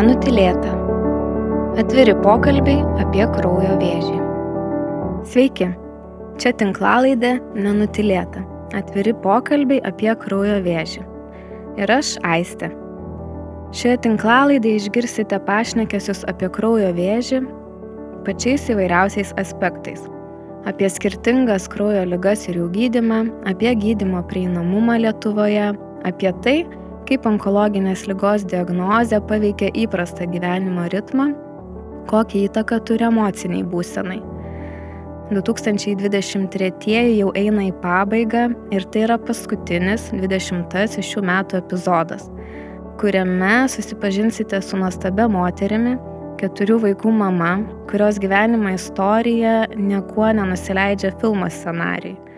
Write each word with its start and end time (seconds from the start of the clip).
Nenutilėta. 0.00 0.70
Atviri 1.76 2.14
pokalbiai 2.24 2.80
apie 3.02 3.20
kraujo 3.34 3.74
vėžį. 3.82 4.14
Sveiki, 5.28 5.66
čia 6.40 6.52
tinklalaidė 6.56 7.34
Nenutilėta. 7.52 8.40
Atviri 8.78 9.12
pokalbiai 9.20 9.82
apie 9.84 10.08
kraujo 10.22 10.56
vėžį. 10.64 11.04
Ir 11.84 11.92
aš 11.92 12.14
Aistė. 12.24 12.70
Šioje 13.76 14.00
tinklalaidėje 14.06 14.80
išgirsite 14.80 15.42
pašnekesius 15.44 16.24
apie 16.32 16.48
kraujo 16.48 16.94
vėžį 16.96 17.42
pačiais 18.24 18.70
įvairiausiais 18.72 19.36
aspektais. 19.36 20.08
Apie 20.64 20.88
skirtingas 20.88 21.68
kraujo 21.68 22.08
ligas 22.08 22.48
ir 22.48 22.62
jų 22.62 22.72
gydimą, 22.72 23.26
apie 23.52 23.76
gydimo 23.84 24.24
prieinamumą 24.32 24.96
Lietuvoje, 25.04 25.74
apie 26.08 26.32
tai, 26.40 26.62
kaip 27.10 27.26
onkologinės 27.26 28.04
lygos 28.06 28.44
diagnozė 28.46 29.18
paveikia 29.26 29.72
įprastą 29.82 30.28
gyvenimo 30.30 30.84
ritmą, 30.92 31.32
kokią 32.10 32.44
įtaką 32.46 32.78
turi 32.86 33.08
emociniai 33.08 33.64
būsenai. 33.66 34.20
2023 35.34 37.00
jau 37.18 37.32
eina 37.38 37.66
į 37.66 37.74
pabaigą 37.82 38.44
ir 38.74 38.86
tai 38.94 39.04
yra 39.08 39.18
paskutinis 39.26 40.08
20 40.14 41.02
šių 41.10 41.24
metų 41.26 41.58
epizodas, 41.64 42.30
kuriame 43.02 43.66
susipažinsite 43.74 44.62
su 44.62 44.78
nuostabia 44.78 45.26
moterimi, 45.30 45.98
keturių 46.38 46.78
vaikų 46.86 47.10
mama, 47.10 47.56
kurios 47.90 48.22
gyvenimo 48.22 48.70
istorija 48.78 49.64
niekuo 49.74 50.30
nenusileidžia 50.38 51.16
filmo 51.18 51.50
scenarijui 51.50 52.29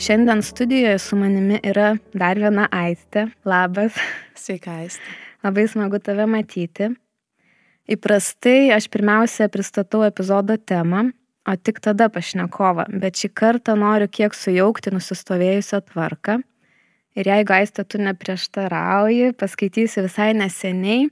Šiandien 0.00 0.42
studijoje 0.42 0.98
su 0.98 1.16
manimi 1.16 1.58
yra 1.60 1.90
dar 2.16 2.38
viena 2.40 2.64
Aistė. 2.72 3.26
Labas. 3.44 3.98
Sveika, 4.32 4.78
Aistė. 4.80 5.12
Labai 5.44 5.66
smagu 5.68 6.00
tave 6.00 6.24
matyti. 6.24 6.88
Įprastai 7.84 8.70
aš 8.72 8.86
pirmiausia 8.88 9.50
pristatau 9.52 10.00
epizodo 10.06 10.56
temą, 10.56 11.10
o 11.44 11.56
tik 11.68 11.82
tada 11.84 12.08
pašnekovą, 12.08 12.88
bet 13.04 13.20
šį 13.20 13.32
kartą 13.42 13.76
noriu 13.76 14.08
kiek 14.08 14.32
sujaukti 14.32 14.94
nusistovėjusią 14.96 15.84
tvarką. 15.92 16.40
Ir 17.20 17.32
jeigu 17.34 17.58
Aistė 17.60 17.84
tu 17.84 18.00
neprieštarauji, 18.00 19.34
paskaitysi 19.36 20.08
visai 20.08 20.32
neseniai 20.40 21.10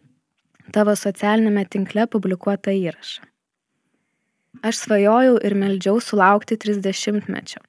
tavo 0.73 0.97
socialinėme 0.97 1.69
tinkle 1.69 2.09
publikuotą 2.09 2.73
įrašą. 2.73 3.21
Aš 4.65 4.87
svajojau 4.87 5.43
ir 5.45 5.61
meldžiau 5.61 6.01
sulaukti 6.01 6.57
30 6.57 7.29
mečio 7.29 7.68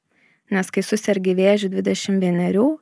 nes 0.54 0.72
kai 0.74 0.84
susergi 0.86 1.36
vėžiu 1.38 1.70
21, 1.74 2.78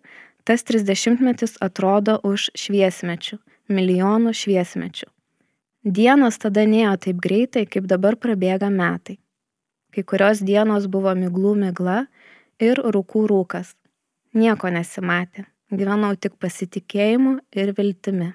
tas 0.48 0.64
30 0.64 1.22
metis 1.24 1.58
atrodo 1.64 2.18
už 2.24 2.50
šviesmečių, 2.56 3.40
milijonų 3.68 4.34
šviesmečių. 4.42 5.10
Dienos 5.98 6.40
tada 6.44 6.66
nėjo 6.68 6.96
taip 7.08 7.20
greitai, 7.24 7.66
kaip 7.68 7.88
dabar 7.88 8.18
prabėga 8.20 8.70
metai. 8.72 9.20
Kai 9.94 10.04
kurios 10.04 10.42
dienos 10.44 10.88
buvo 10.92 11.14
miglų 11.16 11.54
migla 11.60 12.06
ir 12.60 12.80
rūkų 12.80 13.28
rūkas. 13.32 13.76
Nieko 14.38 14.70
nesimatė, 14.72 15.48
gyvenau 15.72 16.14
tik 16.16 16.36
pasitikėjimu 16.40 17.38
ir 17.56 17.74
viltimi. 17.78 18.34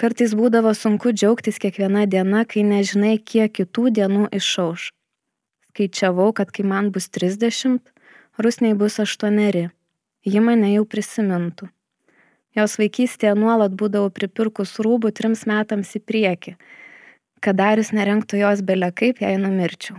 Kartais 0.00 0.32
būdavo 0.34 0.72
sunku 0.74 1.12
džiaugtis 1.12 1.60
kiekviena 1.60 2.06
diena, 2.08 2.46
kai 2.48 2.64
nežinai, 2.64 3.18
kiek 3.20 3.52
kitų 3.58 3.90
dienų 3.98 4.30
išauš 4.40 4.90
skaičiavau, 5.80 6.32
kad 6.34 6.50
kai 6.52 6.64
man 6.64 6.90
bus 6.92 7.08
30, 7.08 7.80
Rusniai 8.38 8.74
bus 8.74 8.98
8, 8.98 9.70
ji 10.24 10.40
mane 10.40 10.74
jau 10.74 10.84
prisimintų. 10.84 11.68
Jos 12.54 12.76
vaikystėje 12.78 13.34
nuolat 13.34 13.72
būdavo 13.72 14.10
pripirkus 14.10 14.78
rūbų 14.80 15.12
trims 15.12 15.46
metams 15.46 15.94
į 15.96 16.00
priekį, 16.04 16.56
kad 17.40 17.56
darius 17.56 17.92
nerenktų 17.92 18.42
jos 18.42 18.60
belia 18.62 18.90
kaip, 18.92 19.20
jei 19.20 19.38
numirčiau. 19.38 19.96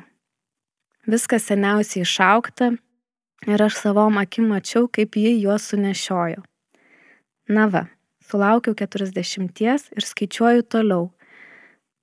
Viskas 1.08 1.48
seniausiai 1.50 2.04
išaukta 2.04 2.76
ir 3.48 3.62
aš 3.62 3.80
savom 3.82 4.20
akim 4.22 4.52
mačiau, 4.52 4.88
kaip 4.88 5.16
ji 5.16 5.40
juos 5.42 5.66
sunešiojo. 5.72 6.44
Na 7.50 7.68
va, 7.68 7.88
sulaukiau 8.22 8.76
40 8.76 9.96
ir 9.98 10.06
skaičiuoju 10.06 10.68
toliau. 10.70 11.10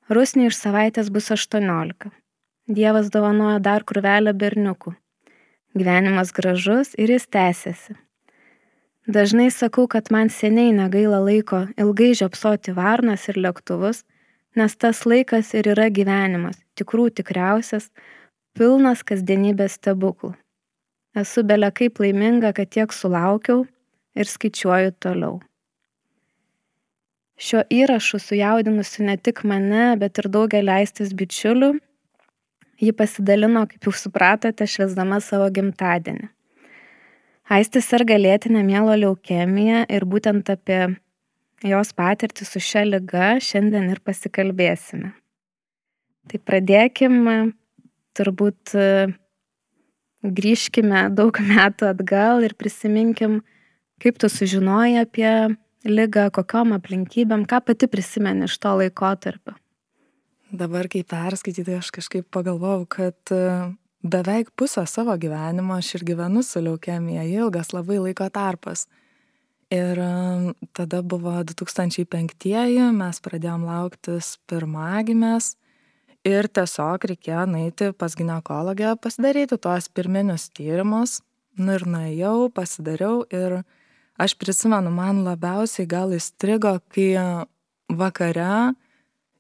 Rusniai 0.09 0.49
iš 0.51 0.59
savaitės 0.59 1.13
bus 1.13 1.31
18. 1.31 2.11
Dievas 2.69 3.07
dovanoja 3.09 3.63
dar 3.65 3.81
krūvelę 3.89 4.35
berniukų. 4.37 4.91
Gyvenimas 5.79 6.35
gražus 6.37 6.91
ir 7.01 7.09
jis 7.09 7.25
tęsiasi. 7.33 7.95
Dažnai 9.09 9.47
sakau, 9.49 9.87
kad 9.89 10.11
man 10.13 10.29
seniai 10.29 10.75
negaila 10.77 11.23
laiko 11.25 11.63
ilgai 11.81 12.11
žiopsoti 12.21 12.75
varnas 12.77 13.25
ir 13.33 13.41
lėktuvus, 13.41 14.03
nes 14.53 14.77
tas 14.77 15.01
laikas 15.09 15.55
ir 15.57 15.71
yra 15.73 15.89
gyvenimas, 15.89 16.61
tikrų 16.77 17.09
tikriausias, 17.17 17.89
pilnas 18.53 19.01
kasdienybės 19.01 19.81
stebuklų. 19.81 20.35
Esu 21.17 21.49
belia 21.49 21.73
kaip 21.73 21.97
laiminga, 22.05 22.53
kad 22.53 22.69
tiek 22.69 22.93
sulaukiau 22.93 23.65
ir 24.13 24.29
skaičiuoju 24.29 24.93
toliau. 25.01 25.41
Šio 27.41 27.65
įrašu 27.73 28.21
sujaudinusi 28.21 29.09
ne 29.09 29.17
tik 29.17 29.47
mane, 29.49 29.95
bet 29.97 30.21
ir 30.21 30.29
daugelį 30.29 30.69
leistis 30.69 31.17
bičiulių 31.17 31.79
Ji 32.79 32.95
pasidalino, 32.95 33.65
kaip 33.67 33.89
jau 33.89 33.95
supratote, 33.95 34.67
švesdama 34.71 35.19
savo 35.25 35.49
gimtadienį. 35.51 36.29
Aistis 37.49 37.89
serga 37.89 38.19
lėtinę 38.21 38.63
mielo 38.63 38.95
leukemiją 38.95 39.87
ir 39.89 40.05
būtent 40.05 40.51
apie 40.53 40.83
jos 41.65 41.95
patirtį 41.97 42.47
su 42.47 42.61
šia 42.63 42.85
lyga 42.87 43.39
šiandien 43.43 43.89
ir 43.91 44.03
pasikalbėsime. 44.05 45.15
Tai 46.29 46.39
pradėkim, 46.45 47.17
turbūt 48.15 48.75
grįžkime 50.23 51.09
daug 51.17 51.41
metų 51.53 51.89
atgal 51.89 52.45
ir 52.47 52.55
prisiminkim, 52.59 53.41
kaip 54.03 54.21
tu 54.21 54.31
sužinojai 54.31 55.01
apie 55.03 55.33
lygą, 55.89 56.29
kokiam 56.35 56.75
aplinkybėm, 56.77 57.47
ką 57.49 57.63
pati 57.65 57.89
prisimeni 57.91 58.47
iš 58.47 58.59
to 58.63 58.75
laikotarpio. 58.83 59.57
Dabar, 60.49 60.87
kai 60.89 61.03
perskaitai, 61.05 61.61
tai 61.67 61.75
aš 61.77 61.91
kažkaip 61.93 62.25
pagalvojau, 62.33 62.87
kad 62.89 63.33
e, 63.37 63.41
beveik 64.01 64.55
pusę 64.57 64.87
savo 64.89 65.13
gyvenimo 65.21 65.77
aš 65.77 65.99
ir 65.99 66.05
gyvenu 66.09 66.41
su 66.43 66.63
leukemija, 66.65 67.27
ilgas 67.29 67.75
labai 67.77 67.99
laiko 68.01 68.31
tarpas. 68.33 68.87
Ir 69.69 70.01
e, 70.01 70.55
tada 70.73 71.03
buvo 71.05 71.35
2005-ieji, 71.51 72.81
mes 72.97 73.21
pradėjom 73.21 73.69
lauktis 73.69 74.39
pirmagimės 74.49 75.53
ir 76.25 76.49
tiesiog 76.49 77.05
reikėjo 77.13 77.45
nueiti 77.53 77.93
pas 77.93 78.17
gynekologę 78.17 78.97
pasidaryti 79.05 79.61
tuos 79.61 79.93
pirminius 79.93 80.49
tyrimus. 80.57 81.21
Nu 81.61 81.77
ir 81.77 81.85
nuėjau, 81.85 82.49
pasidariau 82.57 83.27
ir 83.29 83.61
aš 84.17 84.41
prisimenu, 84.41 84.89
man 84.97 85.27
labiausiai 85.29 85.85
gal 85.91 86.17
įstrigo, 86.17 86.79
kai 86.89 87.13
vakare 87.93 88.73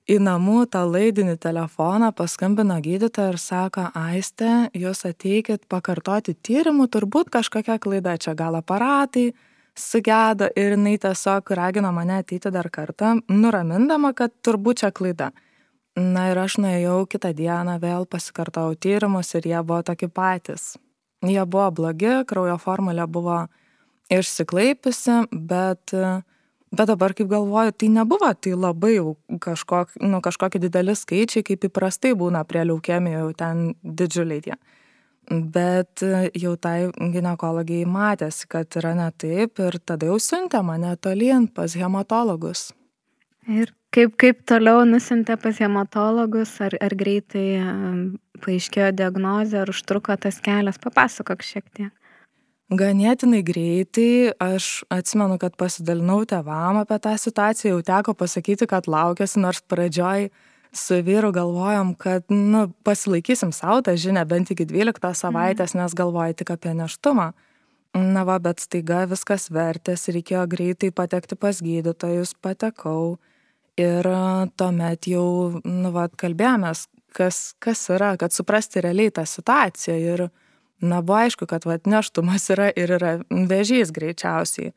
į 0.09 0.17
namų 0.25 0.63
tą 0.73 0.85
laidinį 0.89 1.37
telefoną 1.43 2.09
paskambino 2.17 2.79
gydytoja 2.85 3.35
ir 3.35 3.39
sako 3.41 3.89
aiste 3.99 4.71
jūs 4.77 5.05
ateikit 5.09 5.67
pakartoti 5.69 6.35
tyrimų 6.35 6.89
turbūt 6.95 7.29
kažkokia 7.35 7.77
klaida 7.83 8.17
čia 8.17 8.33
gal 8.39 8.57
aparatai 8.57 9.33
sugedo. 9.79 10.49
Ir 10.57 10.77
jinai 10.77 10.97
tiesiog 11.03 11.53
ragino 11.57 11.93
mane 11.93 12.23
ateiti 12.23 12.53
dar 12.55 12.71
kartą 12.73 13.19
nuramindama 13.29 14.15
kad 14.17 14.33
turbūt 14.43 14.85
čia 14.85 14.93
klaida. 14.93 15.31
Na 15.99 16.29
ir 16.31 16.39
aš 16.39 16.61
nuėjau 16.63 17.03
kitą 17.11 17.35
dieną 17.35 17.79
vėl 17.83 18.07
pasikartojau 18.07 18.77
tyrimus 18.79 19.35
ir 19.35 19.49
jie 19.51 19.63
buvo 19.63 19.83
tokie 19.83 20.09
patys. 20.09 20.77
Jie 21.27 21.43
buvo 21.45 21.71
blogi 21.75 22.21
kraujo 22.31 22.55
formulė 22.63 23.09
buvo 23.11 23.41
išsiklaipiusi 24.09 25.25
bet 25.32 25.93
bet 26.73 26.88
dabar 26.88 27.15
kaip 27.17 27.29
galvoju 27.29 27.73
tai 27.73 27.88
nebuvo 27.93 28.32
tai 28.35 28.55
labai 28.55 28.94
jau 28.97 29.17
kažkok 29.41 29.97
nu 30.00 30.20
kažkokie 30.25 30.61
dideli 30.61 30.94
skaičiai 30.97 31.47
kaip 31.47 31.69
įprastai 31.70 32.15
būna 32.19 32.44
prie 32.49 32.65
leukemijų 32.69 33.23
jau 33.23 33.32
ten 33.37 33.62
didžiuliai 33.82 34.44
tie. 34.44 34.59
Bet 35.29 36.00
jau 36.41 36.55
tai 36.56 36.88
ginekologei 37.12 37.85
matėsi 37.85 38.49
kad 38.49 38.79
yra 38.81 38.94
ne 38.97 39.11
taip 39.12 39.61
ir 39.61 39.81
tada 39.85 40.09
jau 40.09 40.17
siuntė 40.20 40.62
mane 40.65 40.94
tolyn 40.97 41.49
pas 41.53 41.75
hematologus. 41.76 42.70
Ir 43.49 43.73
kaip 43.93 44.17
kaip 44.20 44.41
toliau 44.49 44.85
nusiuntė 44.88 45.37
pas 45.41 45.61
hematologus 45.61 46.55
ar 46.65 46.76
ar 46.81 46.97
greitai 46.97 47.61
paaiškėjo 48.44 48.93
diagnozė 48.97 49.62
ar 49.62 49.73
užtruko 49.73 50.17
tas 50.17 50.41
kelias 50.44 50.81
papasakok 50.81 51.44
šiek 51.44 51.65
tiek 51.76 51.93
ganėtinai 52.69 53.41
greitai 53.47 54.35
aš 54.43 54.85
atsimenu 54.93 55.38
kad 55.41 55.56
pasidalinau 55.56 56.23
tėvam 56.29 56.81
apie 56.82 56.99
tą 57.05 57.15
situaciją 57.17 57.76
jau 57.76 57.82
teko 57.82 58.15
pasakyti 58.15 58.69
kad 58.69 58.88
laukiuosi 58.91 59.41
nors 59.41 59.62
pradžioj 59.65 60.29
su 60.73 60.99
vyru 61.05 61.32
galvojom 61.32 61.94
kad 61.97 62.29
nu 62.29 62.69
pasilaikysim 62.85 63.55
sau 63.56 63.81
tą 63.81 63.97
žinią 63.97 64.26
bent 64.29 64.53
iki 64.53 64.69
dvyliktos 64.69 65.25
savaitės 65.25 65.75
nes 65.79 65.97
galvoji 65.97 66.41
tik 66.43 66.53
apie 66.56 66.75
nėštumą 66.76 67.32
na 67.97 68.25
va 68.29 68.37
bet 68.38 68.61
staiga 68.61 69.06
viskas 69.09 69.49
vertėsi 69.49 70.12
reikėjo 70.19 70.44
greitai 70.47 70.93
patekti 70.93 71.41
pas 71.41 71.62
gydytojus 71.65 72.37
patekau 72.37 73.17
Ir 73.79 74.06
tuomet 74.59 75.06
jau, 75.06 75.61
nu, 75.62 75.91
vad, 75.94 76.17
kalbėjomės, 76.19 76.88
kas, 77.15 77.55
kas 77.62 77.85
yra, 77.94 78.17
kad 78.19 78.35
suprasti 78.35 78.82
realiai 78.82 79.12
tą 79.15 79.23
situaciją. 79.23 79.99
Ir, 80.03 80.23
na, 80.81 81.01
buvo 81.03 81.19
aišku, 81.23 81.49
kad, 81.51 81.67
vad, 81.69 81.87
neštumas 81.87 82.49
yra 82.55 82.69
ir 82.77 82.93
yra 82.99 83.15
vėžys 83.31 83.93
greičiausiai. 83.95 84.75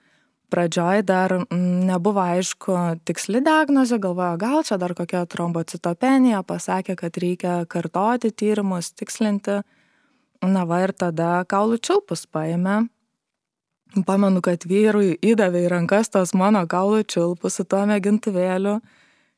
Pradžioj 0.52 1.06
dar 1.08 1.38
nebuvo 1.56 2.20
aišku 2.20 2.76
tiksli 3.08 3.40
diagnozė, 3.46 4.02
galvojo, 4.04 4.36
gal 4.42 4.66
čia 4.68 4.76
dar 4.82 4.92
kokia 4.98 5.24
trombocitopenija, 5.32 6.42
pasakė, 6.44 6.98
kad 7.00 7.20
reikia 7.24 7.62
kartoti 7.72 8.34
tyrimus, 8.36 8.92
tikslinti. 8.92 9.62
Na 10.42 10.66
va 10.66 10.82
ir 10.84 10.92
tada 10.98 11.46
kaulų 11.48 11.78
čiulpus 11.86 12.26
paėmė, 12.28 12.82
Pamenu, 14.08 14.40
kad 14.40 14.64
vyrui 14.64 15.18
įdavė 15.20 15.66
į 15.66 15.72
rankas 15.74 16.08
tos 16.14 16.32
mano 16.32 16.62
kaulų 16.70 17.04
čiulpus 17.12 17.58
su 17.60 17.66
tuo 17.68 17.82
mėgintuvėliu. 17.90 18.78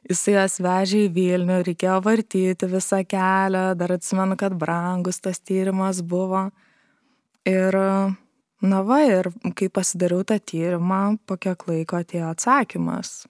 Jisai 0.10 0.36
jas 0.36 0.58
vežė 0.64 1.06
į 1.06 1.12
Vilnių, 1.16 1.62
reikėjo 1.64 2.00
vartyti 2.04 2.68
visą 2.68 3.00
kelią, 3.08 3.70
dar 3.80 3.94
atsimenu, 3.96 4.36
kad 4.40 4.56
brangus 4.60 5.22
tas 5.24 5.40
tyrimas 5.40 6.02
buvo. 6.04 6.50
Ir, 7.48 7.78
na 8.64 8.82
va, 8.88 9.00
ir 9.08 9.32
kai 9.56 9.70
pasidariau 9.72 10.26
tą 10.28 10.40
tyrimą, 10.40 11.04
po 11.28 11.40
kiek 11.40 11.64
laiko 11.70 12.02
atėjo 12.04 12.34
atsakymas. 12.34 13.24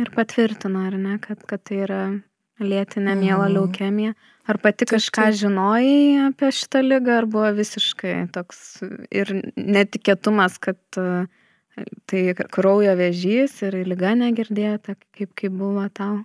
Ir 0.00 0.12
patvirtino, 0.12 0.84
ar 0.88 0.98
ne, 1.00 1.16
kad, 1.20 1.40
kad 1.48 1.64
tai 1.68 1.82
yra 1.86 2.02
lėtinė 2.62 3.16
mielo 3.18 3.44
mhm. 3.46 3.54
leukemija. 3.56 4.14
Ar 4.50 4.58
pati 4.58 4.86
kažką 4.90 5.28
žinojai 5.38 6.28
apie 6.28 6.50
šitą 6.54 6.82
lygą, 6.82 7.20
ar 7.22 7.28
buvo 7.30 7.52
visiškai 7.56 8.16
toks 8.34 8.82
ir 9.14 9.30
netikėtumas, 9.56 10.58
kad 10.62 10.80
e, 10.98 11.24
tai 12.10 12.22
kraujo 12.34 12.92
vėžys 12.98 13.62
ir 13.66 13.78
lyga 13.88 14.12
negirdėta, 14.18 14.96
kaip, 15.16 15.32
kaip 15.38 15.54
buvo 15.56 15.86
tau? 15.94 16.20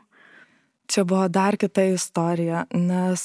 Čia 0.87 1.03
buvo 1.03 1.25
dar 1.27 1.57
kita 1.59 1.83
istorija, 1.91 2.63
nes 2.71 3.23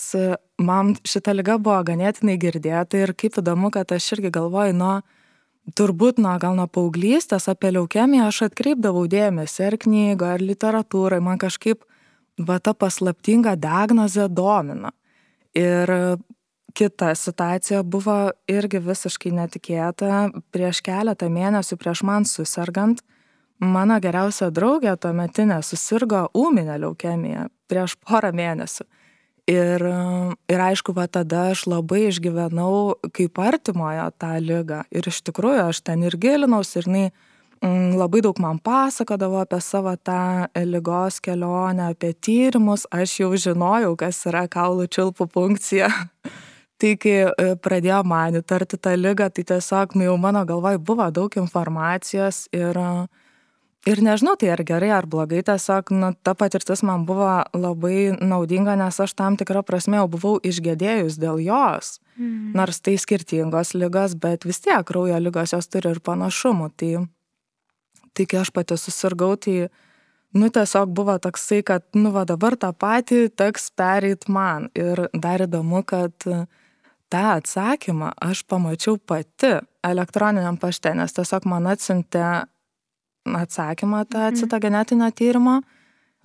man 0.58 0.96
šita 1.06 1.34
lyga 1.34 1.58
buvo 1.62 1.78
ganėtinai 1.86 2.34
girdėta 2.42 2.98
ir 2.98 3.14
kaip 3.14 3.38
įdomu, 3.38 3.70
kad 3.74 3.94
aš 3.94 4.16
irgi 4.16 4.32
galvoju, 4.34 4.74
nuo 4.74 4.96
turbūt 5.78 6.18
nuo 6.18 6.34
gal 6.42 6.56
nuo 6.58 6.66
paauglystės 6.66 7.46
apie 7.50 7.70
leukemiją 7.76 8.26
aš 8.30 8.48
atkreipdavau 8.48 9.04
dėmesį 9.10 9.66
ar 9.68 9.78
knygoje, 9.84 10.34
ar 10.34 10.42
literatūrai, 10.42 11.20
man 11.22 11.38
kažkaip 11.38 11.86
va 12.42 12.58
ta 12.58 12.74
paslaptinga 12.74 13.54
diagnozė 13.60 14.26
domina. 14.26 14.90
Ir 15.54 15.90
kita 16.74 17.14
situacija 17.14 17.82
buvo 17.82 18.32
irgi 18.50 18.80
visiškai 18.82 19.32
netikėta. 19.36 20.28
Prieš 20.54 20.82
keletą 20.84 21.28
mėnesių 21.32 21.78
prieš 21.80 22.02
man 22.08 22.26
susirgant, 22.28 23.02
mano 23.60 23.98
geriausia 24.02 24.50
draugė 24.50 24.96
tuometinė 25.00 25.60
susirgo 25.62 26.26
ūminę 26.34 26.78
leukemiją 26.82 27.48
prieš 27.70 27.96
porą 28.02 28.32
mėnesių. 28.36 28.88
Ir, 29.50 29.82
ir 30.48 30.60
aišku, 30.62 30.94
va 30.94 31.08
tada 31.10 31.48
aš 31.50 31.66
labai 31.66 32.04
išgyvenau 32.12 32.94
kaip 33.10 33.40
artimojo 33.42 34.06
tą 34.14 34.36
lygą. 34.38 34.84
Ir 34.94 35.08
iš 35.10 35.18
tikrųjų 35.26 35.66
aš 35.66 35.82
ten 35.82 36.04
ir 36.06 36.14
gilinausi, 36.20 36.78
ir 36.78 36.88
jinai 36.88 37.06
Mm, 37.62 37.94
labai 37.94 38.18
daug 38.24 38.38
man 38.42 38.58
pasakodavo 38.58 39.38
apie 39.38 39.60
savo 39.62 39.92
tą 39.94 40.50
lygos 40.66 41.20
kelionę, 41.22 41.92
apie 41.92 42.10
tyrimus, 42.18 42.88
aš 42.90 43.20
jau 43.20 43.30
žinojau, 43.38 43.92
kas 44.00 44.18
yra 44.26 44.48
kaulų 44.50 44.88
čiulpų 44.90 45.28
funkcija. 45.30 45.86
Tai 46.82 46.92
kai 46.98 47.16
e, 47.22 47.48
pradėjo 47.62 48.02
man 48.08 48.40
įtarti 48.42 48.78
tą 48.82 48.96
lygą, 48.98 49.30
tai 49.30 49.46
tiesiog, 49.52 49.94
nu 49.94 50.08
jau 50.08 50.16
mano 50.18 50.42
galvoj 50.48 50.80
buvo 50.82 51.06
daug 51.14 51.36
informacijos 51.38 52.44
ir, 52.56 52.78
ir 53.86 54.02
nežinau, 54.02 54.34
tai 54.40 54.50
ar 54.56 54.64
gerai, 54.66 54.90
ar 54.96 55.06
blogai, 55.06 55.44
tiesiog, 55.46 55.94
nu, 55.94 56.10
ta 56.26 56.34
patirtis 56.34 56.82
man 56.82 57.06
buvo 57.06 57.30
labai 57.54 58.12
naudinga, 58.18 58.74
nes 58.80 58.98
aš 59.06 59.14
tam 59.14 59.38
tikrą 59.38 59.62
prasme 59.66 60.00
jau 60.00 60.10
buvau 60.10 60.36
išgėdėjus 60.42 61.20
dėl 61.22 61.38
jos. 61.46 62.00
Mm. 62.18 62.52
Nors 62.58 62.82
tai 62.82 62.98
skirtingos 63.00 63.76
lygos, 63.78 64.18
bet 64.18 64.44
vis 64.44 64.60
tiek 64.60 64.82
kraujo 64.86 65.22
lygos 65.22 65.54
jos 65.54 65.70
turi 65.70 65.94
ir 65.94 66.02
panašumų. 66.04 66.72
Tai 66.76 66.92
tai 68.12 68.26
kai 68.28 68.42
aš 68.42 68.50
pati 68.52 68.76
susirgau, 68.76 69.36
tai, 69.40 69.68
nu, 70.36 70.48
tiesiog 70.52 70.92
buvo 70.96 71.16
toksai, 71.22 71.62
kad, 71.66 71.84
nu, 71.96 72.12
va 72.14 72.24
dabar 72.28 72.56
tą 72.60 72.72
patį 72.76 73.26
teks 73.36 73.70
pereit 73.76 74.28
man. 74.28 74.68
Ir 74.76 75.06
dar 75.14 75.44
įdomu, 75.46 75.82
kad 75.88 76.26
tą 77.12 77.26
atsakymą 77.36 78.14
aš 78.24 78.42
pamačiau 78.48 78.96
pati 78.98 79.58
elektroniniam 79.84 80.56
pašte, 80.60 80.94
nes 80.96 81.12
tiesiog 81.12 81.46
man 81.50 81.68
atsintė 81.72 82.24
atsakymą 83.28 84.04
tą 84.08 84.26
mhm. 84.28 84.40
citogenetinio 84.40 85.10
tyrimo. 85.14 85.60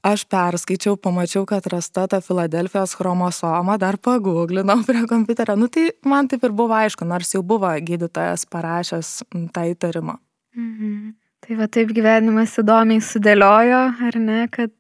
Aš 0.08 0.24
perskaičiau, 0.30 0.96
pamačiau, 1.02 1.42
kad 1.50 1.66
rasta 1.68 2.06
ta 2.08 2.20
Filadelfijos 2.22 2.94
chromosoma, 2.96 3.76
dar 3.82 3.98
paguglinau 3.98 4.78
prie 4.88 5.02
kompiuterio. 5.10 5.58
Nu 5.60 5.68
tai 5.74 5.90
man 6.06 6.30
taip 6.32 6.46
ir 6.48 6.54
buvo 6.56 6.78
aišku, 6.78 7.06
nors 7.06 7.34
jau 7.34 7.42
buvo 7.44 7.72
gydytojas 7.90 8.46
parašęs 8.48 9.10
tą 9.54 9.66
įtarimą. 9.74 10.20
Mhm. 10.56 11.16
Tai 11.48 11.58
va 11.60 11.68
taip 11.70 11.92
gyvenimas 11.94 12.56
įdomiai 12.62 13.02
sudėliojo, 13.04 13.82
ar 14.08 14.16
ne, 14.22 14.40
kad 14.54 14.74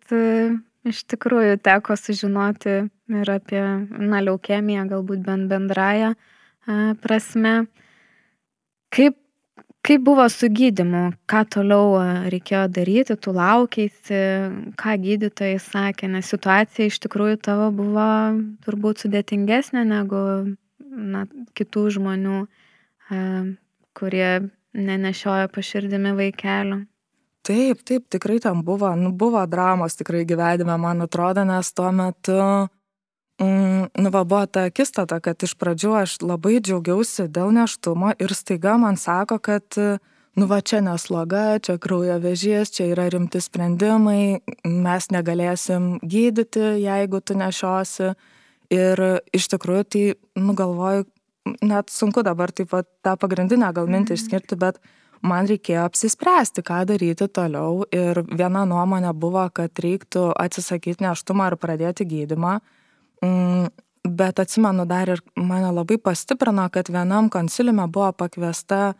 iš 0.89 1.04
tikrųjų 1.12 1.60
teko 1.63 1.95
sužinoti 2.00 2.75
ir 2.88 3.31
apie 3.31 3.62
na, 3.89 4.22
leukemiją, 4.24 4.88
galbūt 4.92 5.24
bent 5.25 5.50
bendrąją 5.51 6.13
prasme. 7.01 7.66
Kaip, 8.94 9.18
kaip 9.84 10.04
buvo 10.04 10.28
su 10.31 10.50
gydimu, 10.51 11.12
ką 11.28 11.44
toliau 11.56 11.98
reikėjo 12.31 12.66
daryti, 12.72 13.18
tu 13.19 13.34
laukiaisi, 13.36 14.22
ką 14.80 14.95
gydytojai 15.04 15.60
sakė, 15.63 16.12
nes 16.12 16.31
situacija 16.31 16.88
iš 16.88 17.00
tikrųjų 17.04 17.40
tavo 17.44 17.72
buvo 17.75 18.07
turbūt 18.66 19.06
sudėtingesnė 19.06 19.83
negu 19.88 20.22
na, 20.80 21.25
kitų 21.56 21.88
žmonių, 21.98 22.45
kurie 23.98 24.31
nenešioja 24.78 25.50
po 25.51 25.63
širdimi 25.63 26.16
vaikelio. 26.18 26.83
Taip, 27.47 27.79
taip, 27.88 28.09
tikrai 28.11 28.41
tam 28.44 28.63
buvo, 28.67 28.89
nu, 28.99 29.13
buvo 29.15 29.45
dramos 29.47 29.95
tikrai 29.95 30.25
gyvenime, 30.27 30.75
man 30.77 31.05
atrodo, 31.05 31.45
nes 31.47 31.69
tuo 31.73 31.94
metu, 31.95 32.35
mm, 33.39 33.85
nu, 34.03 34.11
va, 34.11 34.23
buvo 34.27 34.44
ta 34.51 34.65
akistata, 34.67 35.21
kad 35.23 35.44
iš 35.47 35.53
pradžių 35.55 35.94
aš 36.01 36.17
labai 36.27 36.57
džiaugiausi 36.59 37.29
dėl 37.31 37.53
neštumo 37.55 38.11
ir 38.19 38.35
staiga 38.35 38.75
man 38.81 38.99
sako, 38.99 39.39
kad, 39.39 39.79
nu, 40.35 40.49
va, 40.51 40.59
čia 40.59 40.81
nesloga, 40.83 41.45
čia 41.63 41.77
kraujo 41.79 42.19
vežys, 42.19 42.73
čia 42.75 42.89
yra 42.92 43.07
rimti 43.16 43.39
sprendimai, 43.39 44.44
mes 44.68 45.11
negalėsim 45.16 45.94
gydyti, 46.04 46.73
jeigu 46.83 47.23
tu 47.23 47.39
nešiosi. 47.39 48.11
Ir 48.75 48.99
iš 49.31 49.47
tikrųjų, 49.54 49.83
tai, 49.87 50.06
nu, 50.35 50.51
galvoju, 50.51 51.07
net 51.63 51.95
sunku 51.95 52.27
dabar 52.27 52.51
taip 52.51 52.73
pat 52.75 52.89
tą 53.06 53.16
pagrindinę 53.16 53.71
gal 53.71 53.87
mintį 53.87 54.18
mhm. 54.18 54.19
išskirti, 54.19 54.59
bet 54.59 54.83
man 55.26 55.47
reikėjo 55.50 55.86
apsispręsti, 55.88 56.64
ką 56.66 56.83
daryti 56.90 57.28
toliau. 57.31 57.83
Ir 57.94 58.21
viena 58.28 58.66
nuomonė 58.69 59.14
buvo, 59.18 59.47
kad 59.54 59.80
reiktų 59.83 60.30
atsisakyti 60.38 61.06
neštumą 61.06 61.52
ir 61.52 61.57
pradėti 61.62 62.07
gydimą. 62.07 62.57
Mm, 63.26 63.69
bet 64.07 64.40
atsimenu 64.40 64.86
dar 64.88 65.09
ir 65.09 65.21
mane 65.36 65.71
labai 65.74 65.97
pastiprino, 65.97 66.68
kad 66.74 66.90
vienam 66.94 67.30
konsiliume 67.33 67.88
buvo 67.92 68.12
pakviesta 68.14 68.94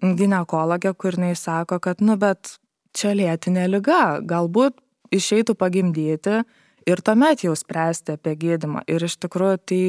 gynekologė, 0.00 0.94
kur 0.98 1.18
jinai 1.18 1.34
sako, 1.38 1.78
kad, 1.82 2.00
nu, 2.04 2.16
bet 2.20 2.58
čia 2.94 3.14
lėtinė 3.16 3.66
lyga, 3.70 4.20
galbūt 4.24 4.78
išeitų 5.14 5.56
pagimdyti 5.58 6.42
ir 6.88 7.02
tuomet 7.04 7.44
jau 7.46 7.54
spręsti 7.56 8.18
apie 8.18 8.34
gydimą. 8.40 8.84
Ir 8.90 9.04
iš 9.06 9.16
tikrųjų 9.22 9.60
tai 9.68 9.82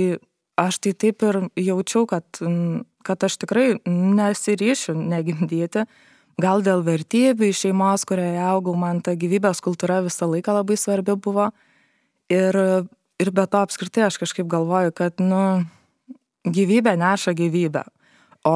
aš 0.59 0.79
tai 0.83 0.93
taip 0.93 1.25
ir 1.27 1.41
jaučiau, 1.59 2.05
kad, 2.09 2.25
kad 3.05 3.23
aš 3.23 3.37
tikrai 3.43 3.67
nesiryšiu 3.85 4.95
negimdyti. 4.97 5.85
Gal 6.41 6.65
dėl 6.65 6.83
vertybių 6.83 7.47
iš 7.51 7.63
šeimos, 7.63 8.03
kurioje 8.07 8.41
augau, 8.43 8.75
man 8.75 8.99
ta 9.05 9.13
gyvybės 9.15 9.61
kultūra 9.63 10.01
visą 10.03 10.27
laiką 10.27 10.57
labai 10.57 10.75
svarbi 10.79 11.15
buvo. 11.15 11.47
Ir, 12.33 12.57
ir 13.21 13.31
be 13.31 13.45
to 13.47 13.61
apskritai 13.63 14.09
aš 14.09 14.17
kažkaip 14.19 14.49
galvoju, 14.51 14.91
kad, 14.97 15.21
nu, 15.23 15.63
gyvybė 16.45 16.97
neša 16.99 17.35
gyvybę. 17.37 17.85
O 18.45 18.55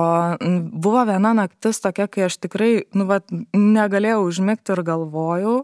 buvo 0.70 1.02
viena 1.10 1.32
naktis 1.34 1.82
tokia, 1.82 2.06
kai 2.12 2.28
aš 2.28 2.38
tikrai, 2.44 2.72
nu, 2.94 3.08
vat, 3.10 3.26
negalėjau 3.58 4.22
užmigti 4.28 4.76
ir 4.76 4.84
galvojau, 4.86 5.56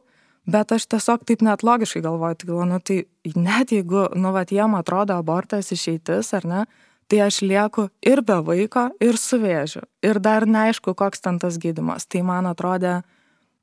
bet 0.49 0.73
aš 0.73 0.87
tiesiog 0.95 1.27
taip 1.29 1.43
net 1.45 1.65
logiškai 1.65 2.01
galvoju, 2.05 2.39
tai 2.39 2.49
galvoju, 2.49 2.69
nu 2.71 2.79
tai 2.81 2.97
net 3.37 3.73
jeigu, 3.75 4.07
nu, 4.17 4.31
vat, 4.33 4.53
jiem 4.53 4.73
atrodo 4.79 5.19
abortas 5.19 5.69
išeitis, 5.75 6.31
ar 6.37 6.49
ne, 6.49 6.63
tai 7.11 7.21
aš 7.25 7.41
lieku 7.45 7.89
ir 8.05 8.21
be 8.25 8.37
vaiko, 8.45 8.89
ir 9.03 9.19
su 9.21 9.39
vėžiu. 9.41 9.83
Ir 10.05 10.19
dar 10.23 10.47
neaišku, 10.49 10.95
koks 10.97 11.21
ten 11.21 11.39
tas 11.41 11.59
gydimas. 11.61 12.07
Tai 12.09 12.23
man 12.25 12.49
atrodė, 12.49 13.01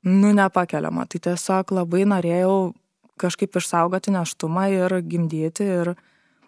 nu, 0.07 0.31
nepakeliama. 0.35 1.05
Tai 1.09 1.19
tiesiog 1.27 1.75
labai 1.75 2.05
norėjau 2.09 2.73
kažkaip 3.19 3.59
išsaugoti 3.59 4.13
neštumą 4.15 4.69
ir 4.73 4.97
gimdyti. 5.03 5.69
Ir... 5.81 5.93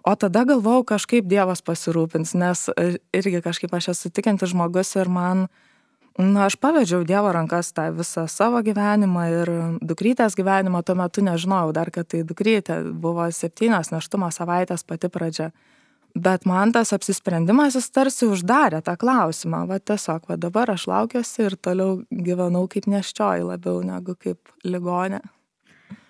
O 0.06 0.14
tada 0.16 0.46
galvojau, 0.46 0.86
kažkaip 0.96 1.26
Dievas 1.26 1.64
pasirūpins, 1.66 2.36
nes 2.38 2.68
irgi 3.16 3.42
kažkaip 3.42 3.74
aš 3.74 3.94
esu 3.96 4.12
tikintis 4.14 4.54
žmogus 4.54 4.94
ir 5.00 5.10
man 5.10 5.48
Na, 6.16 6.46
aš 6.48 6.56
pavedžiau 6.56 7.04
Dievo 7.04 7.28
rankas 7.36 7.74
tą 7.76 7.90
visą 7.92 8.24
savo 8.32 8.62
gyvenimą 8.64 9.24
ir 9.34 9.50
dukrytės 9.84 10.38
gyvenimą, 10.40 10.80
tuo 10.88 10.96
metu 10.96 11.20
nežinojau 11.20 11.74
dar, 11.76 11.92
kad 11.92 12.08
tai 12.08 12.22
dukrytė, 12.24 12.78
buvo 12.96 13.26
septynios 13.36 13.92
neštumo 13.92 14.30
savaitės 14.32 14.88
pati 14.88 15.10
pradžia. 15.12 15.50
Bet 16.16 16.46
man 16.48 16.72
tas 16.72 16.94
apsisprendimas 16.96 17.76
jis 17.76 17.90
tarsi 17.92 18.28
uždarė 18.32 18.80
tą 18.86 18.96
klausimą, 19.00 19.66
va 19.68 19.82
tiesiog, 19.84 20.30
va 20.32 20.38
dabar 20.40 20.72
aš 20.72 20.88
laukiuosi 20.88 21.44
ir 21.44 21.58
toliau 21.60 21.98
gyvenau 22.10 22.70
kaip 22.72 22.88
neščioji 22.88 23.44
labiau 23.44 23.82
negu 23.84 24.16
kaip 24.16 24.40
ligonė. 24.64 25.20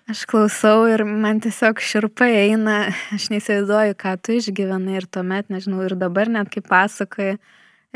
Aš 0.06 0.22
klausau 0.30 0.86
ir 0.86 1.02
man 1.02 1.42
tiesiog 1.42 1.82
širpai 1.82 2.30
eina, 2.44 2.76
aš 3.16 3.26
neįsivaizduoju, 3.32 3.98
ką 3.98 4.14
tu 4.22 4.36
išgyvenai 4.38 5.00
ir 5.00 5.08
tuomet, 5.10 5.50
nežinau, 5.50 5.82
ir 5.82 5.96
dabar 5.98 6.30
net 6.30 6.52
kaip 6.54 6.70
pasakoji, 6.70 7.40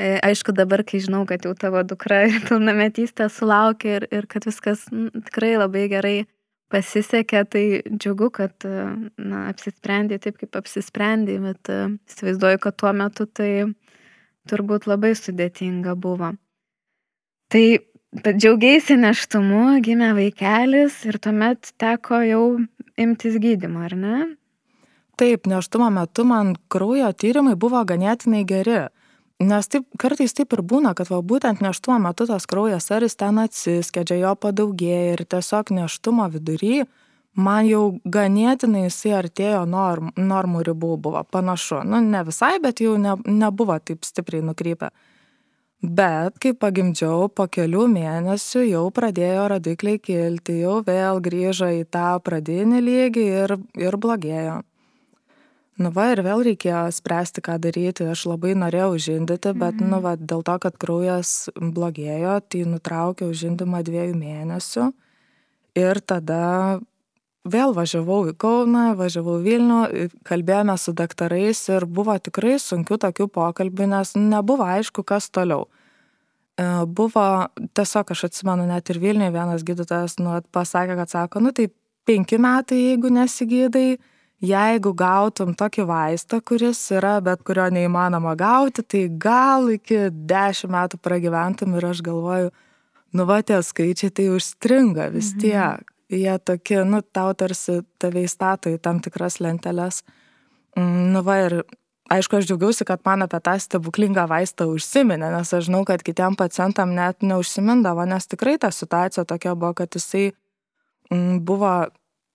E, 0.00 0.16
aišku, 0.24 0.54
dabar, 0.56 0.80
kai 0.86 1.00
žinau, 1.04 1.24
kad 1.28 1.44
jau 1.44 1.52
tavo 1.58 1.82
dukra 1.84 2.22
pilnametystę 2.48 3.26
sulaukė 3.32 3.96
ir, 3.98 4.06
ir 4.14 4.28
kad 4.30 4.46
viskas 4.48 4.86
tikrai 5.26 5.56
labai 5.60 5.88
gerai 5.92 6.14
pasisekė, 6.70 7.42
tai 7.50 7.64
džiugu, 7.90 8.30
kad 8.34 8.66
na, 8.66 9.46
apsisprendė 9.50 10.20
taip, 10.22 10.38
kaip 10.40 10.58
apsisprendė, 10.60 11.38
bet 11.42 11.70
įsivaizduoju, 11.70 12.62
kad 12.62 12.78
tuo 12.80 12.92
metu 12.96 13.26
tai 13.26 13.50
turbūt 14.50 14.88
labai 14.90 15.12
sudėtinga 15.18 15.96
buvo. 16.00 16.32
Tai 17.50 17.64
džiaugiaisi 18.30 18.96
neštumu, 18.98 19.80
gimė 19.84 20.12
vaikelis 20.18 21.02
ir 21.06 21.18
tuomet 21.22 21.72
teko 21.80 22.22
jau 22.26 22.44
imtis 23.00 23.38
gydimo, 23.42 23.84
ar 23.86 23.96
ne? 23.98 24.16
Taip, 25.20 25.44
neštumo 25.50 25.90
metu 25.92 26.24
man 26.24 26.54
kraujo 26.72 27.10
tyrimai 27.12 27.56
buvo 27.60 27.82
ganėtinai 27.84 28.44
geri. 28.48 28.86
Nes 29.40 29.68
taip, 29.72 29.86
kartais 29.96 30.34
taip 30.36 30.52
ir 30.52 30.60
būna, 30.60 30.92
kad 30.96 31.08
va, 31.08 31.22
būtent 31.24 31.62
neštumo 31.64 31.96
metu 32.04 32.26
tas 32.28 32.44
kraujas 32.48 32.90
ar 32.92 33.06
jis 33.06 33.16
ten 33.16 33.40
atsiskedžia, 33.40 34.18
jo 34.20 34.34
padaugėja 34.36 35.14
ir 35.14 35.24
tiesiog 35.24 35.72
neštumo 35.72 36.26
vidury 36.34 36.82
man 37.34 37.66
jau 37.68 37.84
ganėtinai 38.04 38.86
jisai 38.88 39.14
artėjo 39.20 39.64
norm, 39.68 40.10
normų 40.16 40.64
ribų 40.70 40.96
buvo 41.00 41.22
panašu. 41.24 41.82
Nu, 41.86 42.00
ne 42.00 42.24
visai, 42.26 42.58
bet 42.62 42.82
jau 42.84 42.96
ne, 42.98 43.16
nebuvo 43.26 43.78
taip 43.78 44.04
stipriai 44.04 44.44
nukrypę. 44.44 44.90
Bet 45.80 46.36
kai 46.42 46.52
pagimdžiau, 46.52 47.30
po 47.32 47.46
kelių 47.48 47.86
mėnesių 47.88 48.66
jau 48.66 48.82
pradėjo 48.92 49.46
rodikliai 49.54 50.00
kilti, 50.02 50.58
jau 50.60 50.82
vėl 50.84 51.22
grįžo 51.24 51.70
į 51.78 51.86
tą 51.88 52.18
pradinį 52.20 52.82
lygį 52.84 53.24
ir, 53.44 53.56
ir 53.80 53.96
blogėjo 53.96 54.58
nu 55.80 55.92
va 55.94 56.10
ir 56.12 56.22
vėl 56.26 56.44
reikėjo 56.46 56.84
spręsti 56.94 57.42
ką 57.46 57.56
daryti 57.62 58.06
aš 58.12 58.26
labai 58.30 58.54
norėjau 58.58 58.98
žindyti 59.08 59.54
bet 59.56 59.80
nu 59.80 59.96
mhm. 59.98 60.04
va 60.04 60.14
dėl 60.20 60.44
to 60.46 60.58
kad 60.62 60.76
kraujas 60.80 61.50
blogėjo 61.56 62.38
tai 62.48 62.66
nutraukiau 62.68 63.32
žindymą 63.32 63.82
dviejų 63.86 64.16
mėnesių 64.20 64.90
ir 65.80 66.00
tada 66.00 66.44
vėl 67.48 67.72
važiavau 67.74 68.20
į 68.30 68.34
Kauną, 68.40 68.94
važiavau 68.98 69.38
Vilnių, 69.40 70.10
kalbėjome 70.28 70.76
su 70.78 70.92
daktarais 70.92 71.62
ir 71.72 71.86
buvo 71.86 72.16
tikrai 72.18 72.58
sunkių 72.60 72.98
tokių 73.00 73.28
pokalbių, 73.32 73.88
nes 73.94 74.14
nebuvo 74.16 74.66
aišku, 74.68 75.04
kas 75.04 75.30
toliau. 75.32 75.66
E, 76.60 76.84
buvo, 76.86 77.48
tiesiog 77.76 78.12
aš 78.12 78.26
atsimenu, 78.28 78.66
net 78.68 78.90
ir 78.92 79.00
Vilniuje 79.00 79.32
vienas 79.32 79.64
gydytojas 79.64 80.18
nu, 80.20 80.36
pasakė, 80.52 80.98
kad 81.00 81.12
sako, 81.12 81.40
nu 81.40 81.54
tai 81.56 81.70
penki 82.08 82.40
metai, 82.40 82.80
jeigu 82.90 83.12
nesigydai, 83.14 83.98
jeigu 84.40 84.92
gautum 84.96 85.52
tokį 85.56 85.84
vaistą, 85.88 86.40
kuris 86.44 86.80
yra, 86.96 87.18
bet 87.24 87.42
kurio 87.46 87.68
neįmanoma 87.72 88.34
gauti, 88.40 88.82
tai 88.82 89.04
gal 89.20 89.68
iki 89.72 90.08
dešimt 90.10 90.72
metų 90.72 91.00
pragyventum 91.04 91.76
ir 91.76 91.90
aš 91.92 92.02
galvoju, 92.06 92.52
nu 93.12 93.26
va 93.28 93.40
tie 93.42 93.60
skaičiai 93.62 94.12
tai 94.14 94.30
užstringa 94.32 95.10
vis 95.14 95.34
mhm. 95.34 95.40
tiek. 95.44 95.84
Mhm. 95.84 95.96
Jie 96.10 96.32
tokie, 96.42 96.80
nu 96.82 97.04
tau 97.06 97.30
tarsi 97.38 97.84
tave 98.02 98.24
įstato 98.26 98.66
į 98.72 98.80
tam 98.82 98.98
tikras 98.98 99.36
lenteles. 99.38 100.00
Mm, 100.74 101.12
nu 101.14 101.22
va 101.22 101.36
ir 101.44 101.54
aišku, 102.10 102.40
aš 102.40 102.48
džiaugiausi, 102.48 102.82
kad 102.88 103.04
man 103.06 103.22
apie 103.22 103.38
tą 103.46 103.54
stebuklingą 103.62 104.24
vaistą 104.26 104.66
užsiminė, 104.72 105.28
nes 105.30 105.54
aš 105.54 105.68
žinau, 105.68 105.84
kad 105.86 106.02
kitiem 106.02 106.34
pacientam 106.34 106.96
net 106.96 107.22
neužsimindavo, 107.22 108.08
nes 108.10 108.26
tikrai 108.26 108.56
ta 108.58 108.72
situacija 108.74 109.22
tokia 109.22 109.54
buvo, 109.54 109.70
kad 109.78 109.94
jisai 109.94 110.32
mm, 111.12 111.38
buvo 111.46 111.70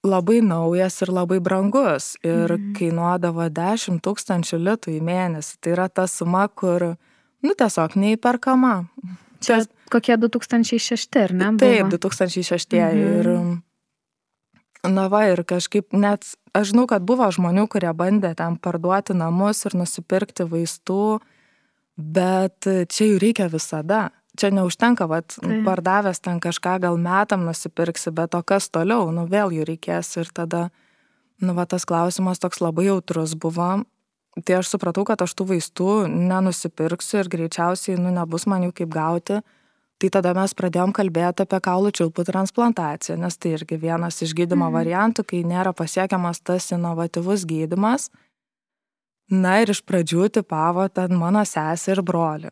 labai 0.06 0.40
naujas 0.46 1.02
ir 1.04 1.12
labai 1.14 1.40
brangus 1.44 2.14
ir 2.24 2.54
mhm. 2.54 2.74
kainuodavo 2.78 3.50
10 3.50 4.02
tūkstančių 4.06 4.62
litų 4.62 4.96
į 4.96 5.04
mėnesį. 5.06 5.60
Tai 5.62 5.76
yra 5.76 5.88
ta 5.90 6.08
suma, 6.12 6.48
kur, 6.48 6.94
nu, 7.44 7.54
tiesiog 7.58 7.98
neįperkama. 8.00 8.76
Čia 9.44 9.64
kokie 9.92 10.18
2006, 10.18 11.22
ar 11.22 11.36
ne? 11.36 11.52
Buvo? 11.54 11.62
Taip, 11.66 11.94
2006. 11.94 12.76
Mhm. 12.80 12.98
Ir, 13.06 14.92
na 14.92 15.08
va, 15.12 15.26
ir 15.32 15.42
kažkaip 15.48 15.96
net, 15.98 16.28
aš 16.56 16.74
žinau, 16.74 16.86
kad 16.90 17.06
buvo 17.06 17.28
žmonių, 17.34 17.68
kurie 17.72 17.94
bandė 17.98 18.36
ten 18.38 18.60
parduoti 18.62 19.18
namus 19.18 19.66
ir 19.66 19.78
nusipirkti 19.78 20.46
vaistų, 20.50 21.20
bet 21.96 22.68
čia 22.92 23.10
jų 23.10 23.18
reikia 23.24 23.50
visada 23.50 24.10
čia 24.38 24.52
neužtenka, 24.54 25.08
vat, 25.10 25.38
tai. 25.42 25.62
pardavęs 25.66 26.22
ten 26.22 26.40
kažką 26.44 26.78
gal 26.84 26.98
metam 27.02 27.46
nusipirksi, 27.48 28.14
bet 28.16 28.36
o 28.36 28.42
kas 28.44 28.70
toliau, 28.70 29.10
nu 29.16 29.26
vėl 29.32 29.54
jų 29.56 29.66
reikės 29.68 30.16
ir 30.22 30.32
tada, 30.36 30.70
nu 31.42 31.56
va 31.58 31.66
tas 31.66 31.86
klausimas 31.88 32.42
toks 32.44 32.62
labai 32.64 32.90
jautrus 32.90 33.36
buvo. 33.36 33.86
Tai 34.36 34.58
aš 34.60 34.74
supratau, 34.74 35.06
kad 35.08 35.22
aš 35.24 35.32
tų 35.32 35.48
vaistų 35.54 35.92
nenusipirksiu 36.12 37.22
ir 37.22 37.30
greičiausiai, 37.32 37.96
nu, 37.96 38.12
nebus 38.12 38.44
man 38.52 38.68
jų 38.68 38.74
kaip 38.82 38.92
gauti. 38.92 39.40
Tai 39.96 40.10
tada 40.12 40.34
mes 40.36 40.52
pradėjom 40.52 40.92
kalbėti 40.92 41.46
apie 41.46 41.62
kaulų 41.64 41.94
čiulpų 41.96 42.26
transplantaciją, 42.28 43.16
nes 43.16 43.40
tai 43.40 43.54
irgi 43.56 43.80
vienas 43.80 44.20
iš 44.26 44.36
gydimo 44.36 44.68
mhm. 44.68 44.76
variantų, 44.76 45.24
kai 45.24 45.46
nėra 45.48 45.72
pasiekiamas 45.72 46.44
tas 46.44 46.68
inovatyvus 46.76 47.48
gydimas. 47.48 48.10
Na 49.32 49.62
ir 49.64 49.72
iš 49.72 49.80
pradžių 49.88 50.28
tipavo 50.36 50.84
ten 50.92 51.16
mano 51.18 51.48
sesė 51.48 51.96
ir 51.96 52.04
broli 52.06 52.52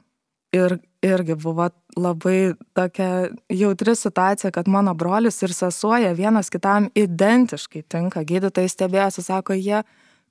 ir 0.53 0.77
irgi 1.03 1.35
buvo 1.35 1.67
labai 1.97 2.53
tokia 2.73 3.27
jautri 3.49 3.95
situacija, 3.95 4.51
kad 4.51 4.67
mano 4.67 4.93
brolis 4.93 5.41
ir 5.43 5.53
sesuoja 5.53 6.13
vienas 6.13 6.49
kitam 6.49 6.89
identiškai 6.95 7.83
tinka. 7.89 8.23
Gydytojai 8.23 8.71
stebėjosi, 8.71 9.25
sako, 9.25 9.57
jie 9.57 9.83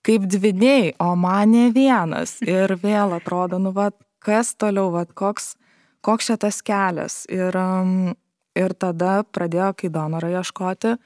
kaip 0.07 0.27
dviniai, 0.27 0.95
o 0.99 1.15
man 1.17 1.53
ne 1.55 1.69
vienas. 1.75 2.39
Ir 2.47 2.75
vėl 2.83 3.15
atrodo, 3.19 3.61
nu, 3.63 3.75
va, 3.77 3.91
kas 4.25 4.55
toliau, 4.59 4.91
va, 4.95 5.05
koks, 5.07 5.55
koks 6.03 6.33
šitas 6.33 6.63
kelias. 6.67 7.23
Ir, 7.31 7.57
um, 7.59 8.15
ir 8.59 8.75
tada 8.75 9.23
pradėjo, 9.35 9.73
kai 9.79 9.93
donorą 9.93 10.33
ieškoti, 10.41 10.97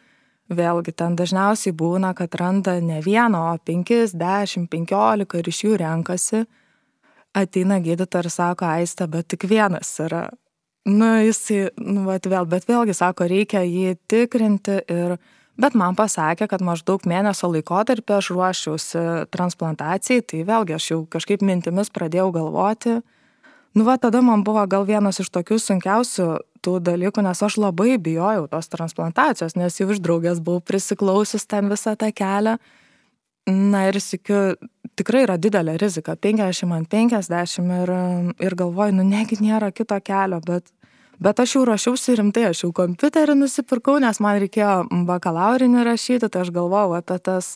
vėlgi 0.56 0.94
ten 0.94 1.16
dažniausiai 1.18 1.74
būna, 1.76 2.14
kad 2.16 2.34
randa 2.38 2.78
ne 2.80 3.02
vieną, 3.02 3.42
o 3.50 3.58
penkis, 3.66 4.14
dešimt, 4.16 4.70
penkiolika 4.70 5.42
ir 5.42 5.50
iš 5.50 5.64
jų 5.66 5.80
renkasi 5.82 6.46
ateina 7.36 7.78
gydytoja 7.84 8.24
ir 8.24 8.32
sako, 8.32 8.68
aiste, 8.78 9.06
bet 9.10 9.28
tik 9.32 9.46
vienas 9.50 9.92
yra. 10.02 10.26
Nu, 10.86 11.08
jisai, 11.18 11.72
nu, 11.82 12.04
vat 12.06 12.28
vėl, 12.30 12.46
bet 12.46 12.68
vėlgi 12.68 12.94
sako, 12.94 13.26
reikia 13.26 13.64
jį 13.66 13.96
tikrinti 14.06 14.78
ir, 14.86 15.16
bet 15.58 15.74
man 15.74 15.96
pasakė, 15.98 16.46
kad 16.46 16.62
maždaug 16.62 17.02
mėnesio 17.10 17.50
laikotarpį 17.50 18.14
aš 18.14 18.30
ruošiausi 18.30 19.02
transplantacijai, 19.34 20.22
tai 20.22 20.44
vėlgi 20.46 20.76
aš 20.78 20.90
jau 20.92 21.00
kažkaip 21.10 21.42
mintimis 21.42 21.90
pradėjau 21.90 22.30
galvoti. 22.38 23.00
Nu, 23.76 23.84
va, 23.84 23.98
tada 24.00 24.22
man 24.24 24.46
buvo 24.46 24.62
gal 24.70 24.86
vienas 24.88 25.18
iš 25.20 25.28
tokių 25.34 25.58
sunkiausių 25.60 26.28
tų 26.64 26.78
dalykų, 26.86 27.26
nes 27.26 27.42
aš 27.42 27.58
labai 27.60 27.98
bijojau 28.00 28.46
tos 28.48 28.70
transplantacijos, 28.72 29.58
nes 29.58 29.74
jau 29.76 29.90
iš 29.90 30.00
draugės 30.00 30.38
buvau 30.40 30.62
prisiklausius 30.64 31.44
ten 31.50 31.68
visą 31.72 31.92
tą 31.98 32.08
kelią. 32.14 32.56
Na 33.46 33.84
ir 33.86 34.00
sikiu, 34.02 34.56
tikrai 34.98 35.22
yra 35.22 35.36
didelė 35.38 35.76
rizika, 35.78 36.16
50 36.18 36.72
ant 36.74 36.88
50 36.90 37.68
ir, 37.76 37.92
ir 38.42 38.56
galvoju, 38.58 38.96
nu 38.96 39.04
negi 39.06 39.38
nėra 39.38 39.68
kito 39.70 39.98
kelio, 40.02 40.40
bet, 40.42 40.72
bet 41.22 41.38
aš 41.38 41.54
jau 41.54 41.62
rašiausi 41.68 42.16
rimtai, 42.18 42.48
aš 42.50 42.64
jau 42.64 42.72
kompiuterį 42.74 43.36
nusipirkau, 43.38 44.00
nes 44.02 44.18
man 44.18 44.40
reikėjo 44.42 45.04
bakalaurinį 45.06 45.84
rašyti, 45.86 46.26
tai 46.26 46.42
aš 46.42 46.50
galvojau 46.56 46.96
apie 46.98 47.20
tas 47.22 47.52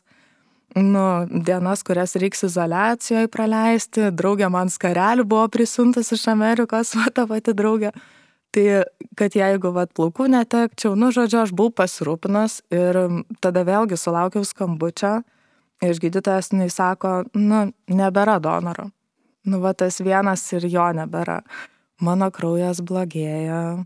nu, 0.78 1.02
dienas, 1.26 1.82
kurias 1.82 2.14
reiks 2.23 2.47
izolacijoje 2.47 3.26
praleisti, 3.35 4.12
draugė 4.14 4.47
man 4.54 4.70
skarelių 4.70 5.26
buvo 5.26 5.49
prisuntas 5.50 6.12
iš 6.14 6.28
Amerikos, 6.30 6.94
va 7.00 7.11
ta 7.11 7.26
pati 7.26 7.56
draugė. 7.56 7.90
Tai 8.54 8.64
kad 9.18 9.35
jeigu 9.35 9.75
vat 9.75 9.90
plaukų 9.94 10.30
netekčiau, 10.30 10.94
nu 10.99 11.11
žodžiu, 11.14 11.42
aš 11.42 11.50
buvau 11.54 11.75
pasirūpinus 11.82 12.61
ir 12.75 12.99
tada 13.42 13.66
vėlgi 13.66 13.99
sulaukiau 13.99 14.47
skambučio 14.47 15.20
iš 15.85 16.01
gydytojas 16.03 16.53
jinai 16.53 16.71
sako, 16.73 17.25
nu, 17.35 17.69
nebėra 17.89 18.39
donoro. 18.43 18.91
Nu, 19.49 19.61
va 19.63 19.73
tas 19.73 20.01
vienas 20.05 20.45
ir 20.53 20.67
jo 20.69 20.87
nebėra. 20.97 21.41
Mano 22.05 22.29
kraujas 22.33 22.83
blogėja, 22.85 23.85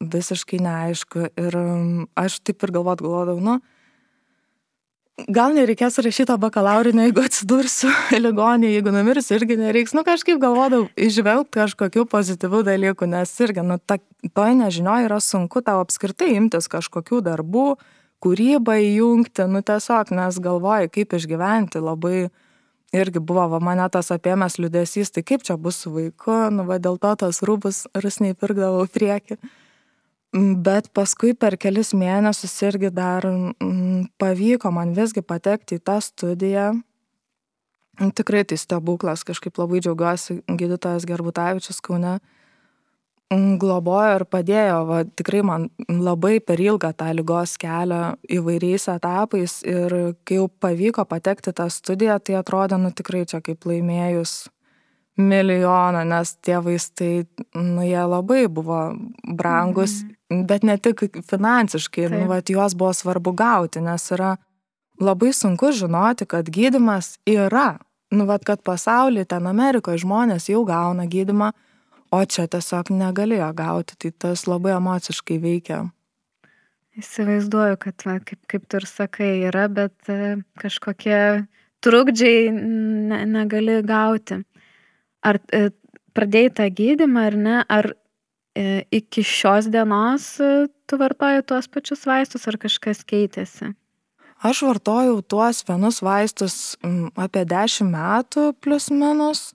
visiškai 0.00 0.60
neaišku. 0.62 1.28
Ir 1.40 1.56
um, 1.58 2.08
aš 2.18 2.40
taip 2.44 2.64
ir 2.64 2.74
galvot 2.74 3.00
galvodavau, 3.00 3.40
nu, 3.40 3.58
gal 5.32 5.54
nereikės 5.56 5.98
rašyti 6.02 6.36
bakalaurinio, 6.40 7.06
jeigu 7.06 7.24
atsidursiu 7.24 7.90
ligonį, 8.26 8.72
jeigu 8.76 8.92
numirsiu, 8.94 9.36
irgi 9.38 9.58
nereiks. 9.60 9.96
Nu, 9.96 10.04
kažkaip 10.06 10.40
galvodavau, 10.42 10.88
išvelgti 10.96 11.60
kažkokių 11.60 12.06
pozityvių 12.12 12.62
dalykų, 12.68 13.08
nes 13.12 13.34
irgi, 13.44 13.64
nu, 13.66 13.78
ta, 13.80 13.98
toj 14.36 14.56
nežinioje 14.60 15.08
yra 15.08 15.20
sunku 15.24 15.64
tau 15.64 15.82
apskritai 15.84 16.32
imtis 16.36 16.70
kažkokių 16.72 17.22
darbų, 17.28 17.66
kūrybą 18.22 18.76
įjungti, 18.80 19.46
nu, 19.50 19.62
tiesiog, 19.66 20.12
nes 20.14 20.38
galvoji, 20.42 20.90
kaip 20.94 21.16
išgyventi, 21.18 21.82
labai 21.82 22.28
irgi 22.92 23.22
buvo, 23.24 23.46
va, 23.54 23.60
mane 23.64 23.86
tas 23.92 24.12
apėmęs 24.14 24.58
liudesys, 24.60 25.10
tai 25.12 25.24
kaip 25.26 25.44
čia 25.46 25.56
bus 25.60 25.80
su 25.82 25.92
vaiku, 25.94 26.34
nu, 26.54 26.66
va, 26.68 26.78
dėl 26.82 27.00
to 27.02 27.14
tos 27.24 27.42
rūbus 27.46 27.86
rusniai 27.96 28.36
pirkdavau 28.38 28.86
prieki. 28.92 29.38
Bet 30.32 30.88
paskui 30.96 31.34
per 31.36 31.58
kelis 31.60 31.92
mėnesius 31.92 32.54
irgi 32.64 32.88
dar 32.94 33.26
mm, 33.28 34.14
pavyko 34.20 34.70
man 34.72 34.94
visgi 34.96 35.20
patekti 35.20 35.76
į 35.76 35.84
tą 35.84 35.98
studiją. 36.00 36.70
Tikrai 38.16 38.40
tai 38.48 38.56
stebuklas, 38.56 39.26
kažkaip 39.28 39.58
labai 39.60 39.82
džiaugiuosi 39.84 40.38
gydytojas 40.48 41.04
Gerbutavičius 41.08 41.82
Kaune 41.84 42.14
mm, 42.16 42.41
globojo 43.60 44.16
ir 44.18 44.24
padėjo, 44.28 44.78
va, 44.88 45.02
tikrai 45.04 45.42
man 45.46 45.68
labai 45.88 46.38
per 46.44 46.60
ilgą 46.60 46.92
tą 46.98 47.10
lygos 47.16 47.54
kelią 47.60 48.16
įvairiais 48.38 48.88
etapais 48.92 49.60
ir 49.68 49.94
kai 50.26 50.40
jau 50.40 50.48
pavyko 50.48 51.04
patekti 51.08 51.54
tą 51.56 51.68
studiją, 51.72 52.18
tai 52.20 52.36
atrodė, 52.40 52.80
nu 52.82 52.92
tikrai 52.92 53.24
čia 53.28 53.40
kaip 53.44 53.64
laimėjus 53.68 54.50
milijoną, 55.16 56.04
nes 56.08 56.36
tie 56.40 56.58
vaistai, 56.64 57.26
nu, 57.54 57.82
jie 57.84 58.04
labai 58.08 58.46
buvo 58.48 58.80
brangus, 59.36 60.00
mhm. 60.02 60.46
bet 60.48 60.64
ne 60.64 60.78
tik 60.80 61.04
finansiškai, 61.28 62.06
nu, 62.08 62.16
Taip. 62.16 62.22
nu, 62.22 62.30
vat, 62.32 62.52
juos 62.52 62.76
buvo 62.76 62.92
svarbu 62.96 63.34
gauti, 63.36 63.82
nes 63.84 64.08
yra 64.14 64.36
labai 65.00 65.32
sunku 65.36 65.72
žinoti, 65.72 66.26
kad 66.26 66.48
gydimas 66.48 67.16
yra. 67.28 67.76
Nu, 68.12 68.26
vat, 68.28 68.44
kad 68.44 68.60
pasaulyje, 68.60 69.24
ten 69.24 69.46
Amerikoje 69.48 70.02
žmonės 70.02 70.50
jau 70.50 70.66
gauna 70.68 71.06
gydimą, 71.08 71.52
o 72.12 72.20
čia 72.28 72.46
tiesiog 72.52 72.92
negalėjo 72.92 73.48
gauti, 73.56 73.96
tai 73.98 74.12
tas 74.24 74.46
labai 74.46 74.76
emociškai 74.76 75.40
veikia. 75.42 75.82
Įsivaizduoju, 77.00 77.78
kad, 77.80 78.04
va, 78.04 78.18
kaip, 78.20 78.40
kaip 78.52 78.68
tu 78.68 78.78
ir 78.82 78.86
sakai, 78.86 79.32
yra, 79.48 79.64
bet 79.72 80.12
e, 80.12 80.36
kažkokie 80.60 81.20
trukdžiai 81.82 82.50
ne, 82.52 83.22
negali 83.32 83.80
gauti 83.86 84.42
ar 85.22 85.38
e, 85.54 85.70
pradėjai 86.16 86.54
tą 86.58 86.68
gydymą 86.78 87.26
ar 87.30 87.38
ne, 87.38 87.58
ar 87.70 87.92
e, 88.58 88.82
iki 88.94 89.24
šios 89.26 89.70
dienos 89.72 90.34
e, 90.42 90.66
tu 90.90 90.98
vartoji 91.00 91.46
tuos 91.48 91.70
pačius 91.72 92.04
vaistus, 92.08 92.46
ar 92.50 92.58
kažkas 92.60 93.04
keitėsi? 93.08 93.72
Aš 94.42 94.64
vartojau 94.66 95.20
tuos 95.22 95.62
vienus 95.68 96.00
vaistus 96.02 96.56
apie 97.14 97.44
10 97.46 97.86
metų 97.92 98.48
plus 98.58 98.90
minus, 98.90 99.52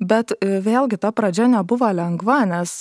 bet 0.00 0.32
vėlgi 0.40 0.98
ta 1.00 1.12
pradžia 1.12 1.48
nebuvo 1.50 1.90
lengva, 1.92 2.44
nes 2.46 2.72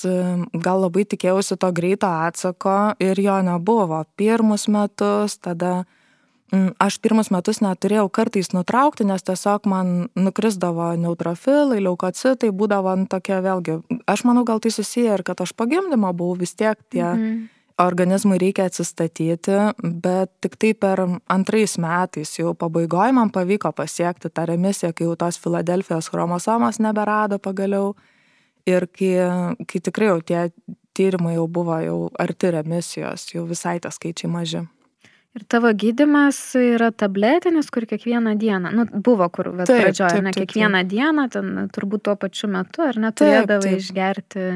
gal 0.53 0.81
labai 0.85 1.05
tikėjausi 1.09 1.57
to 1.57 1.71
greito 1.75 2.07
atsako 2.07 2.95
ir 3.03 3.19
jo 3.19 3.37
nebuvo. 3.45 4.03
Pirmus 4.17 4.67
metus, 4.71 5.37
tada 5.41 5.85
Mm, 6.51 6.71
aš 6.79 6.95
pirmus 7.03 7.27
metus 7.27 7.59
neturėjau 7.59 8.05
kartais 8.07 8.53
nutraukti, 8.55 9.03
nes 9.03 9.23
tiesiog 9.27 9.65
man 9.67 9.89
nukrisdavo 10.15 10.93
neutrofilai, 10.95 11.81
leukocitai, 11.83 12.53
būdavo 12.55 12.93
tokie 13.11 13.41
vėlgi, 13.43 13.81
aš 14.07 14.23
manau, 14.23 14.45
gal 14.47 14.63
tai 14.63 14.71
susiję 14.71 15.17
ir 15.17 15.25
kad 15.27 15.43
aš 15.43 15.51
pagimdymo 15.59 16.13
buvau 16.15 16.39
vis 16.39 16.55
tiek 16.55 16.79
tie 16.87 17.03
mhm. 17.03 17.41
Organizmui 17.81 18.37
reikia 18.41 18.65
atsistatyti, 18.67 19.57
bet 20.03 20.31
tik 20.41 20.57
tai 20.59 20.73
per 20.73 21.03
antrais 21.29 21.77
metais 21.81 22.33
jau 22.39 22.53
pabaigoje 22.57 23.13
man 23.13 23.31
pavyko 23.33 23.71
pasiekti 23.77 24.31
tą 24.33 24.47
remisiją, 24.49 24.93
kai 24.97 25.05
jau 25.05 25.15
tos 25.19 25.37
Filadelfijos 25.41 26.09
chromosomos 26.13 26.81
neberado 26.81 27.39
pagaliau 27.39 27.93
ir 28.67 28.87
kai, 28.89 29.13
kai 29.69 29.83
tikrai 29.83 30.09
jau 30.09 30.21
tie 30.21 30.47
tyrimai 30.97 31.35
jau 31.35 31.45
buvo 31.47 31.77
jau 31.83 31.99
arti 32.19 32.51
remisijos, 32.55 33.29
jau 33.35 33.45
visai 33.45 33.77
tas 33.83 33.99
skaičiai 33.99 34.31
maži. 34.31 34.63
Ir 35.37 35.43
tavo 35.45 35.69
gydimas 35.69 36.39
yra 36.57 36.89
tabletinis, 36.89 37.67
kur 37.69 37.85
kiekvieną 37.85 38.33
dieną, 38.41 38.71
nu, 38.73 38.87
buvo 39.05 39.27
kur 39.29 39.51
pradžioje, 39.59 40.23
ne 40.25 40.33
kiekvieną 40.33 40.81
taip. 40.81 40.89
dieną, 40.95 41.27
ten 41.29 41.51
turbūt 41.75 42.07
tuo 42.07 42.15
pačiu 42.17 42.49
metu, 42.49 42.81
ar 42.87 42.97
neturėdavai 43.03 43.75
išgerti, 43.77 44.47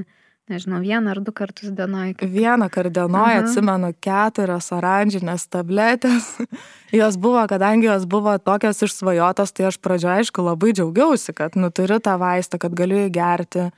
nežinau, 0.52 0.82
vieną 0.84 1.14
ar 1.16 1.22
du 1.24 1.34
kartus 1.36 1.72
dienoje. 1.76 2.16
Vieną 2.22 2.70
kartą 2.74 2.94
dienoje 3.00 3.42
atsimenu 3.42 3.92
keturias 4.04 4.72
oranžinės 4.76 5.48
tabletės. 5.52 6.34
jos 7.02 7.18
buvo, 7.22 7.44
kadangi 7.50 7.90
jos 7.90 8.08
buvo 8.10 8.38
tokios 8.40 8.84
išsvajotos, 8.88 9.56
tai 9.56 9.70
aš 9.72 9.80
pradžioje, 9.84 10.26
aišku, 10.26 10.44
labai 10.46 10.76
džiaugiausi, 10.76 11.34
kad 11.38 11.56
nu 11.60 11.72
turiu 11.72 12.02
tą 12.04 12.18
vaistą, 12.22 12.60
kad 12.62 12.76
galiu 12.78 13.00
jį 13.06 13.14
gerti 13.16 13.72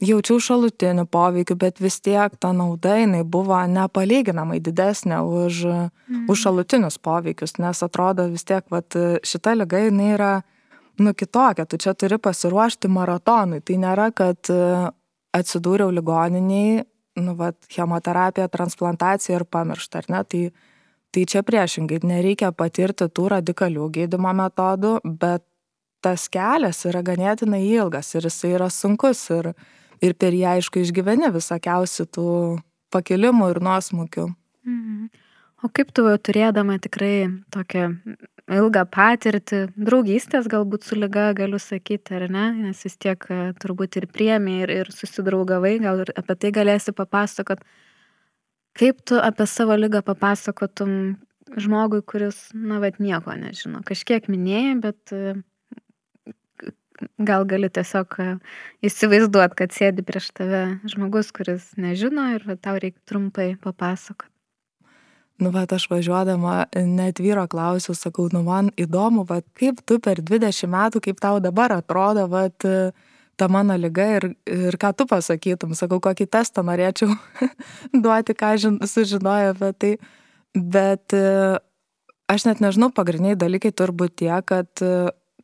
jaučiau 0.00 0.40
šalutinių 0.40 1.04
poveikių, 1.12 1.56
bet 1.60 1.80
vis 1.82 1.98
tiek 2.00 2.34
ta 2.40 2.52
nauda 2.56 2.96
jinai 3.00 3.22
buvo 3.24 3.58
nepalyginamai 3.68 4.60
didesnė 4.64 5.20
už, 5.26 5.60
mm. 5.68 6.22
už 6.32 6.46
šalutinius 6.46 6.96
poveikius, 7.02 7.58
nes 7.60 7.82
atrodo 7.84 8.26
vis 8.32 8.46
tiek, 8.48 8.64
vat, 8.72 8.96
šita 9.26 9.54
lyga 9.58 9.84
jinai 9.84 10.14
yra, 10.14 10.32
nu, 11.00 11.12
kitokia, 11.16 11.66
tu 11.68 11.80
čia 11.80 11.94
turi 11.94 12.20
pasiruošti 12.20 12.88
maratonui, 12.92 13.60
tai 13.64 13.76
nėra, 13.80 14.10
kad 14.16 14.52
atsidūriau 15.36 15.92
ligoniniai, 15.94 16.84
nu, 17.20 17.34
vat, 17.38 17.58
chemoterapija, 17.70 18.48
transplantacija 18.50 19.38
ir 19.38 19.46
pamiršta, 19.46 20.02
ar 20.02 20.10
ne, 20.12 20.22
tai, 20.24 20.42
tai 21.14 21.26
čia 21.28 21.42
priešingai, 21.46 22.00
nereikia 22.06 22.52
patirti 22.56 23.08
tų 23.10 23.28
radikalių 23.34 23.90
gydimo 23.94 24.32
metodų, 24.36 24.98
bet 25.04 25.44
tas 26.04 26.28
kelias 26.32 26.84
yra 26.88 27.02
ganėtinai 27.04 27.62
ilgas 27.68 28.14
ir 28.16 28.26
jisai 28.28 28.54
yra 28.56 28.70
sunkus 28.72 29.22
ir, 29.34 29.52
ir 30.00 30.16
per 30.16 30.36
jį 30.36 30.46
aišku 30.56 30.80
išgyveni 30.80 31.32
visokiausių 31.34 32.06
tų 32.16 32.28
pakilimų 32.94 33.50
ir 33.52 33.60
nuosmukių. 33.64 34.30
Mhm. 34.66 35.10
O 35.60 35.68
kaip 35.68 35.90
tu 35.92 36.06
turėdama 36.08 36.78
tikrai 36.80 37.28
tokią 37.52 37.90
ilgą 38.50 38.84
patirtį, 38.90 39.60
draugystės 39.78 40.48
galbūt 40.50 40.86
su 40.86 40.98
lyga 40.98 41.30
galiu 41.38 41.60
sakyti, 41.62 42.16
ar 42.18 42.26
ne, 42.32 42.46
nes 42.66 42.82
vis 42.86 42.96
tiek 43.00 43.26
e, 43.30 43.40
turbūt 43.62 44.00
ir 44.00 44.08
priemi 44.10 44.60
ir, 44.64 44.72
ir 44.82 44.90
susidraugavai, 44.94 45.76
gal 45.82 46.02
ir 46.04 46.12
apie 46.18 46.36
tai 46.40 46.52
galėsi 46.56 46.94
papasakot. 46.96 47.62
Kaip 48.78 49.02
tu 49.06 49.18
apie 49.18 49.46
savo 49.50 49.76
lygą 49.78 50.02
papasakotum 50.06 51.18
žmogui, 51.58 52.02
kuris, 52.06 52.48
na, 52.54 52.78
bet 52.82 53.00
nieko 53.02 53.34
nežino. 53.38 53.82
Kažkiek 53.86 54.28
minėjai, 54.30 54.74
bet 54.82 55.14
e, 55.14 55.34
gal 57.30 57.46
gali 57.50 57.70
tiesiog 57.70 58.18
e, 58.22 58.28
įsivaizduot, 58.86 59.56
kad 59.58 59.74
sėdi 59.74 60.06
prieš 60.06 60.30
tave 60.36 60.64
žmogus, 60.90 61.32
kuris 61.34 61.70
nežino 61.80 62.30
ir 62.36 62.46
tau 62.62 62.78
reikia 62.78 63.02
trumpai 63.10 63.54
papasakoti. 63.62 64.30
Nu, 65.40 65.48
va, 65.54 65.62
aš 65.64 65.86
važiuodama 65.88 66.66
net 66.84 67.20
vyro 67.22 67.46
klausiu, 67.48 67.94
sakau, 67.96 68.26
nu, 68.32 68.42
man 68.44 68.68
įdomu, 68.76 69.24
va, 69.28 69.40
kaip 69.56 69.80
tu 69.88 69.96
per 70.02 70.20
20 70.20 70.68
metų, 70.68 71.00
kaip 71.06 71.22
tau 71.22 71.38
dabar 71.40 71.72
atrodo, 71.78 72.26
va, 72.28 72.48
ta 73.40 73.48
mano 73.48 73.76
lyga 73.80 74.06
ir, 74.18 74.26
ir 74.44 74.76
ką 74.76 74.92
tu 74.98 75.06
pasakytum, 75.08 75.72
sakau, 75.78 75.96
kokį 76.04 76.26
testą 76.28 76.64
norėčiau 76.68 77.16
duoti, 78.04 78.36
ką 78.36 78.52
žin, 78.60 78.76
sužinojo 78.84 79.54
apie 79.54 79.72
tai. 79.80 79.94
Bet 80.52 81.14
e, 81.16 81.56
aš 82.28 82.44
net 82.50 82.60
nežinau, 82.60 82.90
pagrindiniai 82.92 83.38
dalykai 83.40 83.72
turbūt 83.72 84.18
tie, 84.20 84.34
kad 84.44 84.84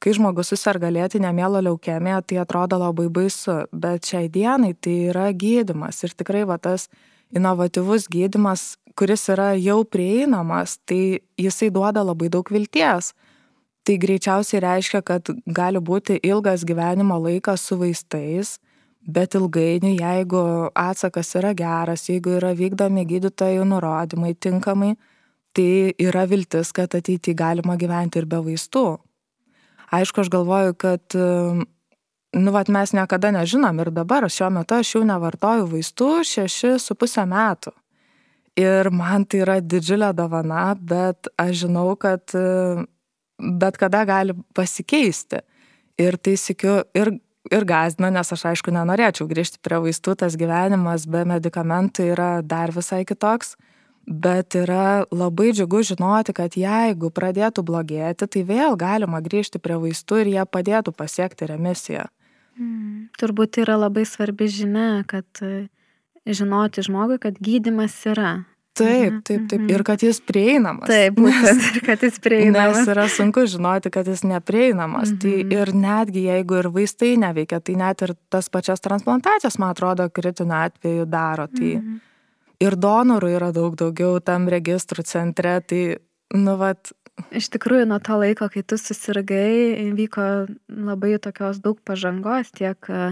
kai 0.03 0.13
žmogus 0.13 0.53
susirga 0.53 0.91
lėtinė 0.93 1.33
mielo 1.33 1.61
leukemija, 1.65 2.21
tai 2.21 2.41
atrodo 2.43 2.79
labai 2.81 3.09
baisu, 3.13 3.63
bet 3.73 4.09
šiai 4.11 4.29
dienai 4.33 4.75
tai 4.75 4.97
yra 5.11 5.31
gydimas 5.33 6.03
ir 6.05 6.13
tikrai 6.19 6.45
va 6.49 6.59
tas 6.61 6.91
inovatyvus 7.37 8.09
gydimas, 8.13 8.75
kuris 8.97 9.29
yra 9.33 9.53
jau 9.61 9.83
prieinamas, 9.85 10.79
tai 10.89 11.21
jisai 11.41 11.71
duoda 11.71 12.05
labai 12.05 12.31
daug 12.33 12.49
vilties. 12.53 13.13
Tai 13.87 13.97
greičiausiai 14.03 14.63
reiškia, 14.65 15.03
kad 15.07 15.29
gali 15.47 15.79
būti 15.79 16.19
ilgas 16.27 16.65
gyvenimo 16.67 17.21
laikas 17.23 17.69
su 17.69 17.77
vaistais, 17.79 18.57
bet 19.07 19.37
ilgainiui, 19.39 20.01
jeigu 20.01 20.41
atsakas 20.75 21.31
yra 21.39 21.53
geras, 21.55 22.09
jeigu 22.11 22.35
yra 22.41 22.51
vykdomi 22.59 23.07
gydytojų 23.07 23.69
nurodymai 23.71 24.33
tinkamai, 24.35 24.97
tai 25.55 25.95
yra 26.03 26.27
viltis, 26.27 26.73
kad 26.75 26.99
ateityje 26.99 27.37
galima 27.39 27.79
gyventi 27.79 28.19
ir 28.21 28.27
be 28.27 28.43
vaistų. 28.49 28.87
Aišku, 29.95 30.25
aš 30.25 30.33
galvoju, 30.35 30.75
kad, 30.83 31.15
nu, 32.35 32.53
vat 32.53 32.69
mes 32.69 32.93
niekada 32.93 33.31
nežinom 33.35 33.81
ir 33.81 33.91
dabar 33.95 34.27
šiuo 34.31 34.51
metu 34.51 34.79
aš 34.79 34.95
jau 34.97 35.05
nevartoju 35.07 35.69
vaistų 35.71 36.11
šeši 36.27 36.77
su 36.83 36.97
pusę 36.99 37.27
metų. 37.29 37.73
Ir 38.57 38.89
man 38.89 39.27
tai 39.29 39.43
yra 39.45 39.59
didžiulė 39.61 40.15
dovana, 40.17 40.71
bet 40.81 41.29
aš 41.37 41.67
žinau, 41.67 41.91
kad 42.01 42.33
bet 43.39 43.77
kada 43.77 44.05
gali 44.09 44.35
pasikeisti. 44.57 45.43
Ir 46.01 46.17
tai 46.17 46.37
sikiu 46.41 46.81
ir, 46.97 47.13
ir 47.53 47.65
gazdina, 47.69 48.11
nes 48.13 48.33
aš 48.33 48.47
aišku 48.53 48.73
nenorėčiau 48.73 49.29
grįžti 49.29 49.61
prie 49.65 49.81
vaistų, 49.85 50.17
tas 50.25 50.37
gyvenimas 50.41 51.07
be 51.09 51.25
medikamentų 51.29 52.11
yra 52.15 52.31
dar 52.43 52.73
visai 52.73 53.05
kitoks. 53.09 53.57
bet 54.07 54.55
yra 54.55 55.05
labai 55.11 55.51
džiugu 55.51 55.83
žinoti, 55.83 56.31
kad 56.33 56.55
jeigu 56.55 57.11
pradėtų 57.11 57.65
blogėti, 57.67 58.29
tai 58.31 58.43
vėl 58.47 58.77
galima 58.79 59.19
grįžti 59.21 59.59
prie 59.59 59.75
vaistų 59.83 60.21
ir 60.23 60.31
jie 60.37 60.45
padėtų 60.47 60.95
pasiekti 60.95 61.49
remisiją. 61.51 62.07
Mm. 62.57 63.09
Turbūt 63.21 63.61
yra 63.63 63.79
labai 63.81 64.07
svarbi 64.09 64.49
žinia, 64.53 65.05
kad 65.09 65.27
e, 65.45 65.67
žinoti 66.27 66.85
žmogui, 66.87 67.19
kad 67.23 67.39
gydimas 67.43 67.97
yra. 68.09 68.47
Taip, 68.77 69.13
mhm, 69.13 69.21
taip, 69.25 69.45
taip. 69.49 69.61
Mhm. 69.63 69.71
Ir 69.73 69.85
kad 69.89 70.03
jis 70.05 70.19
prieinamas. 70.21 70.89
Taip, 70.91 71.17
būtent, 71.21 71.69
ir 71.71 71.85
kad 71.85 72.03
jis 72.05 72.19
prieinamas. 72.21 72.83
Nes 72.83 72.91
yra 72.93 73.07
sunku 73.13 73.47
žinoti, 73.49 73.93
kad 73.93 74.09
jis 74.09 74.25
neprieinamas. 74.29 75.15
Tai 75.17 75.33
mhm. 75.33 75.53
Tai 75.53 75.63
ir 75.63 75.73
netgi 75.77 76.27
jeigu 76.27 76.59
ir 76.61 76.69
vaistai 76.75 77.15
neveikia, 77.21 77.63
tai 77.65 77.79
net 77.81 78.05
ir 78.05 78.13
tas 78.33 78.51
pačias 78.53 78.85
transplantacijas, 78.85 79.57
man 79.63 79.73
atrodo, 79.73 80.11
kritiniu 80.13 80.59
atveju 80.61 81.09
daro. 81.09 81.49
Tai 81.53 81.73
mhm 81.79 82.05
ir 82.63 82.77
donorų 82.81 83.33
yra 83.37 83.51
daug 83.55 83.77
daugiau 83.79 84.21
tam 84.25 84.49
registrų 84.53 85.05
centre, 85.07 85.59
tai, 85.67 85.83
nu, 86.35 86.57
vat. 86.61 86.93
Iš 87.17 87.49
tikrųjų, 87.55 87.87
nuo 87.89 87.99
to 88.05 88.19
laiko, 88.21 88.49
kai 88.53 88.63
tu 88.67 88.77
susirgai, 88.81 89.89
vyko 89.97 90.47
labai 90.69 91.17
tokios 91.23 91.63
daug 91.65 91.79
pažangos, 91.87 92.51
tiek 92.55 92.91
e, 92.93 93.03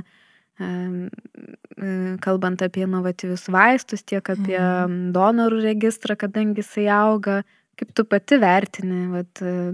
e, 0.61 0.71
kalbant 2.25 2.62
apie 2.64 2.85
inovatyvius 2.85 3.49
vaistus, 3.53 4.05
tiek 4.05 4.29
apie 4.37 4.59
mm. 4.61 5.12
donorų 5.17 5.62
registrą, 5.64 6.19
kadangi 6.21 6.61
jisai 6.61 6.87
auga, 6.93 7.43
kaip 7.81 7.95
tu 7.97 8.05
pati 8.05 8.38
vertini, 8.43 9.07
vat, 9.14 9.40
e, 9.40 9.73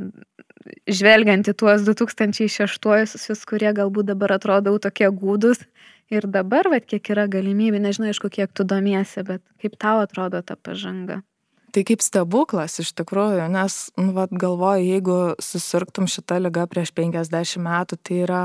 žvelgiant 0.86 1.50
į 1.50 1.56
tuos 1.58 1.82
2006-uosius, 1.88 3.42
kurie 3.50 3.72
galbūt 3.76 4.12
dabar 4.12 4.36
atrodo 4.38 4.76
tokie 4.78 5.10
gūdus, 5.10 5.66
ir 6.10 6.26
dabar, 6.30 6.70
vat, 6.70 6.86
kiek 6.86 7.10
yra 7.14 7.26
galimybių, 7.30 7.82
nežinau, 7.82 8.10
aišku, 8.14 8.30
kiek 8.38 8.54
tu 8.54 8.66
domiesi, 8.66 9.26
bet 9.26 9.42
kaip 9.62 9.74
tau 9.80 9.98
atrodo 10.04 10.42
ta 10.46 10.54
pažanga? 10.54 11.20
Tai 11.70 11.84
kaip 11.86 12.02
stebuklas 12.02 12.80
iš 12.82 12.90
tikrųjų, 12.98 13.44
nes, 13.52 13.76
nu, 14.00 14.10
vat, 14.16 14.32
galvoju, 14.34 14.86
jeigu 14.86 15.18
susirgtum 15.42 16.08
šitą 16.10 16.40
lygą 16.42 16.66
prieš 16.70 16.90
50 16.96 17.62
metų, 17.62 17.98
tai 18.02 18.22
yra, 18.24 18.44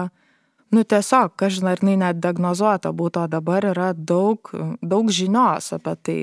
nu, 0.75 0.83
tiesiog, 0.85 1.33
kažin 1.39 1.71
ar 1.71 1.81
jinai 1.81 1.95
net 2.03 2.19
diagnozuota 2.21 2.93
būtų, 2.93 3.25
o 3.25 3.31
dabar 3.31 3.65
yra 3.71 3.93
daug, 3.97 4.51
daug 4.81 5.09
žinios 5.09 5.71
apie 5.73 5.95
tai, 6.05 6.19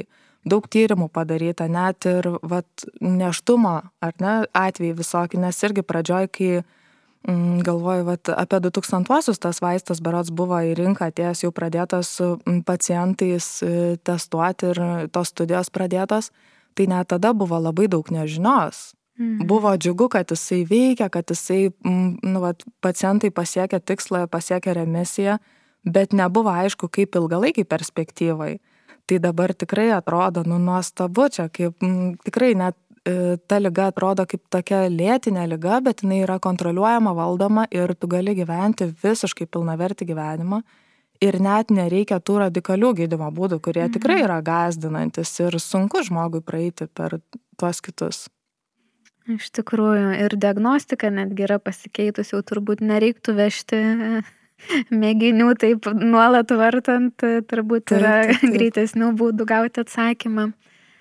daug 0.47 0.69
tyrimų 0.71 1.09
padaryta, 1.11 1.67
net 1.71 2.07
ir, 2.07 2.31
vat, 2.43 2.87
neštumo, 3.01 3.75
ar 4.03 4.15
ne, 4.23 4.37
atvejai 4.55 5.01
visokie, 5.03 5.43
nes 5.43 5.59
irgi 5.67 5.83
pradžioj, 5.87 6.31
kai 6.31 6.55
Mm, 7.29 7.61
galvoju, 7.63 8.03
vat, 8.05 8.29
apie 8.35 8.59
2000-uosius 8.59 9.39
tas 9.39 9.61
vaistas 9.63 10.01
berots 10.03 10.33
buvo 10.35 10.59
į 10.59 10.73
rinką 10.75 11.07
atėjęs 11.07 11.45
jau 11.45 11.53
pradėtas 11.55 12.09
su 12.17 12.33
mm, 12.35 12.65
pacientais 12.67 13.47
e, 13.63 13.95
testuoti 14.03 14.73
ir 14.73 14.81
tos 15.15 15.31
studijos 15.31 15.71
pradėtos, 15.71 16.33
tai 16.75 16.89
net 16.91 17.09
tada 17.13 17.33
buvo 17.35 17.59
labai 17.61 17.89
daug 17.89 18.11
nežinios. 18.11 18.93
Mhm. 19.19 19.47
Buvo 19.47 19.77
džiugu, 19.77 20.09
kad 20.09 20.31
jisai 20.31 20.65
veikia, 20.65 21.09
kad 21.13 21.29
jisai, 21.31 21.71
mm, 21.85 22.19
nu, 22.23 22.41
vat, 22.41 22.65
pacientai 22.81 23.31
pasiekia 23.31 23.81
tikslą, 23.81 24.27
pasiekia 24.27 24.75
remisiją, 24.75 25.39
bet 25.85 26.13
nebuvo 26.13 26.51
aišku, 26.51 26.89
kaip 26.89 27.15
ilgalaikiai 27.15 27.65
perspektyvai. 27.65 28.59
Tai 29.07 29.19
dabar 29.19 29.53
tikrai 29.55 29.91
atrodo, 29.91 30.45
nu, 30.47 30.59
nuostabu 30.59 31.29
čia, 31.29 31.49
kaip 31.49 31.83
m, 31.83 32.15
tikrai 32.25 32.55
net 32.55 32.77
E, 33.03 33.37
ta 33.51 33.59
liga 33.59 33.89
atrodo 33.91 34.23
kaip 34.31 34.45
tokia 34.55 34.85
lėtinė 34.87 35.49
liga, 35.51 35.81
bet 35.83 36.05
jinai 36.05 36.21
yra 36.23 36.37
kontroliuojama, 36.43 37.15
valdoma 37.19 37.65
ir 37.75 37.97
tu 37.99 38.07
gali 38.07 38.37
gyventi 38.39 38.87
visiškai 39.03 39.49
pilnavertį 39.51 40.07
gyvenimą. 40.13 40.61
Ir 41.23 41.39
net 41.43 41.71
nereikia 41.71 42.19
tų 42.19 42.41
radikalių 42.43 42.93
gydimo 43.03 43.31
būdų, 43.35 43.61
kurie 43.63 43.85
mhm. 43.87 43.97
tikrai 43.97 44.21
yra 44.25 44.41
gazdinantis 44.43 45.35
ir 45.45 45.59
sunku 45.63 46.03
žmogui 46.07 46.43
praeiti 46.45 46.89
per 46.91 47.21
tuos 47.61 47.83
kitus. 47.85 48.27
Iš 49.31 49.53
tikrųjų, 49.55 50.17
ir 50.25 50.35
diagnostika 50.35 51.07
netgi 51.15 51.45
yra 51.47 51.61
pasikeitus, 51.63 52.33
jau 52.35 52.41
turbūt 52.43 52.83
nereiktų 52.83 53.37
vežti 53.39 53.79
mėginių 55.03 55.53
taip 55.63 55.87
nuolat 55.95 56.51
vartant, 56.59 57.23
turbūt 57.51 57.95
yra 57.95 58.17
taip, 58.23 58.33
taip, 58.33 58.41
taip. 58.41 58.57
greitesnių 58.57 59.13
būdų 59.21 59.47
gauti 59.47 59.85
atsakymą. 59.85 60.51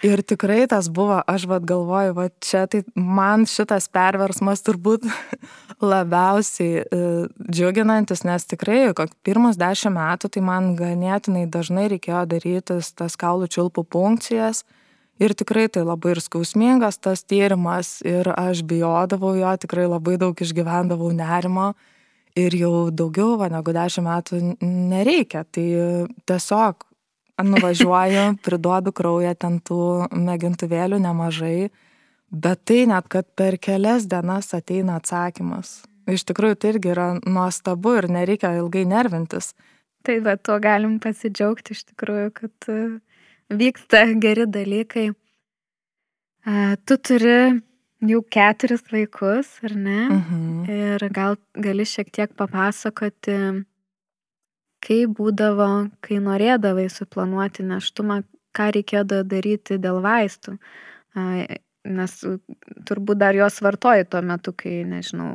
Ir 0.01 0.23
tikrai 0.25 0.63
tas 0.65 0.87
buvo, 0.89 1.19
aš 1.29 1.43
vad 1.45 1.65
galvoju, 1.69 2.15
va 2.17 2.25
čia 2.41 2.63
tai 2.65 2.81
man 2.97 3.45
šitas 3.45 3.85
perversmas 3.93 4.63
turbūt 4.65 5.05
labiausiai 5.93 6.81
e, 6.81 7.01
džiuginantis, 7.45 8.23
nes 8.25 8.47
tikrai, 8.49 8.95
kok 8.97 9.13
pirmus 9.21 9.61
dešimt 9.61 9.93
metų, 9.99 10.31
tai 10.33 10.41
man 10.45 10.71
ganėtinai 10.79 11.45
dažnai 11.53 11.85
reikėjo 11.93 12.23
daryti 12.33 12.79
tas 12.97 13.17
kaulų 13.21 13.51
čiulpų 13.53 13.85
punkcijas. 13.93 14.63
Ir 15.21 15.35
tikrai 15.37 15.67
tai 15.69 15.85
labai 15.85 16.15
ir 16.15 16.23
skausmingas 16.25 16.97
tas 16.97 17.21
tyrimas 17.21 17.99
ir 18.01 18.25
aš 18.33 18.65
bijodavau 18.65 19.35
jo, 19.37 19.53
tikrai 19.61 19.85
labai 19.85 20.17
daug 20.17 20.33
išgyvendavau 20.33 21.11
nerimo 21.13 21.75
ir 22.33 22.55
jau 22.57 22.89
daugiau 22.89 23.35
va, 23.37 23.51
negu 23.53 23.75
dešimt 23.75 24.09
metų 24.09 24.41
nereikia. 24.65 25.45
Tai 25.45 25.67
tiesiog 26.25 26.87
nuvažiuoju, 27.47 28.25
priduodu 28.45 28.93
kraują, 28.95 29.33
ten 29.35 29.59
tų 29.59 30.07
mėgintuvėlių 30.11 30.99
nemažai, 31.03 31.69
bet 32.31 32.63
tai 32.65 32.85
net, 32.89 33.07
kad 33.11 33.27
per 33.35 33.57
kelias 33.61 34.07
dienas 34.09 34.53
ateina 34.57 34.99
atsakymas. 35.01 35.81
Iš 36.11 36.25
tikrųjų, 36.29 36.57
tai 36.57 36.73
irgi 36.73 36.91
yra 36.93 37.07
nuostabu 37.21 37.95
ir 37.99 38.09
nereikia 38.11 38.55
ilgai 38.59 38.85
nervintis. 38.89 39.53
Tai 40.05 40.17
va, 40.25 40.35
tuo 40.37 40.57
galim 40.61 40.97
pasidžiaugti 41.01 41.75
iš 41.75 41.83
tikrųjų, 41.91 42.31
kad 42.33 42.69
e, 42.73 42.77
vyksta 43.53 44.07
geri 44.21 44.47
dalykai. 44.49 45.11
Tu 46.89 46.97
turi 47.05 47.35
jau 48.09 48.21
keturis 48.33 48.81
vaikus, 48.89 49.51
ar 49.65 49.75
ne? 49.77 49.99
Mhm. 50.09 50.45
Ir 50.73 51.05
gal 51.13 51.37
gali 51.53 51.85
šiek 51.85 52.09
tiek 52.09 52.33
papasakoti, 52.33 53.37
kaip 54.81 55.15
būdavo, 55.17 55.69
kai 56.03 56.19
norėdavai 56.23 56.87
suplanuoti 56.91 57.65
neštumą, 57.67 58.21
ką 58.57 58.69
reikėdavo 58.77 59.27
daryti 59.27 59.79
dėl 59.81 60.01
vaistų. 60.03 60.57
Nes 61.81 62.13
turbūt 62.85 63.19
dar 63.21 63.37
jos 63.37 63.57
vartoji 63.63 64.05
tuo 64.09 64.21
metu, 64.25 64.53
kai, 64.53 64.81
nežinau, 64.85 65.31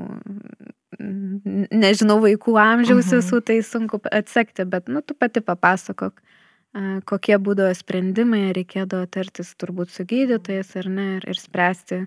nežinau 0.98 2.20
vaikų 2.22 2.54
amžiaus 2.62 3.08
mhm. 3.08 3.18
visų, 3.18 3.42
tai 3.48 3.58
sunku 3.66 4.00
atsekti, 4.12 4.66
bet, 4.68 4.90
nu, 4.92 5.02
tu 5.02 5.16
pati 5.18 5.42
papasakok, 5.42 6.22
kokie 7.08 7.38
būdavo 7.42 7.74
sprendimai, 7.74 8.52
reikėdavo 8.56 9.08
tartis 9.10 9.54
turbūt 9.58 9.90
su 9.94 10.06
gydytojas 10.08 10.74
ar 10.78 10.90
ne, 10.92 11.06
ir, 11.18 11.28
ir 11.32 11.40
spręsti, 11.40 12.02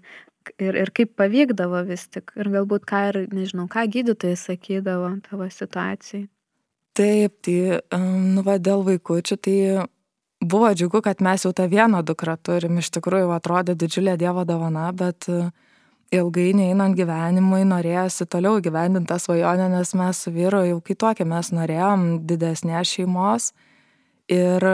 ir, 0.62 0.82
ir 0.86 0.92
kaip 0.96 1.16
pavykdavo 1.20 1.84
vis 1.90 2.08
tik, 2.08 2.32
ir 2.40 2.52
galbūt 2.54 2.86
ką 2.90 3.06
ir, 3.12 3.24
nežinau, 3.34 3.68
ką 3.72 3.88
gydytojai 3.92 4.40
sakydavo 4.40 5.16
tavo 5.28 5.50
situacijai. 5.52 6.28
Taip, 7.00 7.38
tai, 7.48 7.80
nu, 7.96 8.44
va, 8.44 8.58
dėl 8.60 8.84
vaikučių, 8.84 9.36
tai 9.40 9.56
buvo 10.44 10.72
džiugu, 10.76 11.00
kad 11.06 11.22
mes 11.24 11.46
jau 11.46 11.54
tą 11.56 11.70
vieną 11.72 12.02
dukrą 12.04 12.36
turim, 12.44 12.80
iš 12.82 12.90
tikrųjų 12.98 13.32
atrodė 13.36 13.76
didžiulė 13.80 14.18
Dievo 14.20 14.44
dovana, 14.48 14.90
bet 14.92 15.30
e, 15.32 15.46
ilgainiui 16.12 16.74
einant 16.74 16.98
gyvenimui 17.00 17.62
norėjosi 17.70 18.28
toliau 18.28 18.60
gyvendinti 18.64 19.08
tą 19.14 19.20
svajonę, 19.24 19.70
nes 19.72 19.94
mes 19.96 20.20
su 20.26 20.34
vyru 20.36 20.66
jau 20.68 20.82
kitokie 20.84 21.24
mes 21.24 21.52
norėjom 21.56 22.06
didesnės 22.28 22.92
šeimos. 22.98 23.52
Ir, 24.30 24.66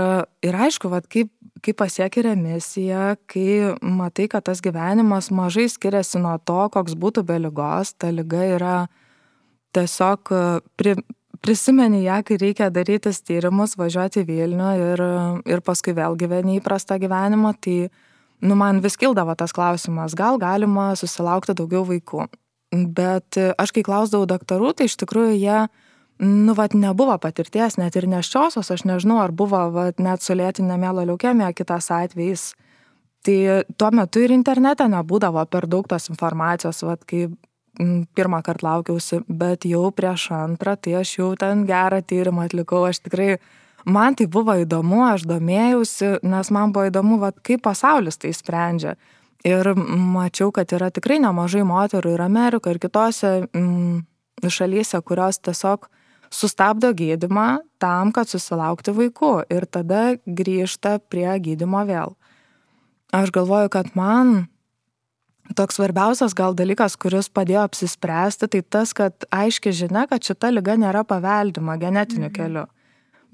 ir 0.43 0.57
aišku, 0.65 0.89
vat, 0.91 1.05
kaip, 1.07 1.29
kaip 1.63 1.77
pasiekia 1.79 2.25
remisija, 2.31 3.03
kai 3.31 3.75
matai, 3.79 4.25
kad 4.31 4.47
tas 4.49 4.65
gyvenimas 4.65 5.29
mažai 5.31 5.69
skiriasi 5.71 6.19
nuo 6.23 6.35
to, 6.43 6.57
koks 6.73 6.97
būtų 6.99 7.23
be 7.29 7.37
lygos, 7.45 7.93
ta 7.95 8.09
lyga 8.11 8.41
yra 8.57 8.75
tiesiog 9.75 10.33
pri, 10.75 10.97
prisimeni 11.45 12.01
ją, 12.05 12.19
kai 12.25 12.39
reikia 12.41 12.71
darytis 12.73 13.21
tyrimus, 13.25 13.75
važiuoti 13.77 14.23
į 14.23 14.27
Vilnių 14.29 14.71
ir, 14.81 15.03
ir 15.53 15.61
paskui 15.65 15.93
vėl 15.97 16.17
gyveni 16.17 16.57
įprastą 16.59 16.97
gyvenimą, 17.01 17.53
tai, 17.61 17.77
nu, 18.41 18.57
man 18.57 18.81
vis 18.81 18.97
kildavo 18.97 19.35
tas 19.37 19.53
klausimas, 19.53 20.17
gal 20.17 20.39
galima 20.41 20.93
susilaukti 20.97 21.55
daugiau 21.57 21.85
vaikų. 21.85 22.25
Bet 22.97 23.37
aš 23.61 23.71
kai 23.75 23.85
klausdavau 23.85 24.25
daktarų, 24.29 24.73
tai 24.75 24.89
iš 24.89 24.97
tikrųjų 25.03 25.37
jie, 25.37 25.59
nu, 26.25 26.55
vat, 26.57 26.73
nebuvo 26.73 27.15
patirties, 27.21 27.77
net 27.77 27.95
ir 27.95 28.09
neščiosios, 28.09 28.71
aš 28.73 28.87
nežinau, 28.89 29.21
ar 29.21 29.35
buvo, 29.35 29.61
vat, 29.75 30.01
net 30.01 30.25
su 30.25 30.35
lėtinė 30.35 30.79
mėlo 30.81 31.05
leukemija 31.11 31.53
kitas 31.55 31.91
atvejis. 31.93 32.53
Tai 33.25 33.37
tuo 33.77 33.89
metu 33.93 34.21
ir 34.21 34.33
internete 34.33 34.85
nebūdavo 34.89 35.45
per 35.49 35.69
daug 35.69 35.87
tos 35.89 36.09
informacijos, 36.11 36.83
vat, 36.85 37.05
kai 37.09 37.27
pirmą 38.15 38.41
kartą 38.45 38.67
laukiausi, 38.69 39.21
bet 39.27 39.65
jau 39.67 39.89
prieš 39.95 40.29
antrą, 40.35 40.75
tai 40.77 40.97
aš 41.01 41.17
jau 41.19 41.29
ten 41.39 41.65
gerą 41.67 42.01
tyrimą 42.05 42.47
atlikau, 42.47 42.85
aš 42.87 43.01
tikrai, 43.05 43.35
man 43.85 44.15
tai 44.15 44.27
buvo 44.31 44.55
įdomu, 44.61 45.03
aš 45.07 45.27
domėjausi, 45.29 46.17
nes 46.23 46.51
man 46.55 46.73
buvo 46.75 46.89
įdomu, 46.89 47.19
vat, 47.21 47.39
kaip 47.45 47.65
pasaulis 47.65 48.19
tai 48.21 48.33
sprendžia. 48.35 48.95
Ir 49.45 49.75
mačiau, 49.75 50.49
kad 50.51 50.71
yra 50.73 50.89
tikrai 50.89 51.19
nemažai 51.21 51.61
moterų 51.67 52.15
ir 52.15 52.23
Amerikoje, 52.25 52.77
ir 52.77 52.81
kitose 52.81 53.33
mm, 53.45 53.99
šalyse, 54.41 55.01
kurios 55.05 55.37
tiesiog 55.45 55.85
sustabdo 56.33 56.89
gydimą 56.97 57.59
tam, 57.79 58.11
kad 58.15 58.29
susilaukti 58.29 58.93
vaikų 58.95 59.33
ir 59.53 59.67
tada 59.69 60.15
grįžta 60.25 60.97
prie 61.09 61.29
gydimo 61.39 61.85
vėl. 61.85 62.15
aš 63.13 63.31
galvoju, 63.31 63.69
kad 63.69 63.93
man 63.95 64.47
toks 65.53 65.77
svarbiausias 65.77 66.33
gal 66.37 66.55
dalykas, 66.57 66.95
kuris 66.97 67.29
padėjo 67.29 67.65
apsispręsti, 67.67 68.49
tai 68.49 68.61
tas, 68.63 68.93
kad 68.97 69.27
aiškiai 69.33 69.75
žinia, 69.75 70.05
kad 70.09 70.25
šita 70.25 70.49
lyga 70.53 70.77
nėra 70.79 71.05
paveldima 71.07 71.77
genetiniu 71.81 72.29
mhm. 72.29 72.35
keliu. 72.35 72.65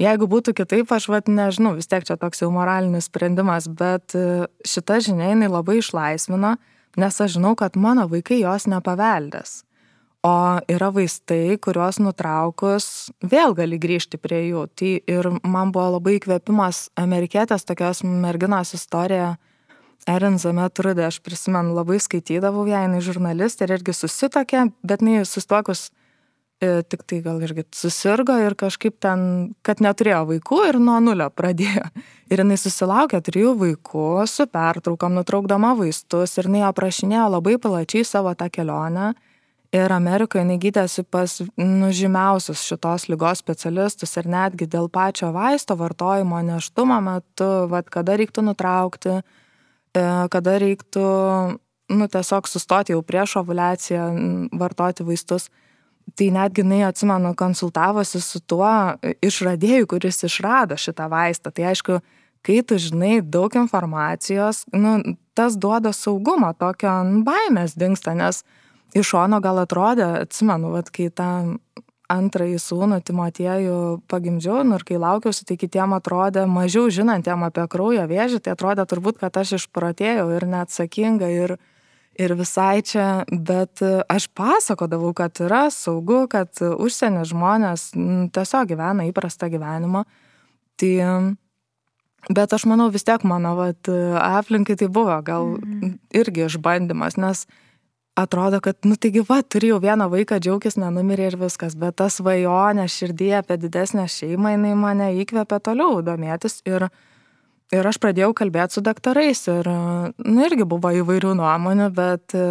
Jeigu 0.02 0.26
būtų 0.26 0.56
kitaip, 0.58 0.90
aš 0.92 1.08
vad 1.12 1.28
nežinau, 1.30 1.76
vis 1.78 1.90
tiek 1.90 2.06
čia 2.08 2.16
toks 2.18 2.42
jau 2.42 2.50
moralinis 2.54 3.06
sprendimas, 3.06 3.68
bet 3.70 4.16
e, 4.18 4.48
šita 4.66 4.98
žinia 5.06 5.30
jinai 5.30 5.50
labai 5.52 5.78
išlaisvina, 5.78 6.56
nes 6.98 7.20
aš 7.22 7.36
žinau, 7.36 7.54
kad 7.60 7.78
mano 7.78 8.08
vaikai 8.10 8.40
jos 8.42 8.66
nepaveldės. 8.72 9.62
O 10.26 10.34
yra 10.70 10.92
vaistai, 10.94 11.58
kuriuos 11.58 11.98
nutraukus 12.02 13.10
vėl 13.26 13.56
gali 13.58 13.80
grįžti 13.82 14.20
prie 14.22 14.44
jų. 14.52 14.68
Tai 14.78 14.92
ir 15.10 15.30
man 15.42 15.72
buvo 15.74 15.96
labai 15.98 16.20
įkvėpimas 16.20 16.92
amerikietės 17.02 17.66
tokios 17.66 18.04
merginos 18.06 18.76
istorija 18.78 19.36
Erin 20.10 20.40
Zametrudė, 20.42 21.06
aš 21.06 21.20
prisimenu, 21.22 21.76
labai 21.78 22.00
skaitydavau 22.02 22.66
ją, 22.70 22.86
jinai 22.88 23.02
žurnalistė 23.06 23.68
ir 23.68 23.76
irgi 23.78 23.94
susitokė, 23.94 24.64
bet 24.82 25.04
jinai 25.04 25.26
susitokus 25.30 25.90
e, 26.62 26.82
tik 26.82 27.04
tai 27.06 27.20
gal 27.22 27.42
irgi 27.46 27.68
susirgo 27.76 28.34
ir 28.42 28.56
kažkaip 28.58 28.98
ten, 29.04 29.52
kad 29.62 29.84
neturėjo 29.84 30.24
vaikų 30.32 30.62
ir 30.72 30.80
nuo 30.82 30.98
nulio 31.04 31.30
pradėjo. 31.30 31.86
Ir 32.32 32.42
jinai 32.42 32.58
susilaukė 32.58 33.20
trijų 33.28 33.54
vaikų 33.60 34.24
su 34.32 34.48
pertraukom, 34.50 35.20
nutraukdama 35.20 35.76
vaistus 35.78 36.38
ir 36.40 36.50
jinai 36.50 36.64
aprašinėjo 36.70 37.28
labai 37.36 37.58
plačiai 37.62 38.08
savo 38.08 38.34
tą 38.40 38.50
kelionę. 38.50 39.12
Ir 39.72 39.94
Amerikoje 39.96 40.42
jinai 40.42 40.58
gydėsi 40.60 41.06
pas 41.08 41.38
nužymiausius 41.56 42.64
šitos 42.68 43.06
lygos 43.08 43.40
specialistus 43.40 44.18
ir 44.20 44.26
netgi 44.28 44.66
dėl 44.68 44.90
pačio 44.92 45.30
vaisto 45.32 45.78
vartojimo 45.80 46.42
neštumo 46.44 46.98
metu, 47.06 47.52
vad 47.72 47.88
kada 47.94 48.18
reiktų 48.20 48.44
nutraukti, 48.50 49.22
kada 49.94 50.56
reiktų, 50.62 51.08
nu, 51.92 52.08
tiesiog 52.12 52.48
sustoti 52.48 52.96
jau 52.96 53.02
prieš 53.04 53.38
ovulaciją, 53.42 54.06
vartoti 54.58 55.06
vaistus. 55.08 55.50
Tai 56.18 56.28
netgi 56.34 56.64
jinai, 56.64 56.82
atsimenu, 56.88 57.36
konsultavosi 57.38 58.20
su 58.24 58.42
tuo 58.42 58.98
išradėju, 59.24 59.88
kuris 59.88 60.24
išrado 60.26 60.76
šitą 60.80 61.06
vaistą. 61.12 61.52
Tai 61.54 61.70
aišku, 61.72 62.00
kai 62.46 62.58
tu 62.66 62.80
žinai 62.82 63.22
daug 63.22 63.54
informacijos, 63.56 64.66
nu, 64.74 64.98
tas 65.38 65.56
duoda 65.56 65.94
saugumą, 65.96 66.52
tokio 66.58 66.96
nu, 67.08 67.22
baimės 67.28 67.78
dinksta, 67.80 68.16
nes 68.18 68.42
iš 68.98 69.14
šono 69.14 69.40
gal 69.44 69.62
atrodė, 69.62 70.10
atsimenu, 70.26 70.74
vat, 70.74 70.90
kai 70.92 71.12
tą 71.14 71.30
antrąjį 72.12 72.60
sūnų 72.62 73.00
Timotiejų 73.08 73.80
pagimdžiau, 74.12 74.62
nu 74.68 74.78
ir 74.80 74.86
kai 74.88 75.00
laukiausi, 75.02 75.46
tai 75.48 75.58
kitiem 75.60 75.96
atrodė, 75.98 76.46
mažiau 76.50 76.90
žinantiem 76.94 77.46
apie 77.48 77.66
kraujo 77.72 78.06
vėžį, 78.10 78.42
tai 78.44 78.56
atrodė 78.56 78.86
turbūt, 78.90 79.22
kad 79.22 79.38
aš 79.42 79.56
išprotėjau 79.60 80.28
ir 80.36 80.48
neatsakinga 80.52 81.30
ir, 81.34 81.56
ir 82.20 82.36
visai 82.40 82.84
čia, 82.86 83.08
bet 83.32 83.84
aš 83.84 84.28
pasakodavau, 84.38 85.14
kad 85.18 85.44
yra 85.44 85.66
saugu, 85.74 86.26
kad 86.32 86.52
užsienio 86.60 87.24
žmonės 87.30 87.92
tiesiog 88.36 88.74
gyvena 88.74 89.08
įprastą 89.10 89.52
gyvenimą. 89.54 90.04
Tai, 90.82 90.94
bet 92.30 92.54
aš 92.56 92.68
manau 92.70 92.90
vis 92.94 93.06
tiek 93.08 93.24
mano 93.28 93.56
vat, 93.60 93.90
aplinkai 93.90 94.78
tai 94.80 94.88
buvo 94.92 95.18
gal 95.26 95.56
mm. 95.58 95.98
irgi 96.22 96.48
išbandymas, 96.48 97.20
nes 97.22 97.46
atrodo, 98.16 98.60
kad, 98.60 98.78
nu 98.84 98.98
taigi, 99.00 99.24
va, 99.28 99.40
turi 99.42 99.72
jau 99.72 99.80
vieną 99.82 100.10
vaiką, 100.12 100.40
džiaugis, 100.44 100.78
nenumirė 100.80 101.32
ir 101.32 101.38
viskas, 101.40 101.78
bet 101.80 101.98
ta 102.02 102.10
svajonė 102.12 102.88
širdį 102.92 103.32
apie 103.40 103.58
didesnę 103.62 104.08
šeimą, 104.12 104.56
jinai 104.58 104.76
mane 104.80 105.12
įkvėpė 105.22 105.62
toliau 105.64 106.02
domėtis 106.06 106.60
ir, 106.68 106.90
ir 107.72 107.88
aš 107.88 108.02
pradėjau 108.04 108.34
kalbėti 108.36 108.78
su 108.78 108.84
daktarais 108.84 109.46
ir, 109.54 109.70
nu, 110.26 110.44
irgi 110.44 110.68
buvo 110.68 110.92
įvairių 111.02 111.34
nuomonių, 111.40 111.88
bet 111.96 112.36
e, 112.36 112.44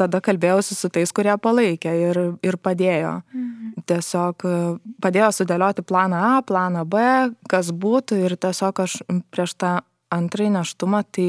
tada 0.00 0.20
kalbėjausi 0.24 0.76
su 0.76 0.92
tais, 0.92 1.14
kurie 1.16 1.32
palaikė 1.40 1.96
ir, 2.10 2.22
ir 2.44 2.60
padėjo. 2.60 3.16
Mhm. 3.32 3.72
Tiesiog 3.88 4.46
e, 4.48 4.60
padėjo 5.04 5.32
sudėlioti 5.40 5.86
planą 5.88 6.20
A, 6.36 6.36
planą 6.44 6.84
B, 6.84 7.02
kas 7.50 7.72
būtų 7.72 8.20
ir 8.28 8.36
tiesiog 8.36 8.84
aš 8.84 9.00
prieš 9.32 9.56
tą 9.56 9.78
antrąjį 10.14 10.56
neštumą, 10.60 11.02
tai 11.08 11.28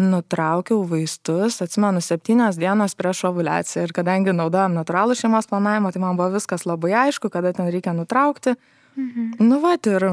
nutraukiau 0.00 0.82
vaistus, 0.88 1.60
atsimenu, 1.62 2.02
septynios 2.04 2.58
dienos 2.60 2.96
prieš 2.98 3.24
ovulaciją 3.30 3.86
ir 3.86 3.94
kadangi 3.96 4.34
naudojam 4.36 4.74
natūralų 4.78 5.16
šeimos 5.18 5.48
planavimą, 5.50 5.92
tai 5.92 6.02
man 6.02 6.18
buvo 6.18 6.32
viskas 6.34 6.66
labai 6.68 6.94
aišku, 7.06 7.30
kada 7.32 7.52
ten 7.56 7.70
reikia 7.70 7.94
nutraukti. 7.96 8.56
Mhm. 8.98 9.32
Nu, 9.46 9.60
va, 9.62 9.76
ir 9.76 10.06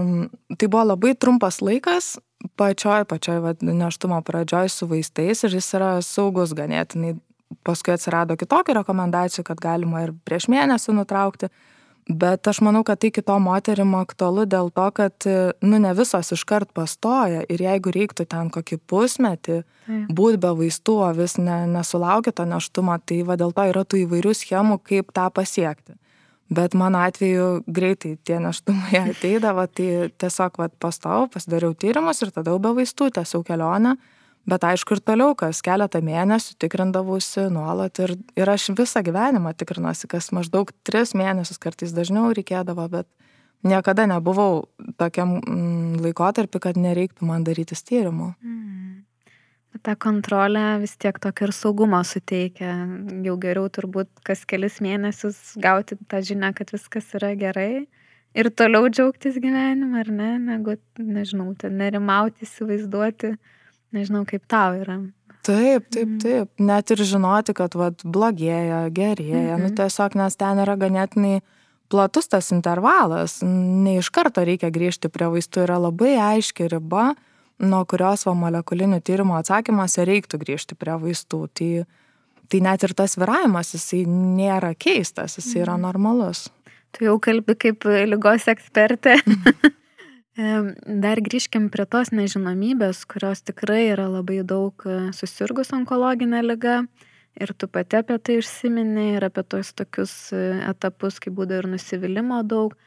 tai 0.58 0.68
buvo 0.68 0.84
labai 0.92 1.16
trumpas 1.18 1.62
laikas, 1.66 2.18
pačioj, 2.60 3.08
pačioj, 3.10 3.40
va, 3.42 3.56
neštumo 3.62 4.20
pradžioj 4.22 4.70
su 4.70 4.88
vaistais 4.88 5.44
ir 5.44 5.58
jis 5.58 5.72
yra 5.80 5.96
saugus 6.06 6.54
ganėtinai. 6.58 7.16
Paskui 7.64 7.94
atsirado 7.94 8.36
kitokių 8.36 8.74
rekomendacijų, 8.82 9.46
kad 9.48 9.60
galima 9.64 10.02
ir 10.04 10.12
prieš 10.28 10.50
mėnesį 10.52 10.98
nutraukti. 10.98 11.48
Bet 12.08 12.48
aš 12.48 12.62
manau, 12.64 12.86
kad 12.88 13.02
tai 13.04 13.10
kitom 13.12 13.44
moterim 13.50 13.92
aktualu 14.00 14.46
dėl 14.48 14.70
to, 14.72 14.86
kad, 14.96 15.28
nu, 15.60 15.80
ne 15.84 15.92
visos 15.96 16.32
iškart 16.32 16.72
pastoja 16.76 17.42
ir 17.52 17.64
jeigu 17.66 17.92
reiktų 17.92 18.24
ten 18.32 18.48
kokį 18.54 18.80
pusmetį 18.88 19.58
būti 20.16 20.40
be 20.40 20.54
vaistų, 20.62 20.96
o 21.04 21.10
vis 21.18 21.36
ne, 21.36 21.66
nesulaukia 21.68 22.32
to 22.32 22.48
neštumo, 22.48 22.96
tai 23.04 23.22
va 23.28 23.36
dėl 23.40 23.52
to 23.52 23.68
yra 23.74 23.84
tų 23.84 24.06
įvairių 24.06 24.36
schemų, 24.40 24.80
kaip 24.88 25.12
tą 25.12 25.28
pasiekti. 25.36 25.98
Bet 26.48 26.78
mano 26.80 27.02
atveju 27.04 27.66
greitai 27.68 28.16
tie 28.24 28.40
neštumai 28.40 29.02
ateidavo, 29.12 29.68
tai 29.68 30.08
tiesiog 30.16 30.62
va 30.64 30.70
pastovau, 30.80 31.28
pasidariau 31.34 31.76
tyrimus 31.76 32.24
ir 32.24 32.32
tada 32.32 32.56
jau 32.56 32.62
be 32.64 32.72
vaistų 32.80 33.12
tiesiog 33.20 33.44
kelionę 33.52 33.98
bet 34.50 34.64
aišku 34.64 34.98
ir 34.98 35.04
toliau 35.04 35.36
kas 35.38 35.62
keletą 35.66 36.02
mėnesių 36.06 36.56
tikrindavausi 36.62 37.48
nuolat 37.54 38.00
ir, 38.04 38.16
ir 38.40 38.52
aš 38.52 38.72
visą 38.78 39.04
gyvenimą 39.06 39.54
tikrinuosi, 39.58 40.10
kas 40.12 40.32
maždaug 40.36 40.72
tris 40.88 41.14
mėnesius 41.18 41.60
kartais 41.62 41.94
dažniau 41.96 42.32
reikėdavo, 42.36 42.88
bet 42.92 43.08
niekada 43.68 44.08
nebuvau 44.10 44.68
tokiam 44.98 45.38
mm, 45.42 46.00
laikotarpiu, 46.06 46.62
kad 46.64 46.80
nereiktų 46.80 47.28
man 47.28 47.46
darytis 47.48 47.84
tyrimų. 47.88 48.34
Mm. 48.42 49.04
Ta 49.86 49.94
kontrolė 50.00 50.80
vis 50.82 50.96
tiek 50.98 51.20
tokio 51.22 51.50
ir 51.50 51.54
saugumo 51.54 52.00
suteikia. 52.08 52.72
Jau 53.22 53.36
geriau 53.38 53.68
turbūt 53.70 54.10
kas 54.26 54.42
kelis 54.50 54.80
mėnesius 54.82 55.38
gauti 55.62 56.00
tą 56.10 56.24
žinią, 56.26 56.50
kad 56.58 56.74
viskas 56.74 57.12
yra 57.20 57.36
gerai 57.38 57.86
ir 58.38 58.50
toliau 58.54 58.90
džiaugtis 58.90 59.38
gyvenimą, 59.44 60.02
ar 60.02 60.10
ne, 60.14 60.32
negu, 60.42 60.78
nežinau, 60.98 61.52
ten 61.62 61.78
nerimauti, 61.82 62.48
įsivaizduoti 62.48 63.36
Nežinau, 63.98 64.24
kaip 64.30 64.46
tau 64.50 64.78
yra. 64.78 65.00
Taip, 65.48 65.88
taip, 65.94 66.08
mhm. 66.08 66.18
taip. 66.20 66.50
Net 66.60 66.92
ir 66.92 67.04
žinoti, 67.08 67.56
kad 67.56 67.76
vat, 67.80 68.04
blogėja, 68.04 68.88
gerėja. 68.94 69.56
Nu, 69.56 69.68
mhm. 69.68 69.70
Nu, 69.70 69.76
tiesiog, 69.78 70.18
nes 70.20 70.36
ten 70.40 70.60
yra 70.64 70.76
ganėtinai 70.80 71.40
platus 71.92 72.28
tas 72.28 72.52
intervalas. 72.52 73.40
Ne 73.46 73.98
iš 74.02 74.12
karto 74.14 74.44
reikia 74.48 74.72
grįžti 74.74 75.12
prie 75.14 75.30
vaistų. 75.32 75.64
Yra 75.68 75.80
labai 75.88 76.18
aiški 76.20 76.68
riba, 76.74 77.14
nuo 77.64 77.86
kurios 77.88 78.28
va 78.28 78.36
molekulinių 78.38 79.00
tyrimų 79.08 79.40
atsakymuose 79.40 80.06
reiktų 80.08 80.42
grįžti 80.44 80.78
prie 80.80 81.00
vaistų. 81.00 81.42
Tai, 81.56 81.72
tai 82.52 82.64
net 82.68 82.84
ir 82.84 82.96
tas 82.98 83.16
viravimas, 83.20 83.72
jisai 83.78 84.04
nėra 84.12 84.74
keistas, 84.76 85.40
jisai 85.40 85.64
yra 85.64 85.80
mhm. 85.80 85.88
normalus. 85.88 86.48
Tu 86.96 87.08
jau 87.08 87.18
kalbi 87.24 87.56
kaip 87.60 87.88
lygos 87.88 88.48
ekspertė. 88.52 89.20
Dar 90.38 91.18
grįžkim 91.18 91.72
prie 91.74 91.88
tos 91.90 92.12
nežinomybės, 92.14 93.00
kurios 93.10 93.40
tikrai 93.42 93.88
yra 93.90 94.06
labai 94.06 94.44
daug 94.46 94.84
e, 94.86 95.08
susirgus 95.18 95.74
onkologinė 95.74 96.44
lyga. 96.46 96.84
Ir 97.42 97.54
tu 97.58 97.66
pati 97.70 97.98
apie 97.98 98.20
tai 98.22 98.36
užsiminė 98.38 99.08
ir 99.16 99.26
apie 99.26 99.42
tos 99.50 99.72
tokius 99.74 100.14
e, 100.38 100.44
etapus, 100.70 101.18
kai 101.24 101.34
būdavo 101.34 101.64
ir 101.64 101.70
nusivylimų 101.72 102.44
daug. 102.54 102.78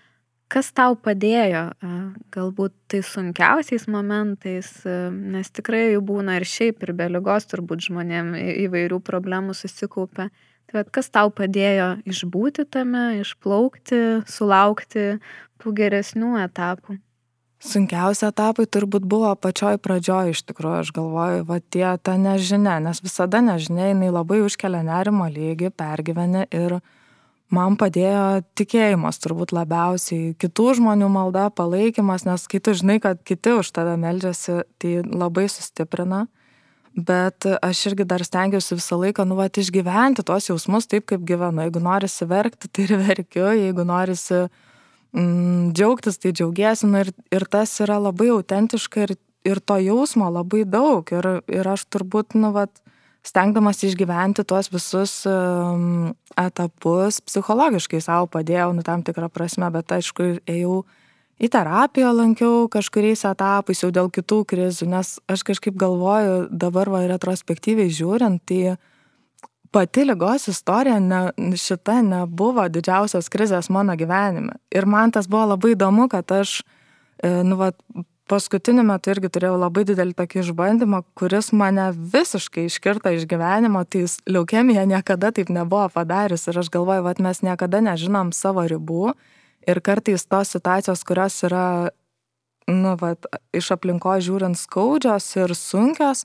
Kas 0.51 0.71
tau 0.71 0.95
padėjo, 0.95 1.65
e, 1.75 1.93
galbūt 2.31 2.77
tai 2.87 3.03
sunkiausiais 3.11 3.89
momentais, 3.91 4.71
nes 5.11 5.51
tikrai 5.51 5.89
jų 5.97 6.07
būna 6.07 6.39
ir 6.39 6.47
šiaip, 6.47 6.87
ir 6.87 6.95
be 6.95 7.11
lygos 7.11 7.51
turbūt 7.51 7.83
žmonėm 7.91 8.37
įvairių 8.69 9.03
problemų 9.03 9.59
susikaupia. 9.59 10.31
Tai 10.71 10.87
kas 10.95 11.11
tau 11.11 11.35
padėjo 11.35 11.97
išbūti 12.07 12.71
tame, 12.71 13.25
išplaukti, 13.27 14.03
sulaukti 14.39 15.17
tų 15.59 15.79
geresnių 15.83 16.37
etapų? 16.47 17.01
Sunkiausi 17.61 18.25
etapai 18.25 18.65
turbūt 18.65 19.05
buvo 19.05 19.35
pačioj 19.37 19.77
pradžioj 19.85 20.33
iš 20.33 20.41
tikrųjų, 20.49 20.79
aš 20.81 20.93
galvoju, 20.97 21.43
va 21.45 21.59
tie 21.61 21.85
ta 22.01 22.15
nežinia, 22.17 22.79
nes 22.81 23.03
visada 23.05 23.43
nežinia, 23.45 23.91
jinai 23.91 24.09
labai 24.09 24.39
užkelia 24.47 24.81
nerimo 24.87 25.27
lygį, 25.29 25.69
pergyveni 25.77 26.47
ir 26.57 26.79
man 27.53 27.77
padėjo 27.77 28.41
tikėjimas 28.57 29.21
turbūt 29.21 29.53
labiausiai, 29.53 30.33
kitų 30.41 30.71
žmonių 30.79 31.11
malda, 31.13 31.51
palaikymas, 31.53 32.25
nes 32.25 32.47
kai 32.49 32.63
tu 32.65 32.73
žinai, 32.81 32.97
kad 33.05 33.21
kiti 33.29 33.53
už 33.61 33.75
tave 33.77 33.99
meldžiasi, 34.01 34.63
tai 34.81 34.95
labai 35.05 35.45
sustiprina. 35.53 36.25
Bet 36.97 37.45
aš 37.61 37.85
irgi 37.93 38.09
dar 38.09 38.25
stengiausi 38.25 38.75
visą 38.81 38.97
laiką, 39.05 39.29
nu, 39.29 39.37
va, 39.37 39.51
išgyventi 39.53 40.25
tuos 40.27 40.49
jausmus 40.49 40.89
taip, 40.91 41.05
kaip 41.13 41.29
gyvenu. 41.29 41.63
Jeigu 41.69 41.85
norisi 41.85 42.27
verkti, 42.27 42.73
tai 42.73 42.89
ir 42.89 42.97
verkiu, 43.05 43.47
jeigu 43.53 43.85
norisi 43.87 44.47
mm, 45.17 45.73
džiaugtis, 45.77 46.21
tai 46.23 46.33
džiaugiesi, 46.33 46.89
nu, 46.91 47.03
ir, 47.05 47.13
ir 47.33 47.49
tas 47.51 47.73
yra 47.85 47.99
labai 48.03 48.31
autentiška 48.37 49.09
ir 49.09 49.17
ir 49.45 49.61
to 49.61 49.79
jausmo 49.81 50.29
labai 50.31 50.65
daug. 50.69 51.09
Ir, 51.13 51.29
ir 51.49 51.69
aš 51.69 51.87
turbūt, 51.93 52.37
nu, 52.39 52.53
vat, 52.57 52.83
stengdamas 53.27 53.83
išgyventi 53.85 54.45
tuos 54.49 54.71
visus 54.73 55.21
um, 55.29 56.13
etapus, 56.41 57.21
psichologiškai 57.25 58.01
savo 58.05 58.31
padėjau, 58.33 58.71
nu, 58.77 58.85
tam 58.87 59.05
tikrą 59.05 59.31
prasme, 59.33 59.69
bet 59.75 59.93
aišku, 59.97 60.31
ėjau 60.49 60.83
į 61.41 61.51
terapiją 61.53 62.13
lankiau 62.17 62.69
kažkuriais 62.73 63.25
etapais 63.29 63.81
jau 63.81 63.91
dėl 63.93 64.11
kitų 64.13 64.43
krizių, 64.49 64.89
nes 64.93 65.19
aš 65.29 65.45
kažkaip 65.53 65.77
galvoju, 65.81 66.49
dabar 66.53 66.93
va 66.93 67.05
retrospektyviai 67.09 67.93
žiūrint, 67.93 68.45
tai 68.49 68.77
pati 69.71 70.05
lygos 70.05 70.49
istorija 70.51 70.99
ne, 71.01 71.23
šita 71.57 72.01
nebuvo 72.03 72.67
didžiausios 72.69 73.31
krizės 73.33 73.71
mano 73.71 73.97
gyvenime. 73.99 74.59
Ir 74.75 74.87
man 74.87 75.15
tas 75.15 75.29
buvo 75.31 75.53
labai 75.55 75.75
įdomu, 75.77 76.09
kad 76.11 76.31
aš, 76.35 76.61
e, 77.23 77.31
nu, 77.47 77.59
va, 77.61 77.73
paskutiniu 78.31 78.85
metu 78.87 79.11
irgi 79.11 79.31
turėjau 79.33 79.57
labai 79.59 79.83
didelį 79.89 80.15
tokį 80.19 80.45
išbandymą, 80.45 81.03
kuris 81.19 81.51
mane 81.57 81.89
visiškai 81.95 82.69
iškirta 82.69 83.11
iš 83.17 83.27
gyvenimo, 83.31 83.83
tai 83.85 84.05
leukemija 84.31 84.87
niekada 84.87 85.33
taip 85.35 85.51
nebuvo 85.51 85.89
padarius 85.91 86.47
ir 86.47 86.63
aš 86.63 86.71
galvoju, 86.71 87.09
kad 87.09 87.23
mes 87.27 87.43
niekada 87.43 87.83
nežinom 87.83 88.31
savo 88.37 88.67
ribų 88.71 89.15
Ir 89.69 89.81
kartais 89.85 90.25
tos 90.25 90.55
situacijos, 90.55 91.03
kurios 91.05 91.37
yra, 91.45 91.91
nu, 92.71 92.95
vat, 93.01 93.27
iš 93.57 93.73
aplinko 93.75 94.17
žiūrint 94.25 94.57
skaudžios 94.57 95.27
ir 95.37 95.53
sunkios, 95.57 96.25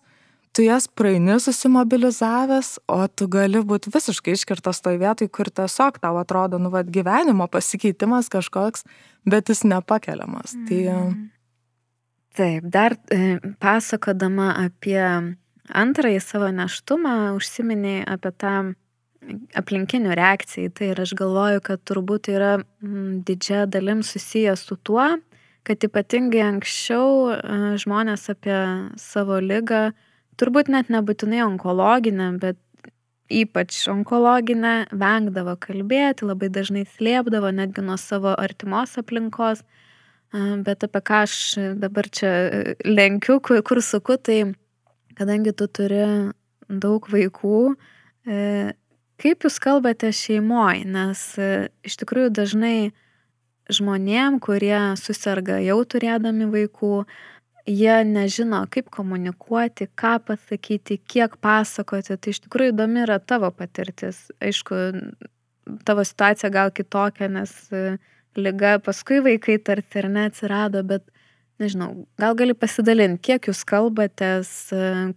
tu 0.56 0.63
jas 0.63 0.88
praeini 0.88 1.36
susimobilizavęs, 1.44 2.78
o 2.88 3.02
tu 3.12 3.28
gali 3.32 3.60
būti 3.60 3.91
visiškai 3.91 4.36
iškirtas 4.38 4.80
toj 4.86 5.00
vietoj, 5.02 5.30
kur 5.36 5.52
tiesiog 5.52 6.00
tau 6.00 6.15
atrodo, 6.22 6.60
nu, 6.62 6.72
vat, 6.72 6.88
gyvenimo 6.88 7.50
pasikeitimas 7.52 8.32
kažkoks, 8.32 8.86
bet 9.28 9.52
jis 9.52 9.65
nepakeliamas. 9.68 10.56
Tai, 10.70 10.82
mm. 10.91 11.15
Tai... 11.15 11.32
Taip, 12.36 12.65
dar 12.68 12.98
e, 13.15 13.38
pasakodama 13.63 14.50
apie 14.65 15.00
antrąjį 15.72 16.20
savo 16.20 16.50
neštumą, 16.52 17.13
užsiminiai 17.38 18.02
apie 18.12 18.32
tą 18.36 18.56
aplinkinių 19.56 20.18
reakcijai. 20.20 20.72
Tai 20.76 20.89
ir 20.91 21.00
aš 21.06 21.15
galvoju, 21.18 21.62
kad 21.63 21.84
turbūt 21.88 22.30
yra 22.34 22.58
mm, 22.60 23.22
didžia 23.28 23.63
dalim 23.72 24.04
susijęs 24.04 24.65
su 24.68 24.76
tuo, 24.76 25.08
kad 25.65 25.88
ypatingai 25.88 26.44
anksčiau 26.46 27.32
e, 27.32 27.39
žmonės 27.82 28.28
apie 28.36 28.60
savo 29.02 29.39
lygą, 29.39 29.88
turbūt 30.39 30.69
net 30.74 30.91
nebūtinai 30.93 31.41
onkologinę, 31.45 32.30
bet 32.41 32.60
ypač 33.32 33.80
onkologinę, 33.89 34.76
vengdavo 34.93 35.56
kalbėti, 35.62 36.28
labai 36.30 36.52
dažnai 36.54 36.86
slėpdavo 36.95 37.50
netgi 37.56 37.84
nuo 37.86 37.98
savo 37.98 38.36
artimos 38.38 38.98
aplinkos. 39.02 39.63
E, 40.36 40.43
bet 40.65 40.86
apie 40.86 41.02
ką 41.02 41.24
aš 41.26 41.36
dabar 41.82 42.10
čia 42.12 42.32
e, 42.45 42.78
lenkiu, 42.86 43.39
kur, 43.41 43.63
kur 43.65 43.82
suku, 43.82 44.19
tai 44.21 44.39
kadangi 45.17 45.56
tu 45.58 45.67
turi 45.71 46.06
daug 46.69 47.08
vaikų, 47.10 47.60
Kaip 49.21 49.45
jūs 49.48 49.62
kalbate 49.63 50.10
šeimoje, 50.12 50.84
nes 50.91 51.19
e, 51.39 51.69
iš 51.88 51.95
tikrųjų 52.02 52.34
dažnai 52.36 52.91
žmonėm, 53.71 54.41
kurie 54.43 54.76
susirga 55.00 55.62
jau 55.63 55.78
turėdami 55.88 56.50
vaikų, 56.52 57.06
jie 57.67 57.95
nežino, 58.06 58.63
kaip 58.71 58.89
komunikuoti, 58.93 59.88
ką 59.97 60.17
pasakyti, 60.28 60.99
kiek 61.10 61.38
pasakoti. 61.41 62.17
Tai 62.17 62.34
iš 62.34 62.43
tikrųjų 62.45 62.75
įdomi 62.75 63.04
yra 63.06 63.17
tavo 63.19 63.49
patirtis. 63.51 64.28
Aišku, 64.43 64.78
tavo 65.88 66.06
situacija 66.06 66.51
gal 66.54 66.71
kitokia, 66.75 67.30
nes 67.32 67.54
e, 67.73 67.97
lyga 68.38 68.78
paskui 68.86 69.21
vaikai 69.25 69.58
tarsi 69.58 70.01
ir 70.01 70.10
neatsirado, 70.13 70.84
bet 70.86 71.08
nežinau, 71.62 72.06
gal 72.19 72.36
gali 72.38 72.54
pasidalinti, 72.58 73.21
kiek 73.32 73.49
jūs 73.49 73.63
kalbatės, 73.67 74.51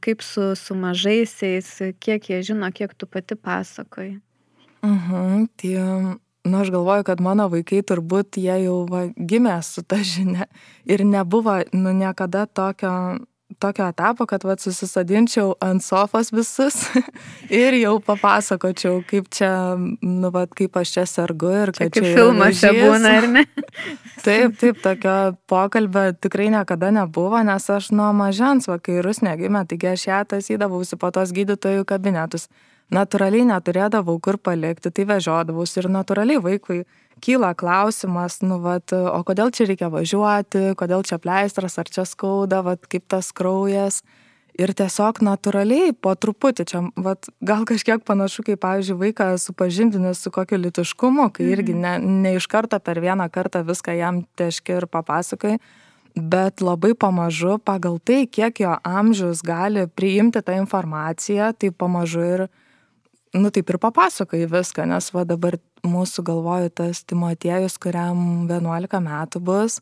kaip 0.04 0.22
su, 0.22 0.52
su 0.56 0.76
mažaisiais, 0.78 1.70
kiek 2.00 2.30
jie 2.30 2.40
žino, 2.52 2.70
kiek 2.74 2.94
tu 2.94 3.08
pati 3.10 3.36
pasakoji. 3.36 4.18
Mhm, 4.86 5.48
tai, 5.58 5.72
nu, 6.44 6.60
aš 6.60 6.70
galvoju, 6.74 7.06
kad 7.08 7.22
mano 7.24 7.48
vaikai 7.52 7.82
turbūt 7.86 8.38
jie 8.40 8.60
jau 8.64 8.82
va, 8.90 9.06
gimė 9.16 9.58
su 9.66 9.82
ta 9.82 10.02
žinia 10.04 10.46
ir 10.86 11.04
nebuvo, 11.06 11.58
nu, 11.72 11.96
niekada 11.96 12.46
tokio 12.46 12.92
tokio 13.58 13.88
etapo, 13.88 14.26
kad 14.26 14.44
vat, 14.44 14.60
susisadinčiau 14.60 15.54
ant 15.64 15.82
sofos 15.82 16.30
visus 16.32 16.76
ir 17.62 17.76
jau 17.80 17.96
papasakočiau, 18.04 19.00
kaip 19.08 19.30
čia, 19.34 19.50
nu, 20.02 20.30
vat, 20.34 20.52
kaip 20.56 20.76
aš 20.76 20.92
čia 20.96 21.06
sergu 21.08 21.50
ir 21.62 21.72
kad 21.72 21.88
čia... 21.94 22.02
Kaip 22.04 22.18
filmuose 22.18 22.72
būna, 22.76 23.14
ar 23.22 23.28
ne? 23.32 23.44
taip, 24.26 24.58
taip, 24.60 24.80
tokio 24.84 25.16
pokalbio 25.50 26.12
tikrai 26.20 26.50
niekada 26.54 26.92
nebuvo, 26.94 27.40
nes 27.46 27.70
aš 27.72 27.90
nuo 27.96 28.10
mažens, 28.16 28.68
va, 28.70 28.78
kai 28.82 29.00
Rusnė 29.04 29.38
gimė, 29.40 29.64
taigi 29.70 29.92
aš 29.94 30.08
ją 30.10 30.22
tasydavausi 30.36 31.00
po 31.00 31.12
tos 31.14 31.32
gydytojų 31.36 31.88
kabinetus. 31.88 32.50
Natūraliai 32.94 33.44
neturėdavau 33.50 34.16
kur 34.24 34.38
palikti, 34.40 34.88
tai 34.88 35.04
vežiodavausi 35.10 35.82
ir 35.82 35.90
natūraliai 35.92 36.40
vaikui 36.40 36.82
kyla 37.20 37.52
klausimas, 37.58 38.40
nu, 38.40 38.60
vat, 38.64 38.94
o 38.94 39.18
kodėl 39.26 39.52
čia 39.52 39.66
reikia 39.68 39.90
važiuoti, 39.92 40.72
kodėl 40.78 41.04
čia 41.04 41.18
pleistras, 41.20 41.76
ar 41.80 41.90
čia 41.90 42.06
skauda, 42.08 42.62
vat, 42.64 42.86
kaip 42.88 43.04
tas 43.10 43.28
kraujas. 43.36 44.00
Ir 44.58 44.72
tiesiog 44.74 45.20
natūraliai 45.22 45.92
po 45.94 46.14
truputį 46.18 46.64
čia, 46.66 46.80
vat, 46.98 47.28
gal 47.44 47.66
kažkiek 47.68 48.02
panašu, 48.06 48.42
kaip, 48.46 48.58
pavyzdžiui, 48.64 48.96
vaiką 49.02 49.26
supažindinė 49.38 50.14
su 50.18 50.32
kokiu 50.34 50.58
litiškumu, 50.58 51.28
kai 51.34 51.50
irgi 51.52 51.76
mhm. 51.76 51.84
ne, 51.84 52.22
ne 52.24 52.32
iš 52.40 52.48
karto 52.50 52.80
per 52.82 53.02
vieną 53.04 53.28
kartą 53.34 53.62
viską 53.68 53.94
jam 53.98 54.24
teški 54.40 54.80
ir 54.80 54.88
papasakai, 54.90 55.58
bet 56.18 56.64
labai 56.64 56.94
pamažu 56.98 57.58
pagal 57.62 58.00
tai, 58.02 58.24
kiek 58.26 58.64
jo 58.64 58.72
amžius 58.82 59.44
gali 59.46 59.86
priimti 59.86 60.42
tą 60.42 60.56
informaciją, 60.58 61.52
tai 61.54 61.70
pamažu 61.70 62.24
ir 62.24 62.48
nu 63.34 63.50
taip 63.50 63.70
ir 63.70 63.78
papasakoji 63.82 64.48
viską, 64.50 64.86
nes 64.88 65.10
va 65.14 65.24
dabar 65.28 65.58
mūsų 65.86 66.24
galvoju 66.26 66.72
tas 66.80 67.04
Timotiejus, 67.08 67.78
kuriam 67.80 68.48
11 68.48 69.00
metų 69.04 69.42
bus, 69.44 69.78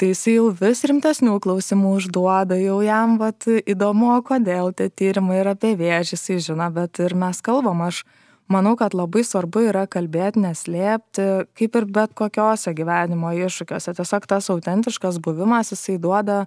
tai 0.00 0.12
jis 0.12 0.24
jau 0.32 0.46
vis 0.56 0.82
rimtesnių 0.88 1.36
klausimų 1.44 1.94
užduoda, 1.98 2.56
jau 2.60 2.80
jam 2.84 3.18
vat 3.20 3.44
įdomu, 3.48 4.12
kodėl 4.26 4.72
tie 4.76 4.88
tyrimai 4.88 5.40
yra 5.42 5.56
apie 5.56 5.74
vėžį, 5.76 6.16
jisai 6.16 6.38
žino, 6.50 6.70
bet 6.72 7.02
ir 7.04 7.16
mes 7.18 7.42
kalbam, 7.44 7.82
aš 7.84 8.04
manau, 8.50 8.76
kad 8.80 8.96
labai 8.96 9.24
svarbu 9.26 9.66
yra 9.68 9.86
kalbėti, 9.90 10.42
neslėpti, 10.44 11.28
kaip 11.58 11.76
ir 11.76 11.88
bet 11.90 12.16
kokiose 12.18 12.72
gyvenimo 12.76 13.32
iššūkiuose. 13.46 13.94
Tiesiog 13.98 14.26
tas 14.30 14.50
autentiškas 14.52 15.20
buvimas, 15.22 15.74
jisai 15.74 15.98
duoda 16.02 16.46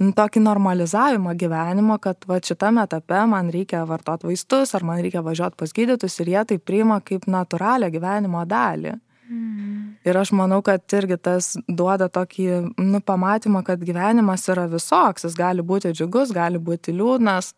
tokį 0.00 0.40
normalizavimą 0.40 1.34
gyvenimo, 1.36 1.98
kad 2.00 2.24
va 2.28 2.38
šitame 2.40 2.84
etape 2.86 3.20
man 3.28 3.50
reikia 3.52 3.82
vartoti 3.88 4.30
vaistus 4.30 4.72
ar 4.74 4.84
man 4.88 5.02
reikia 5.04 5.20
važiuoti 5.24 5.58
pas 5.60 5.74
gydytus 5.76 6.16
ir 6.22 6.32
jie 6.32 6.44
tai 6.48 6.58
priima 6.58 7.00
kaip 7.04 7.26
natūralią 7.28 7.90
gyvenimo 7.92 8.44
dalį. 8.48 8.94
Mm. 9.30 9.82
Ir 10.08 10.16
aš 10.16 10.32
manau, 10.34 10.62
kad 10.64 10.82
irgi 10.96 11.18
tas 11.20 11.52
duoda 11.68 12.08
tokį 12.10 12.46
nu, 12.80 13.02
pamatymą, 13.04 13.62
kad 13.66 13.82
gyvenimas 13.84 14.48
yra 14.50 14.64
visoks, 14.72 15.28
jis 15.28 15.36
gali 15.38 15.62
būti 15.62 15.92
džiugus, 15.92 16.32
gali 16.34 16.58
būti 16.58 16.96
liūdnas. 16.96 17.52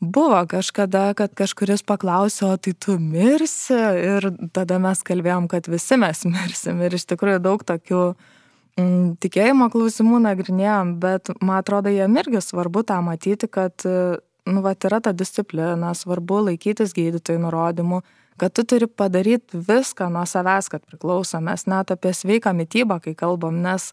Buvo 0.00 0.40
kažkada, 0.48 1.12
kad 1.18 1.34
kažkuris 1.36 1.84
paklausė, 1.86 2.46
o 2.48 2.56
tai 2.56 2.72
tu 2.72 2.96
mirsi 3.02 3.76
ir 3.76 4.30
tada 4.54 4.78
mes 4.82 5.04
kalbėjom, 5.04 5.50
kad 5.50 5.68
visi 5.68 5.98
mes 6.00 6.24
mirsim 6.24 6.80
ir 6.86 6.96
iš 6.96 7.06
tikrųjų 7.12 7.42
daug 7.44 7.64
tokių 7.66 8.02
uh, 8.08 8.34
tikėjimo 8.78 9.68
klausimų 9.72 10.20
nagrinėjom, 10.24 10.94
bet 11.02 11.32
man 11.40 11.60
atrodo, 11.62 11.90
jiem 11.92 12.14
irgi 12.20 12.42
svarbu 12.44 12.84
tą 12.86 13.00
matyti, 13.02 13.48
kad, 13.50 13.84
nu, 13.84 14.62
va, 14.64 14.74
yra 14.74 15.00
ta 15.02 15.12
disciplina, 15.16 15.92
svarbu 15.98 16.44
laikytis 16.50 16.94
gydytojų 16.96 17.42
nurodymų, 17.42 18.02
kad 18.38 18.54
tu 18.54 18.62
turi 18.68 18.86
padaryti 18.86 19.58
viską 19.58 20.10
nuo 20.14 20.22
savęs, 20.28 20.70
kad 20.70 20.84
priklauso. 20.86 21.40
Mes 21.42 21.66
net 21.66 21.90
apie 21.90 22.14
sveiką 22.14 22.54
mytybą, 22.54 23.00
kai 23.02 23.16
kalbam, 23.18 23.58
nes 23.64 23.90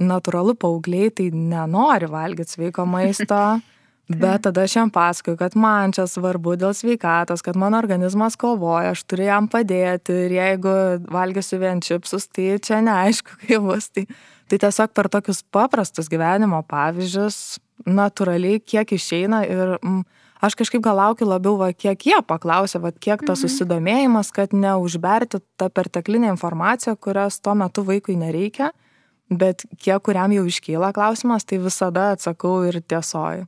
natūralu 0.00 0.56
paaugliai 0.58 1.12
tai 1.12 1.28
nenori 1.32 2.08
valgyti 2.10 2.56
sveiko 2.56 2.88
maisto. 2.88 3.42
Bet 4.18 4.42
tada 4.46 4.64
aš 4.66 4.76
jam 4.76 4.90
pasakoju, 4.90 5.36
kad 5.38 5.54
man 5.56 5.92
čia 5.94 6.06
svarbu 6.10 6.56
dėl 6.60 6.74
sveikatos, 6.74 7.42
kad 7.44 7.58
mano 7.60 7.78
organizmas 7.78 8.36
kovoja, 8.40 8.92
aš 8.96 9.04
turiu 9.06 9.28
jam 9.28 9.48
padėti 9.50 10.16
ir 10.26 10.34
jeigu 10.36 10.72
valgysiu 11.12 11.60
vien 11.62 11.82
čipsus, 11.84 12.26
tai 12.28 12.56
čia 12.62 12.80
neaišku, 12.84 13.36
kaip 13.44 13.66
bus. 13.66 13.90
Tai, 13.94 14.06
tai 14.50 14.58
tiesiog 14.64 14.94
per 14.96 15.10
tokius 15.12 15.44
paprastus 15.54 16.10
gyvenimo 16.12 16.62
pavyzdžius, 16.68 17.60
natūraliai, 17.86 18.60
kiek 18.62 18.94
išeina 18.94 19.42
ir 19.46 19.76
mm, 19.78 20.02
aš 20.42 20.56
kažkaip 20.58 20.82
gal 20.84 20.98
laukiu 20.98 21.28
labiau, 21.30 21.56
va, 21.60 21.70
kiek 21.72 22.08
jie 22.10 22.18
paklausė, 22.26 22.82
va, 22.82 22.92
kiek 22.92 23.22
tas 23.22 23.38
mhm. 23.38 23.46
susidomėjimas, 23.46 24.32
kad 24.34 24.56
neužberti 24.56 25.42
tą 25.60 25.70
perteklinę 25.70 26.32
informaciją, 26.34 26.96
kurios 26.98 27.40
tuo 27.40 27.54
metu 27.58 27.86
vaikui 27.86 28.18
nereikia, 28.18 28.72
bet 29.30 29.64
kiek 29.78 30.02
kuriam 30.04 30.34
jau 30.34 30.44
iškyla 30.48 30.92
klausimas, 30.96 31.46
tai 31.46 31.62
visada 31.62 32.12
atsakau 32.16 32.60
ir 32.68 32.82
tiesoju. 32.82 33.46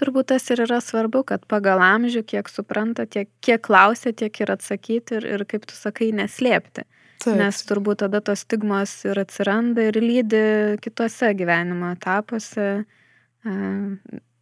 Turbūt 0.00 0.30
tas 0.32 0.46
ir 0.50 0.62
yra 0.64 0.80
svarbu, 0.80 1.20
kad 1.28 1.44
pagal 1.50 1.82
amžių, 1.84 2.22
kiek 2.24 2.48
supranta, 2.48 3.04
tiek, 3.04 3.28
kiek 3.44 3.60
klausia, 3.64 4.14
tiek 4.16 4.40
ir 4.40 4.54
atsakyti 4.54 5.18
ir, 5.20 5.28
ir 5.36 5.44
kaip 5.48 5.66
tu 5.68 5.76
sakai, 5.76 6.08
neslėpti. 6.16 6.86
Taip. 7.22 7.36
Nes 7.38 7.60
turbūt 7.68 8.00
tada 8.02 8.22
tos 8.24 8.42
stigmos 8.46 8.94
ir 9.06 9.20
atsiranda 9.22 9.84
ir 9.90 10.00
lydi 10.02 10.42
kitose 10.82 11.30
gyvenimo 11.38 11.92
etapuose, 11.94 12.66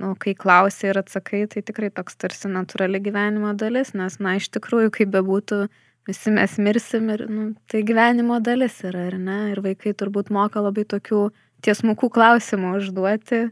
nu, 0.01 0.15
kai 0.23 0.35
klausi 0.39 0.89
ir 0.89 1.01
atsakai, 1.03 1.45
tai 1.53 1.65
tikrai 1.67 1.91
toks 1.93 2.17
tarsi 2.21 2.49
natūrali 2.49 3.03
gyvenimo 3.03 3.53
dalis, 3.59 3.93
nes, 3.97 4.17
na, 4.23 4.39
iš 4.41 4.49
tikrųjų, 4.55 4.95
kaip 4.97 5.13
bebūtų, 5.13 5.61
visi 6.09 6.33
mes 6.33 6.57
mirsim 6.63 7.11
ir, 7.13 7.27
nu, 7.29 7.51
tai 7.71 7.83
gyvenimo 7.87 8.41
dalis 8.45 8.81
yra, 8.87 9.09
ar 9.11 9.19
ne? 9.21 9.39
Ir 9.53 9.61
vaikai 9.65 9.93
turbūt 9.97 10.33
moka 10.33 10.63
labai 10.65 10.87
tokių 10.89 11.29
tiesmukų 11.65 12.09
klausimų 12.17 12.77
užduoti, 12.79 13.43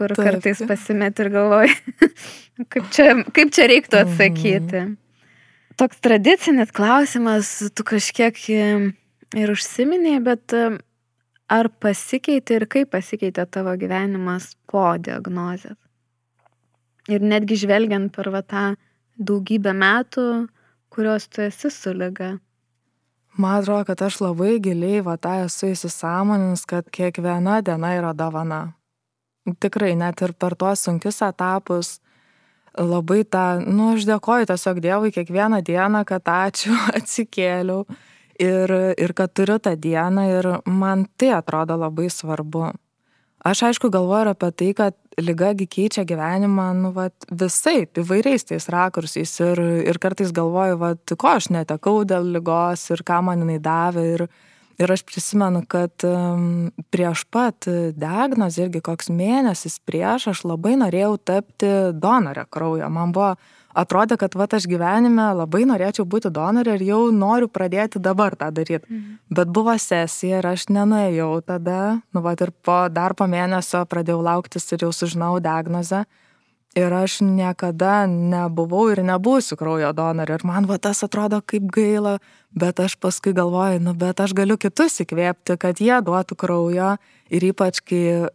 kur 0.00 0.16
Taip. 0.16 0.24
kartais 0.24 0.64
pasimet 0.66 1.20
ir 1.20 1.30
galvoj, 1.36 1.76
kaip, 2.72 2.90
čia, 2.96 3.12
kaip 3.36 3.52
čia 3.52 3.68
reiktų 3.70 4.00
mhm. 4.00 4.08
atsakyti. 4.08 4.84
Mhm. 4.86 4.96
Toks 5.80 6.00
tradicinis 6.04 6.72
klausimas, 6.76 7.52
tu 7.72 7.84
kažkiek 7.88 8.36
ir 8.50 9.52
užsiminiai, 9.54 10.18
bet 10.24 10.56
Ar 11.50 11.66
pasikeitė 11.82 12.60
ir 12.60 12.64
kaip 12.70 12.92
pasikeitė 12.94 13.42
tavo 13.50 13.72
gyvenimas 13.78 14.52
po 14.70 14.84
diagnozės? 15.02 15.74
Ir 17.10 17.24
netgi 17.26 17.56
žvelgiant 17.58 18.12
per 18.14 18.28
va, 18.30 18.44
tą 18.46 18.76
daugybę 19.18 19.72
metų, 19.74 20.26
kuriuos 20.94 21.26
tu 21.26 21.42
esi 21.42 21.72
su 21.74 21.90
lyga. 21.90 22.36
Man 23.34 23.56
atrodo, 23.58 23.88
kad 23.88 24.04
aš 24.06 24.20
labai 24.22 24.60
giliai 24.62 25.02
va 25.02 25.16
tą 25.18 25.40
esu 25.48 25.72
įsisamonins, 25.72 26.62
kad 26.70 26.86
kiekviena 26.94 27.58
diena 27.66 27.96
yra 27.98 28.14
dovana. 28.14 28.60
Tikrai, 29.60 29.94
net 29.96 30.20
ir 30.20 30.34
per 30.36 30.54
tuos 30.58 30.84
sunkius 30.84 31.22
etapus, 31.24 31.98
labai 32.76 33.24
tą, 33.24 33.60
nu, 33.64 33.94
aš 33.94 34.04
dėkoju 34.08 34.50
tiesiog 34.50 34.80
Dievui 34.84 35.10
kiekvieną 35.14 35.62
dieną, 35.66 36.04
kad 36.08 36.28
ačiū, 36.28 36.76
atsikėliau 36.98 37.86
ir, 38.40 38.74
ir 39.00 39.16
kad 39.16 39.32
turiu 39.34 39.58
tą 39.62 39.74
dieną 39.76 40.28
ir 40.36 40.50
man 40.66 41.06
tai 41.16 41.34
atrodo 41.40 41.78
labai 41.80 42.10
svarbu. 42.12 42.70
Aš 43.40 43.62
aišku 43.70 43.88
galvoju 43.88 44.26
ir 44.26 44.30
apie 44.34 44.50
tai, 44.52 44.68
kad 44.76 44.96
lygagi 45.20 45.64
keičia 45.64 46.04
gyvenimą, 46.04 46.66
nu, 46.76 46.90
vat, 46.92 47.14
visai, 47.32 47.86
įvairiais 47.88 48.44
tais 48.44 48.68
rakursais 48.68 49.32
ir, 49.40 49.62
ir 49.88 49.98
kartais 50.00 50.32
galvoju, 50.36 50.76
vat, 50.80 51.14
ko 51.16 51.32
aš 51.38 51.48
netekau 51.54 52.02
dėl 52.04 52.28
lygos 52.36 52.84
ir 52.92 53.00
ką 53.06 53.22
man 53.24 53.46
jinai 53.46 53.56
davė. 53.64 54.04
Ir, 54.14 54.26
ir 54.80 54.92
aš 54.92 55.02
prisimenu, 55.06 55.62
kad 55.68 55.92
prieš 56.90 57.24
pat 57.30 57.68
diagnozę, 57.94 58.66
irgi 58.66 58.80
koks 58.84 59.10
mėnesis 59.12 59.78
prieš, 59.84 60.30
aš 60.32 60.44
labai 60.48 60.76
norėjau 60.80 61.16
tapti 61.30 61.72
donorę 61.92 62.46
kraujo. 62.50 62.88
Man 62.92 63.12
buvo 63.12 63.34
atrodė, 63.76 64.16
kad 64.20 64.34
va 64.34 64.48
aš 64.50 64.66
gyvenime 64.70 65.28
labai 65.36 65.62
norėčiau 65.68 66.06
būti 66.08 66.32
donorė 66.34 66.78
ir 66.78 66.86
jau 66.88 67.02
noriu 67.14 67.48
pradėti 67.48 68.02
dabar 68.02 68.36
tą 68.36 68.50
daryti. 68.54 68.86
Mhm. 68.88 69.18
Bet 69.30 69.52
buvo 69.52 69.76
sesija 69.78 70.40
ir 70.40 70.50
aš 70.54 70.68
nenuėjau 70.72 71.32
tada, 71.46 72.00
nu 72.14 72.24
va 72.24 72.34
ir 72.34 72.50
po 72.64 72.82
dar 72.88 73.14
po 73.14 73.28
mėnesio 73.30 73.84
pradėjau 73.86 74.22
lauktis 74.22 74.72
ir 74.72 74.86
jau 74.86 74.92
sužinau 74.92 75.38
diagnozę. 75.40 76.04
Ir 76.78 76.92
aš 76.94 77.18
niekada 77.26 78.04
nebuvau 78.06 78.84
ir 78.92 79.00
nebūsiu 79.02 79.56
kraujo 79.58 79.90
donorė. 79.90 80.36
Ir 80.38 80.44
man 80.46 80.68
va 80.70 80.76
tas 80.78 81.02
atrodo 81.02 81.40
kaip 81.42 81.66
gaila, 81.74 82.20
bet 82.54 82.78
aš 82.78 82.94
paskui 83.02 83.32
galvoju, 83.34 83.80
nu 83.82 83.94
bet 83.98 84.22
aš 84.22 84.36
galiu 84.38 84.54
kitus 84.54 85.00
įkvėpti, 85.02 85.58
kad 85.58 85.82
jie 85.82 85.96
duotų 86.06 86.38
kraujo. 86.38 86.92
Ir 87.30 87.46
ypač, 87.50 87.82
kai 87.82 88.30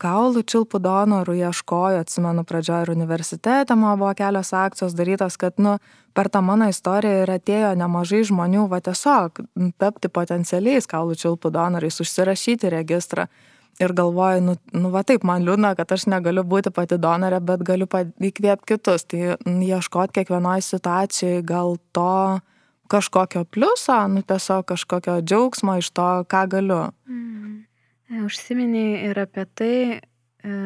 kaulų 0.00 0.42
čiulpų 0.48 0.80
donorų 0.82 1.36
ieškojo, 1.46 2.00
atsimenu, 2.02 2.44
pradžioje 2.48 2.86
ir 2.86 2.92
universitete 2.94 3.76
man 3.78 3.98
buvo 4.00 4.12
kelios 4.18 4.52
akcijos 4.56 4.96
darytos, 4.96 5.36
kad, 5.40 5.60
nu, 5.62 5.76
per 6.16 6.30
tą 6.32 6.42
mano 6.44 6.68
istoriją 6.72 7.24
ir 7.24 7.34
atėjo 7.36 7.74
nemažai 7.78 8.22
žmonių, 8.26 8.66
va 8.72 8.80
tiesiog 8.84 9.44
tapti 9.80 10.08
potencialiais 10.08 10.88
kaulų 10.90 11.18
čiulpų 11.22 11.52
donorais, 11.54 12.00
užsirašyti 12.02 12.72
registrą. 12.72 13.28
Ir 13.76 13.92
galvoju, 13.92 14.40
nu, 14.40 14.54
nu 14.72 14.90
va 14.92 15.02
taip, 15.04 15.24
man 15.28 15.44
liūdna, 15.44 15.74
kad 15.76 15.90
aš 15.92 16.06
negaliu 16.08 16.46
būti 16.48 16.72
pati 16.72 16.96
donorė, 16.96 17.42
bet 17.44 17.64
galiu 17.66 17.84
įkvėpti 17.84 18.70
kitus. 18.72 19.04
Tai 19.04 19.36
ieškoti 19.44 20.16
kiekvienoje 20.16 20.64
situacijoje 20.64 21.42
gal 21.44 21.76
to 21.92 22.40
kažkokio 22.88 23.44
pliuso, 23.44 23.98
nu 24.08 24.22
tiesiog 24.22 24.64
kažkokio 24.72 25.20
džiaugsmo 25.20 25.76
iš 25.82 25.90
to, 25.92 26.08
ką 26.30 26.46
galiu. 26.56 26.82
Mm. 27.10 27.66
Užsiminiai 28.24 29.08
ir 29.10 29.18
apie 29.18 29.44
tai, 29.58 29.76
e, 29.98 30.58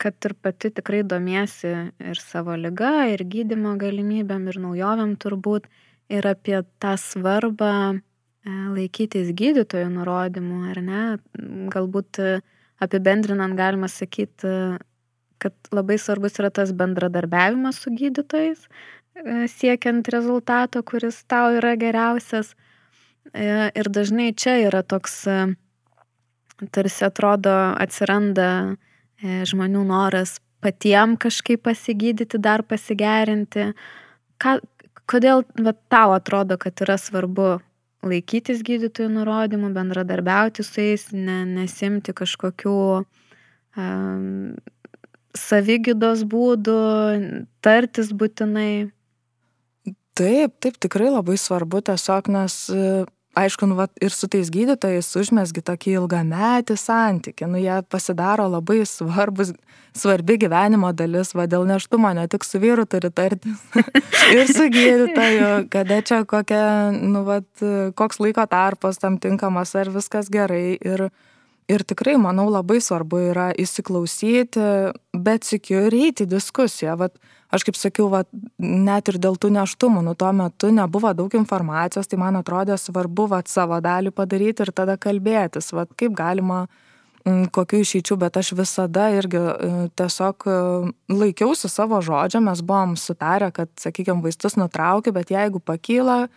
kad 0.00 0.26
ir 0.26 0.34
pati 0.42 0.70
tikrai 0.72 1.02
domiesi 1.04 1.70
ir 2.00 2.18
savo 2.18 2.56
lyga, 2.56 3.10
ir 3.12 3.22
gydimo 3.28 3.76
galimybėm, 3.78 4.46
ir 4.48 4.58
naujovėm 4.64 5.18
turbūt, 5.20 5.68
ir 6.10 6.26
apie 6.26 6.62
tą 6.82 6.96
svarbą 6.98 8.00
laikytis 8.46 9.34
gydytojų 9.36 9.90
nurodymų, 9.92 10.60
ar 10.72 10.80
ne? 10.84 11.02
Galbūt 11.72 12.20
apibendrinant 12.80 13.56
galima 13.58 13.88
sakyti, 13.92 14.78
kad 15.40 15.72
labai 15.72 15.98
svarbus 16.00 16.38
yra 16.40 16.50
tas 16.52 16.72
bendradarbiavimas 16.76 17.80
su 17.82 17.92
gydytojais, 17.96 18.66
siekiant 19.52 20.08
rezultato, 20.12 20.82
kuris 20.82 21.22
tau 21.28 21.52
yra 21.58 21.74
geriausias. 21.80 22.54
Ir 23.36 23.90
dažnai 23.92 24.32
čia 24.32 24.56
yra 24.64 24.80
toks 24.82 25.26
tarsi 26.72 27.04
atrodo 27.06 27.52
atsiranda 27.80 28.46
e, 29.20 29.42
žmonių 29.48 29.84
noras 29.88 30.38
patiem 30.60 31.16
kažkaip 31.20 31.62
pasigydyti, 31.64 32.40
dar 32.40 32.64
pasigerinti. 32.68 33.70
Ką, 34.40 34.58
kodėl 35.08 35.44
va, 35.56 35.72
tau 35.92 36.12
atrodo, 36.16 36.58
kad 36.60 36.80
yra 36.84 36.98
svarbu 37.00 37.54
laikytis 38.06 38.62
gydytojų 38.66 39.10
nurodymų, 39.14 39.72
bendradarbiauti 39.76 40.64
su 40.64 40.80
jais, 40.82 41.08
ne, 41.12 41.42
nesimti 41.48 42.14
kažkokių 42.16 42.76
um, 43.00 44.56
savygydos 45.36 46.24
būdų, 46.30 46.78
tartis 47.64 48.12
būtinai? 48.16 48.90
Taip, 50.18 50.56
taip, 50.60 50.76
tikrai 50.82 51.10
labai 51.12 51.36
svarbu 51.40 51.82
tiesiog, 51.86 52.32
nes 52.32 52.56
aišku, 53.34 53.66
nu, 53.66 53.76
vat, 53.78 53.92
ir 54.02 54.12
su 54.14 54.28
tais 54.30 54.50
gydytojais 54.50 55.08
užmesgi 55.18 55.62
tokį 55.66 55.94
ilgametį 56.00 56.76
santykį, 56.78 57.48
nu, 57.50 57.60
jie 57.62 57.78
pasidaro 57.90 58.48
labai 58.50 58.82
svarbus, 58.88 59.52
svarbi 59.96 60.36
gyvenimo 60.40 60.92
dalis, 60.96 61.32
va 61.34 61.46
dėl 61.50 61.66
neštumo 61.68 62.12
ne 62.16 62.26
tik 62.30 62.46
su 62.46 62.60
vyru 62.62 62.86
turi 62.90 63.10
tartis, 63.14 63.62
ir 64.36 64.50
su 64.50 64.66
gydytoju, 64.72 65.50
kada 65.72 66.00
čia 66.06 66.22
kokia, 66.28 66.64
nu, 66.94 67.24
vat, 67.28 67.48
koks 67.98 68.22
laiko 68.22 68.46
tarpas 68.50 69.02
tam 69.02 69.18
tinkamas, 69.22 69.74
ar 69.78 69.92
viskas 69.94 70.30
gerai. 70.32 70.78
Ir, 70.82 71.08
ir 71.70 71.86
tikrai, 71.86 72.16
manau, 72.18 72.48
labai 72.50 72.80
svarbu 72.82 73.24
yra 73.30 73.50
įsiklausyti, 73.54 74.64
bet 75.14 75.46
sikiu 75.46 75.86
ir 75.86 76.00
eiti 76.06 76.26
į 76.26 76.32
diskusiją. 76.34 76.98
Vat, 76.98 77.14
aš 77.50 77.66
kaip 77.66 77.78
sakiau, 77.78 78.08
va, 78.12 78.22
net 78.58 79.10
ir 79.10 79.18
dėl 79.22 79.38
tų 79.40 79.50
neštumų, 79.54 80.04
nu 80.06 80.14
tuo 80.18 80.30
metu 80.36 80.70
nebuvo 80.74 81.12
daug 81.16 81.34
informacijos, 81.38 82.08
tai 82.10 82.20
man 82.20 82.38
atrodė 82.40 82.78
svarbu 82.78 83.26
va, 83.32 83.42
savo 83.46 83.80
dalį 83.82 84.14
padaryti 84.14 84.66
ir 84.66 84.72
tada 84.76 84.96
kalbėtis, 85.00 85.72
va, 85.76 85.86
kaip 85.98 86.14
galima 86.18 86.64
mm, 87.26 87.50
kokiu 87.54 87.82
išeičiu, 87.84 88.18
bet 88.20 88.38
aš 88.40 88.52
visada 88.58 89.10
irgi 89.16 89.40
e, 89.40 89.72
tiesiog 89.98 90.46
e, 90.46 90.58
laikiausi 91.14 91.70
savo 91.72 92.00
žodžio, 92.04 92.42
mes 92.46 92.62
buvom 92.62 92.94
sutarę, 93.00 93.50
kad, 93.56 93.72
sakykime, 93.82 94.22
vaistus 94.24 94.58
nutraukiu, 94.60 95.14
bet 95.16 95.34
jeigu 95.34 95.62
pakyla, 95.62 96.28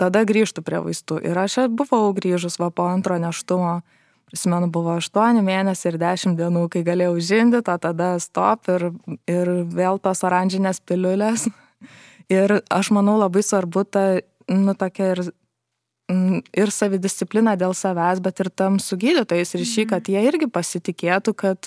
tada 0.00 0.24
grįžtų 0.24 0.64
prie 0.64 0.80
vaistų. 0.86 1.18
Ir 1.26 1.38
aš 1.38 1.66
buvau 1.76 2.14
grįžus 2.16 2.60
va 2.62 2.70
po 2.72 2.86
antro 2.88 3.18
neštumo 3.20 3.80
prisimenu, 4.30 4.70
buvo 4.72 4.94
8 4.98 5.42
mėnesiai 5.44 5.92
ir 5.92 5.98
10 6.00 6.38
dienų, 6.38 6.66
kai 6.72 6.84
galėjau 6.86 7.16
žindyti, 7.30 7.72
o 7.72 7.78
tada 7.82 8.12
stop 8.22 8.70
ir, 8.72 8.90
ir 9.30 9.50
vėl 9.70 10.00
tos 10.02 10.24
oranžinės 10.26 10.82
piliulės. 10.86 11.48
Ir 12.30 12.60
aš 12.70 12.92
manau 12.94 13.16
labai 13.18 13.40
svarbu 13.42 13.82
ta, 13.90 14.02
nu, 14.46 14.70
tokia 14.78 15.08
ir, 15.16 15.20
ir 16.54 16.70
savidisciplina 16.70 17.56
dėl 17.58 17.74
savęs, 17.74 18.20
bet 18.22 18.38
ir 18.44 18.52
tam 18.54 18.76
su 18.78 18.94
gydytojais 18.94 19.56
ryšy, 19.58 19.88
kad 19.90 20.06
jie 20.06 20.22
irgi 20.28 20.46
pasitikėtų, 20.46 21.34
kad, 21.34 21.66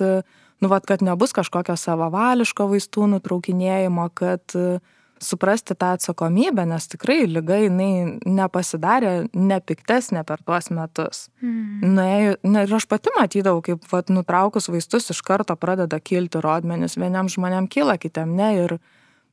nu, 0.64 0.70
vat, 0.72 0.88
kad 0.88 1.04
nebus 1.04 1.36
kažkokio 1.36 1.76
savavališko 1.76 2.70
vaistų 2.72 3.10
nutraukinėjimo, 3.18 4.08
kad 4.16 4.56
uh, 4.56 4.80
suprasti 5.24 5.76
tą 5.80 5.94
atsakomybę, 5.98 6.66
nes 6.70 6.88
tikrai 6.92 7.24
lyga 7.30 7.58
jinai 7.64 8.20
nepasidarė 8.26 9.14
nepiktesnė 9.34 10.24
per 10.28 10.44
tuos 10.46 10.70
metus. 10.74 11.28
Mm. 11.42 11.94
Nuėjau, 11.96 12.36
ne, 12.48 12.66
ir 12.68 12.76
aš 12.80 12.88
pati 12.92 13.14
matydavau, 13.18 13.64
kaip 13.66 13.88
vat, 13.92 14.12
nutraukus 14.14 14.70
vaistus 14.72 15.12
iš 15.14 15.24
karto 15.26 15.56
pradeda 15.60 16.00
kilti 16.00 16.42
rodmenis, 16.44 16.98
vienam 17.00 17.32
žmonėm 17.32 17.70
kyla, 17.72 17.98
kitiem 18.02 18.36
ne. 18.38 18.52
Ir, 18.64 18.78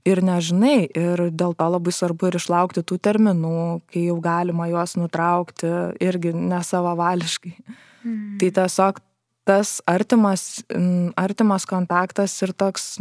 ir 0.09 0.23
nežinai, 0.25 0.89
ir 0.97 1.27
dėl 1.29 1.53
to 1.59 1.69
labai 1.75 1.93
svarbu 1.93 2.31
ir 2.31 2.41
išlaukti 2.41 2.85
tų 2.87 2.97
terminų, 3.05 3.55
kai 3.93 4.07
jau 4.07 4.17
galima 4.25 4.71
juos 4.71 4.97
nutraukti, 4.97 5.71
irgi 6.01 6.33
nesavavališkai. 6.37 7.55
Mm. 8.01 8.37
Tai 8.41 8.53
tiesiog 8.63 9.03
tas 9.51 9.81
artimas, 9.89 10.63
artimas 11.19 11.67
kontaktas 11.69 12.37
ir 12.45 12.55
toks 12.55 12.95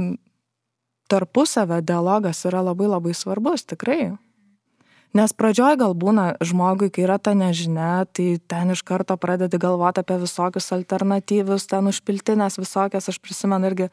tarpusavio 1.09 1.81
dialogas 1.81 2.45
yra 2.45 2.61
labai 2.65 2.89
labai 2.89 3.13
svarbus, 3.17 3.65
tikrai. 3.65 4.15
Nes 5.17 5.33
pradžioj 5.33 5.79
gal 5.81 5.95
būna 5.97 6.35
žmogui, 6.45 6.91
kai 6.93 7.07
yra 7.07 7.17
ta 7.17 7.33
nežinia, 7.33 8.05
tai 8.13 8.37
ten 8.45 8.75
iš 8.75 8.83
karto 8.85 9.15
pradedi 9.17 9.57
galvoti 9.57 10.03
apie 10.03 10.19
visokius 10.21 10.69
alternatyvius, 10.75 11.65
ten 11.71 11.89
užpiltinės 11.89 12.59
visokias, 12.61 13.09
aš 13.09 13.17
prisimenu 13.17 13.71
irgi 13.71 13.89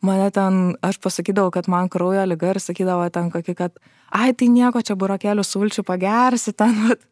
mane 0.00 0.30
ten, 0.34 0.60
aš 0.82 0.98
pasakydavau, 1.02 1.50
kad 1.54 1.68
man 1.68 1.88
kraujo 1.92 2.24
lyga 2.28 2.54
ir 2.54 2.60
sakydavo 2.62 3.06
ten 3.12 3.30
kokį, 3.32 3.54
kad, 3.56 3.80
ai, 4.16 4.32
tai 4.32 4.48
nieko, 4.52 4.82
čia 4.84 4.96
burokėlių 4.98 5.44
sulčių 5.44 5.84
pagersi 5.86 6.54
ten, 6.56 6.76
bet, 6.88 7.02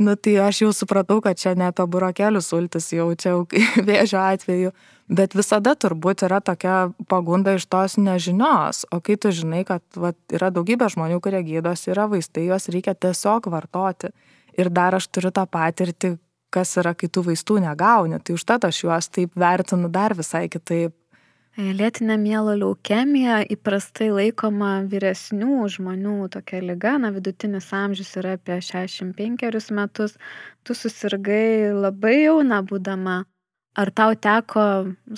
nu 0.00 0.16
tai 0.16 0.38
aš 0.48 0.62
jau 0.64 0.70
supratau, 0.76 1.20
kad 1.24 1.40
čia 1.40 1.54
ne 1.58 1.68
apie 1.68 1.86
burokėlių 1.90 2.42
sultis, 2.44 2.90
jau 2.94 3.10
čia 3.18 3.34
jau 3.34 3.42
vėžio 3.88 4.20
atveju, 4.22 4.72
bet 5.08 5.36
visada 5.36 5.74
turbūt 5.76 6.24
yra 6.28 6.40
tokia 6.44 6.88
pagunda 7.08 7.56
iš 7.58 7.68
tos 7.68 7.98
nežinios, 8.00 8.84
o 8.92 9.00
kai 9.04 9.18
tu 9.20 9.32
žinai, 9.34 9.64
kad 9.68 9.84
va, 9.96 10.14
yra 10.32 10.52
daugybė 10.54 10.90
žmonių, 10.94 11.20
kurie 11.24 11.42
gydosi, 11.46 11.92
yra 11.94 12.08
vaistai, 12.10 12.48
juos 12.48 12.70
reikia 12.72 12.96
tiesiog 12.96 13.50
vartoti. 13.52 14.12
Ir 14.58 14.72
dar 14.74 14.96
aš 14.96 15.06
turiu 15.14 15.30
tą 15.30 15.44
patirtį, 15.46 16.16
kas 16.50 16.72
yra, 16.80 16.94
kai 16.98 17.06
tų 17.12 17.28
vaistų 17.28 17.60
negauni, 17.62 18.18
tai 18.24 18.34
užtat 18.34 18.64
aš 18.66 18.80
juos 18.82 19.10
taip 19.12 19.36
vertinu 19.38 19.90
dar 19.92 20.16
visai 20.18 20.48
kitaip 20.50 20.96
Lėtinė 21.58 22.14
mielo 22.22 22.52
leukemija 22.54 23.40
įprastai 23.50 24.12
laikoma 24.14 24.84
vyresnių 24.86 25.64
žmonių 25.74 26.28
tokia 26.30 26.60
lyga, 26.62 26.92
na 27.02 27.08
vidutinis 27.10 27.72
amžius 27.74 28.12
yra 28.20 28.36
apie 28.38 28.60
65 28.62 29.72
metus, 29.74 30.14
tu 30.62 30.76
susirgai 30.78 31.74
labai 31.74 32.12
jauna 32.20 32.60
būdama. 32.62 33.24
Ar 33.74 33.90
tau 33.90 34.14
teko 34.14 34.68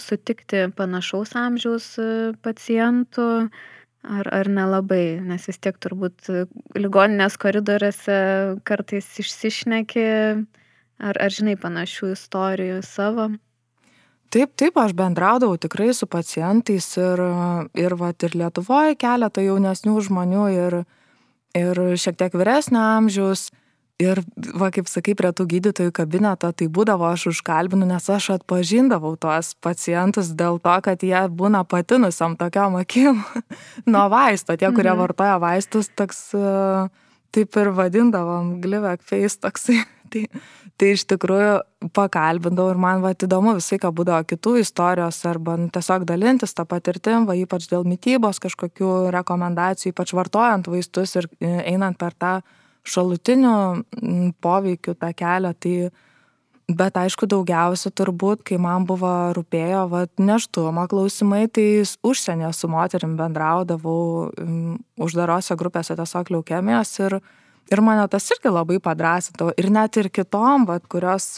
sutikti 0.00 0.62
panašaus 0.78 1.34
amžiaus 1.36 1.90
e, 2.00 2.08
pacientų, 2.40 3.28
ar, 4.08 4.32
ar 4.40 4.48
nelabai, 4.48 5.20
nes 5.20 5.44
vis 5.44 5.60
tiek 5.60 5.76
turbūt 5.76 6.32
ligoninės 6.72 7.36
koridoriuose 7.36 8.18
kartais 8.64 9.12
išsišneki, 9.20 10.08
ar, 11.04 11.20
ar 11.20 11.36
žinai 11.36 11.60
panašių 11.60 12.14
istorijų 12.16 12.80
savo? 12.88 13.28
Taip, 14.30 14.52
taip, 14.54 14.76
aš 14.78 14.92
bendraudavau 14.94 15.56
tikrai 15.58 15.90
su 15.96 16.06
pacientais 16.06 16.86
ir, 17.02 17.22
ir, 17.74 17.94
vat, 17.98 18.22
ir 18.22 18.36
Lietuvoje 18.38 18.94
keletą 19.00 19.42
jaunesnių 19.42 19.96
žmonių 20.06 20.44
ir, 20.54 20.76
ir 21.58 21.80
šiek 21.98 22.18
tiek 22.20 22.36
vyresnio 22.38 22.82
amžiaus. 22.98 23.48
Ir, 24.00 24.22
va, 24.56 24.70
kaip 24.72 24.86
sakai, 24.88 25.12
prie 25.18 25.28
tų 25.36 25.44
gydytojų 25.50 25.92
kabineto, 25.92 26.48
tai 26.56 26.70
būdavo 26.72 27.04
aš 27.10 27.26
užkalbinu, 27.34 27.84
nes 27.84 28.06
aš 28.08 28.30
atpažindavau 28.38 29.12
tuos 29.20 29.50
pacientus 29.60 30.30
dėl 30.32 30.56
to, 30.64 30.76
kad 30.86 31.04
jie 31.04 31.20
būna 31.28 31.66
patinusiam 31.68 32.38
tokiam 32.40 32.78
akim 32.80 33.20
nuo 33.92 34.06
vaisto. 34.08 34.56
Tie, 34.56 34.70
kurie 34.70 34.94
mhm. 34.94 35.02
vartoja 35.02 35.36
vaistus, 35.42 35.90
toks, 35.92 36.22
taip 37.34 37.60
ir 37.60 37.72
vadindavom, 37.76 38.56
glivek 38.64 39.04
face 39.04 39.42
toksai. 39.42 39.82
Tai, 40.10 40.24
tai 40.80 40.94
iš 40.94 41.04
tikrųjų 41.10 41.90
pakalbindavau 41.96 42.72
ir 42.72 42.80
man 42.80 43.02
va 43.04 43.12
įdomu 43.12 43.52
visai, 43.58 43.76
ką 43.82 43.90
būdavo 43.96 44.24
kitų 44.30 44.56
istorijos 44.62 45.18
arba 45.28 45.58
nu, 45.60 45.68
tiesiog 45.72 46.06
dalintis 46.08 46.56
tą 46.56 46.64
patirtim, 46.68 47.26
va 47.28 47.36
ypač 47.36 47.68
dėl 47.68 47.84
mytybos 47.88 48.40
kažkokių 48.40 49.10
rekomendacijų, 49.12 49.92
ypač 49.92 50.14
vartojant 50.16 50.70
vaistus 50.72 51.16
ir 51.20 51.28
e, 51.38 51.52
einant 51.74 52.00
per 52.00 52.16
tą 52.16 52.38
šalutinių 52.88 53.56
poveikių 54.40 54.94
tą 54.96 55.10
kelią. 55.16 55.52
Tai, 55.60 55.74
bet 56.80 56.96
aišku, 56.96 57.28
daugiausia 57.28 57.92
turbūt, 57.92 58.44
kai 58.48 58.56
man 58.62 58.86
buvo 58.88 59.12
rūpėjo, 59.36 59.84
va, 59.92 60.06
neštumo 60.16 60.86
klausimai, 60.88 61.44
tai 61.52 61.82
užsienio 62.06 62.54
su 62.56 62.70
moterim 62.72 63.18
bendraudavau 63.20 64.30
uždarose 65.00 65.58
grupėse 65.60 65.98
tiesiog 65.98 66.32
leukemijos 66.38 66.96
ir 67.04 67.20
Ir 67.70 67.82
mane 67.84 68.06
tas 68.10 68.26
irgi 68.34 68.50
labai 68.50 68.80
padrasintavo. 68.82 69.54
Ir 69.60 69.70
net 69.70 69.96
ir 70.00 70.10
kitom, 70.10 70.66
vat, 70.66 70.86
kurios, 70.90 71.28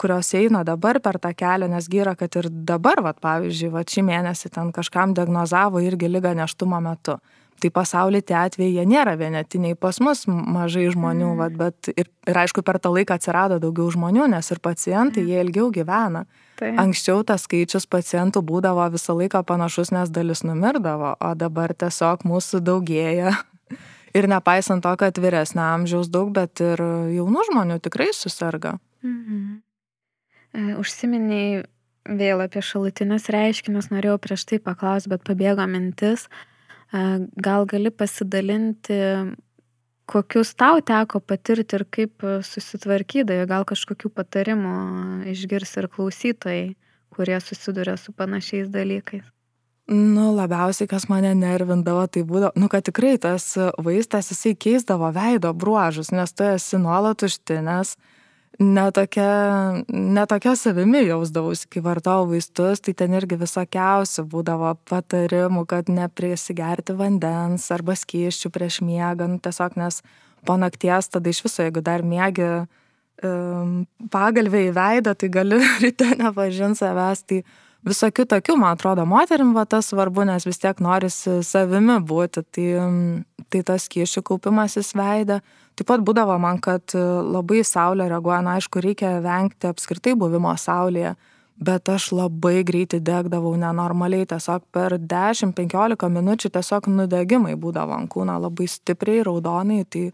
kurios 0.00 0.32
eina 0.34 0.64
dabar 0.66 0.98
per 1.04 1.20
tą 1.22 1.32
kelią, 1.36 1.70
nes 1.70 1.88
gyra, 1.92 2.16
kad 2.18 2.34
ir 2.40 2.50
dabar, 2.50 3.02
vat, 3.04 3.20
pavyzdžiui, 3.22 3.72
vat, 3.74 3.90
šį 3.92 4.06
mėnesį 4.08 4.52
ten 4.56 4.72
kažkam 4.74 5.14
diagnozavo 5.14 5.82
irgi 5.84 6.10
lygą 6.10 6.34
neštumo 6.40 6.82
metu. 6.82 7.20
Tai 7.56 7.70
pasaulyje 7.72 8.26
tie 8.28 8.34
atvejai 8.36 8.84
nėra 8.84 9.14
vienetiniai, 9.16 9.78
pas 9.80 9.96
mus 10.04 10.26
mažai 10.28 10.90
žmonių, 10.92 11.30
mm. 11.30 11.38
vat, 11.40 11.54
bet 11.56 11.88
ir, 11.94 12.10
ir 12.28 12.40
aišku, 12.42 12.60
per 12.66 12.76
tą 12.82 12.90
laiką 12.92 13.16
atsirado 13.16 13.56
daugiau 13.62 13.88
žmonių, 13.94 14.26
nes 14.34 14.50
ir 14.52 14.60
pacientai, 14.60 15.22
mm. 15.22 15.30
jie 15.30 15.44
ilgiau 15.46 15.70
gyvena. 15.72 16.26
Tai. 16.60 16.74
Anksčiau 16.82 17.24
tas 17.24 17.46
skaičius 17.48 17.88
pacientų 17.88 18.42
būdavo 18.44 18.84
visą 18.92 19.16
laiką 19.16 19.40
panašus, 19.48 19.94
nes 19.96 20.12
dalis 20.12 20.44
numirdavo, 20.44 21.14
o 21.16 21.32
dabar 21.36 21.72
tiesiog 21.72 22.28
mūsų 22.28 22.60
daugėja 22.66 23.32
ir 24.16 24.28
nepaisant 24.30 24.84
to, 24.84 24.92
kad 25.00 25.18
vyresnio 25.20 25.64
amžiaus 25.74 26.10
daug, 26.12 26.32
bet 26.34 26.62
ir 26.64 26.82
jaunų 27.16 27.46
žmonių 27.50 27.78
tikrai 27.84 28.10
susirga. 28.16 28.76
Mhm. 29.04 29.62
E, 30.56 30.66
užsiminiai 30.80 31.64
vėl 32.06 32.42
apie 32.44 32.62
šalutinius 32.64 33.28
reiškinius, 33.34 33.90
norėjau 33.92 34.18
prieš 34.22 34.46
tai 34.48 34.60
paklausti, 34.62 35.10
bet 35.12 35.26
pabėgo 35.26 35.66
mintis. 35.68 36.26
E, 36.94 37.02
gal 37.42 37.66
gali 37.68 37.92
pasidalinti, 37.92 38.98
kokius 40.06 40.54
tau 40.54 40.80
teko 40.80 41.20
patirti 41.20 41.78
ir 41.78 41.86
kaip 41.90 42.26
susitvarkydavai, 42.46 43.46
gal 43.50 43.66
kažkokių 43.68 44.12
patarimų 44.14 44.76
išgirs 45.34 45.76
ir 45.82 45.90
klausytojai, 45.92 46.66
kurie 47.12 47.40
susiduria 47.42 47.96
su 48.00 48.14
panašiais 48.14 48.70
dalykais. 48.70 49.35
Nu, 49.86 50.32
labiausiai, 50.34 50.88
kas 50.90 51.04
mane 51.06 51.30
nervindavo, 51.38 52.08
tai 52.10 52.24
būdavo, 52.26 52.58
nu, 52.58 52.66
kad 52.66 52.82
tikrai 52.88 53.14
tas 53.22 53.52
vaistas, 53.78 54.32
jisai 54.32 54.56
keisdavo 54.58 55.12
veido 55.14 55.52
bruožus, 55.54 56.10
nes 56.10 56.32
tu 56.34 56.42
esi 56.42 56.80
nuolat 56.82 57.22
užtinęs, 57.22 57.92
netokia, 58.58 59.28
netokia 59.86 60.54
savimi 60.58 61.04
jausdavausi, 61.06 61.68
kai 61.70 61.84
vartojau 61.84 62.24
vaistus, 62.32 62.82
tai 62.82 62.96
ten 62.98 63.14
irgi 63.14 63.38
visokiausių 63.38 64.24
būdavo 64.32 64.72
patarimų, 64.90 65.62
kad 65.70 65.92
neprisigerti 65.92 66.96
vandens 66.98 67.68
arba 67.70 67.94
skyščių 67.94 68.50
prieš 68.50 68.80
miegą, 68.82 69.28
nu, 69.30 69.38
tiesiog 69.38 69.78
nes 69.78 70.00
po 70.46 70.58
nakties 70.58 71.12
tada 71.14 71.30
iš 71.30 71.44
viso, 71.46 71.62
jeigu 71.62 71.84
dar 71.86 72.02
miegi 72.02 72.66
pagalvę 74.12 74.66
į 74.66 74.74
veidą, 74.76 75.14
tai 75.14 75.30
gali 75.32 75.60
ryte 75.82 76.10
nepažinti 76.18 76.82
savęs. 76.82 77.22
Tai 77.22 77.40
visokių 77.86 78.26
tokių, 78.30 78.56
man 78.60 78.74
atrodo, 78.76 79.06
moterim 79.08 79.52
va 79.56 79.64
tas 79.68 79.90
svarbu, 79.92 80.26
nes 80.28 80.46
vis 80.46 80.58
tiek 80.62 80.80
norisi 80.82 81.38
savimi 81.46 82.00
būti. 82.02 82.42
Tai, 82.56 82.66
tai 83.52 83.62
tas 83.66 83.86
kyšių 83.92 84.24
kaupimasis 84.26 84.92
veidą. 84.98 85.40
Taip 85.76 85.90
pat 85.90 86.02
būdavo 86.04 86.38
man, 86.40 86.58
kad 86.62 86.94
labai 86.96 87.62
saulė 87.66 88.08
reaguoja, 88.10 88.40
na 88.44 88.56
aišku, 88.56 88.80
reikia 88.82 89.18
vengti 89.24 89.68
apskritai 89.68 90.16
buvimo 90.18 90.54
saulėje, 90.58 91.14
bet 91.62 91.88
aš 91.92 92.10
labai 92.16 92.62
greitai 92.68 93.00
degdavau 93.04 93.54
nenormaliai, 93.60 94.26
tiesiog 94.28 94.64
per 94.72 94.96
10-15 95.00 96.08
minučių 96.16 96.52
tiesiog 96.52 96.88
nudegimai 96.92 97.54
būdavo 97.60 97.96
ant 97.96 98.10
kūno 98.12 98.38
labai 98.40 98.68
stipriai, 98.72 99.22
raudonai. 99.28 99.84
Tai, 99.88 100.08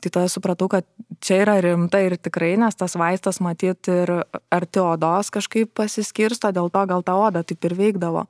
tai 0.00 0.10
tada 0.12 0.28
supratau, 0.28 0.68
kad 0.68 0.84
čia 1.24 1.40
yra 1.44 1.56
rimta 1.64 2.00
ir 2.04 2.16
tikrai, 2.20 2.54
nes 2.60 2.76
tas 2.76 2.96
vaistas 2.98 3.40
matyt 3.40 3.88
ir 3.88 4.12
arti 4.52 4.82
odos 4.82 5.32
kažkaip 5.32 5.72
pasiskirsto, 5.76 6.52
dėl 6.52 6.70
to 6.72 6.84
gal 6.90 7.04
ta 7.06 7.16
oda 7.16 7.42
taip 7.46 7.64
ir 7.64 7.76
veikdavo. 7.78 8.26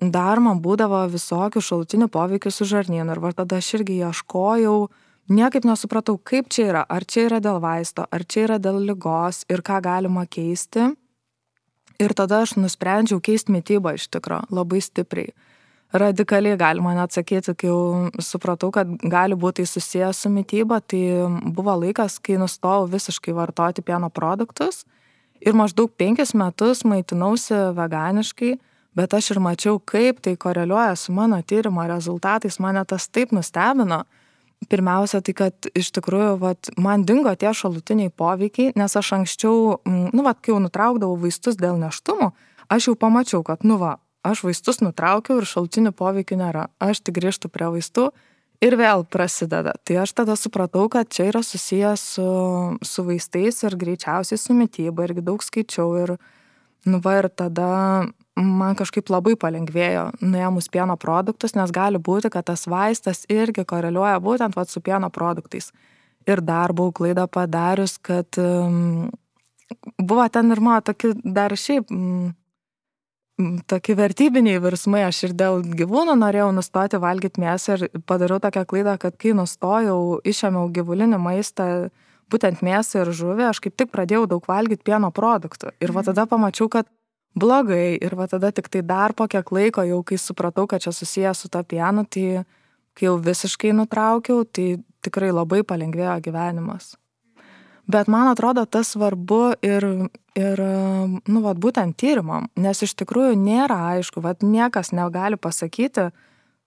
Dar 0.00 0.40
man 0.42 0.60
būdavo 0.64 1.04
visokių 1.12 1.62
šalutinių 1.62 2.08
poveikių 2.12 2.50
su 2.50 2.66
žarnynu 2.68 3.14
ir 3.14 3.36
tada 3.36 3.60
aš 3.60 3.70
irgi 3.78 4.00
ieškojau, 4.02 4.88
niekaip 5.28 5.64
nesupratau, 5.64 6.18
kaip 6.18 6.50
čia 6.50 6.68
yra, 6.72 6.84
ar 6.88 7.04
čia 7.04 7.28
yra 7.28 7.40
dėl 7.40 7.60
vaisto, 7.62 8.08
ar 8.10 8.24
čia 8.24 8.48
yra 8.48 8.58
dėl 8.58 8.82
lygos 8.88 9.44
ir 9.48 9.62
ką 9.62 9.80
galima 9.84 10.26
keisti. 10.26 10.92
Ir 12.02 12.10
tada 12.10 12.42
aš 12.42 12.56
nusprendžiau 12.58 13.20
keisti 13.22 13.54
mytybą 13.54 13.94
iš 13.94 14.08
tikro 14.10 14.42
labai 14.50 14.80
stipriai 14.82 15.30
radikaliai 15.94 16.58
galima 16.58 16.94
net 16.96 17.14
sakyti, 17.14 17.54
kai 17.54 17.68
jau 17.70 18.10
supratau, 18.22 18.72
kad 18.74 18.90
gali 19.10 19.36
būti 19.38 19.62
tai 19.62 19.70
susijęs 19.70 20.24
su 20.24 20.32
mytyba, 20.32 20.80
tai 20.82 21.04
buvo 21.54 21.76
laikas, 21.84 22.18
kai 22.18 22.38
nustojau 22.40 22.88
visiškai 22.90 23.34
vartoti 23.36 23.84
pieno 23.86 24.10
produktus 24.10 24.82
ir 25.44 25.56
maždaug 25.56 25.92
penkis 25.98 26.32
metus 26.34 26.84
maitinausi 26.88 27.56
veganiškai, 27.76 28.54
bet 28.96 29.14
aš 29.14 29.34
ir 29.34 29.40
mačiau, 29.44 29.78
kaip 29.78 30.22
tai 30.24 30.36
koreliuoja 30.40 30.94
su 30.96 31.12
mano 31.12 31.40
tyrimo 31.42 31.86
rezultatais, 31.88 32.60
mane 32.60 32.84
tas 32.84 33.08
taip 33.08 33.34
nustebino. 33.34 34.04
Pirmiausia, 34.70 35.20
tai 35.20 35.34
kad 35.36 35.66
iš 35.76 35.90
tikrųjų 35.92 36.38
vat, 36.40 36.70
man 36.80 37.02
dingo 37.04 37.34
tie 37.36 37.50
šalutiniai 37.52 38.08
poveikiai, 38.08 38.72
nes 38.78 38.94
aš 38.96 39.10
anksčiau, 39.18 39.82
nu, 39.84 40.22
vat, 40.24 40.38
kai 40.40 40.54
jau 40.54 40.60
nutraukdavau 40.62 41.18
vaistus 41.20 41.58
dėl 41.60 41.76
neštumų, 41.82 42.30
aš 42.72 42.88
jau 42.88 42.94
pamačiau, 42.96 43.42
kad, 43.44 43.66
nu, 43.68 43.76
va, 43.82 43.98
aš 44.24 44.44
vaistus 44.46 44.80
nutraukiau 44.82 45.40
ir 45.40 45.48
šaltinių 45.48 45.92
poveikių 45.96 46.38
nėra. 46.40 46.68
Aš 46.82 47.04
tik 47.04 47.18
grįžtu 47.18 47.50
prie 47.52 47.68
vaistų 47.76 48.08
ir 48.64 48.76
vėl 48.80 49.04
prasideda. 49.04 49.74
Tai 49.84 50.00
aš 50.04 50.14
tada 50.20 50.36
supratau, 50.40 50.86
kad 50.92 51.10
čia 51.12 51.28
yra 51.30 51.44
susijęs 51.44 52.04
su, 52.16 52.28
su 52.80 53.06
vaistais 53.06 53.62
ir 53.66 53.78
greičiausiai 53.80 54.40
su 54.40 54.56
mytyba 54.56 55.08
irgi 55.08 55.24
daug 55.24 55.44
skaičiau 55.44 55.96
ir, 56.02 56.14
nu 56.88 57.00
va, 57.04 57.18
ir 57.20 57.28
tada 57.28 57.70
man 58.34 58.78
kažkaip 58.78 59.10
labai 59.12 59.36
palengvėjo 59.38 60.08
nuėmus 60.24 60.70
pieno 60.72 60.96
produktus, 61.00 61.54
nes 61.54 61.70
gali 61.74 62.00
būti, 62.02 62.32
kad 62.34 62.48
tas 62.50 62.66
vaistas 62.66 63.22
irgi 63.30 63.66
koreliuoja 63.68 64.18
būtent 64.22 64.56
va, 64.58 64.64
su 64.66 64.82
pieno 64.82 65.10
produktais. 65.10 65.72
ir 66.26 66.40
dar 66.40 66.72
buvau 66.72 66.92
klaidą 66.92 67.26
padarius, 67.28 67.98
kad 68.00 68.38
um, 68.40 69.10
buvo 69.98 70.24
ten 70.28 70.52
ir 70.52 70.60
mano 70.60 70.80
tokie 70.80 71.12
dar 71.24 71.52
šiaip 71.52 71.90
um, 71.92 72.32
tokie 73.66 73.96
vertybiniai 73.98 74.60
virsmai, 74.62 75.04
aš 75.08 75.24
ir 75.28 75.34
dėl 75.38 75.62
gyvūnų 75.78 76.14
norėjau 76.20 76.50
nustoti 76.54 77.00
valgyti 77.02 77.42
mėsą 77.42 77.76
ir 77.76 78.02
padariau 78.06 78.40
tokią 78.42 78.64
klaidą, 78.70 78.96
kad 79.02 79.16
kai 79.18 79.34
nustojau, 79.36 80.20
išėmiau 80.22 80.68
gyvulinį 80.74 81.18
maistą, 81.18 81.68
būtent 82.30 82.62
mėsą 82.64 83.02
ir 83.02 83.12
žuvį, 83.14 83.48
aš 83.50 83.60
kaip 83.64 83.76
tik 83.76 83.90
pradėjau 83.94 84.28
daug 84.30 84.46
valgyti 84.48 84.86
pieno 84.86 85.10
produktų. 85.14 85.74
Ir 85.80 85.92
va 85.92 86.02
mhm. 86.02 86.12
tada 86.12 86.26
pamačiau, 86.30 86.70
kad 86.70 86.88
blogai. 87.34 87.98
Ir 87.98 88.14
va 88.18 88.28
tada 88.30 88.52
tik 88.54 88.70
tai 88.70 88.82
dar 88.86 89.14
po 89.14 89.26
kiek 89.30 89.50
laiko, 89.52 89.84
jau 89.86 90.02
kai 90.06 90.18
supratau, 90.20 90.68
kad 90.70 90.84
čia 90.84 90.94
susijęs 90.94 91.44
su 91.44 91.50
to 91.50 91.62
pienu, 91.66 92.06
tai 92.06 92.44
kai 92.94 93.08
jau 93.08 93.16
visiškai 93.18 93.74
nutraukiau, 93.74 94.44
tai 94.46 94.78
tikrai 95.02 95.32
labai 95.34 95.64
palengvėjo 95.66 96.20
gyvenimas. 96.28 96.94
Bet 97.86 98.08
man 98.08 98.30
atrodo, 98.30 98.64
tas 98.64 98.94
svarbu 98.94 99.54
ir, 99.62 99.84
ir 100.38 100.62
nu, 101.28 101.40
vat, 101.44 101.58
būtent 101.60 101.96
tyrimam, 102.00 102.48
nes 102.56 102.80
iš 102.86 102.94
tikrųjų 103.00 103.34
nėra 103.36 103.76
aišku, 103.94 104.22
vat, 104.24 104.40
niekas 104.40 104.94
negali 104.96 105.36
pasakyti, 105.36 106.08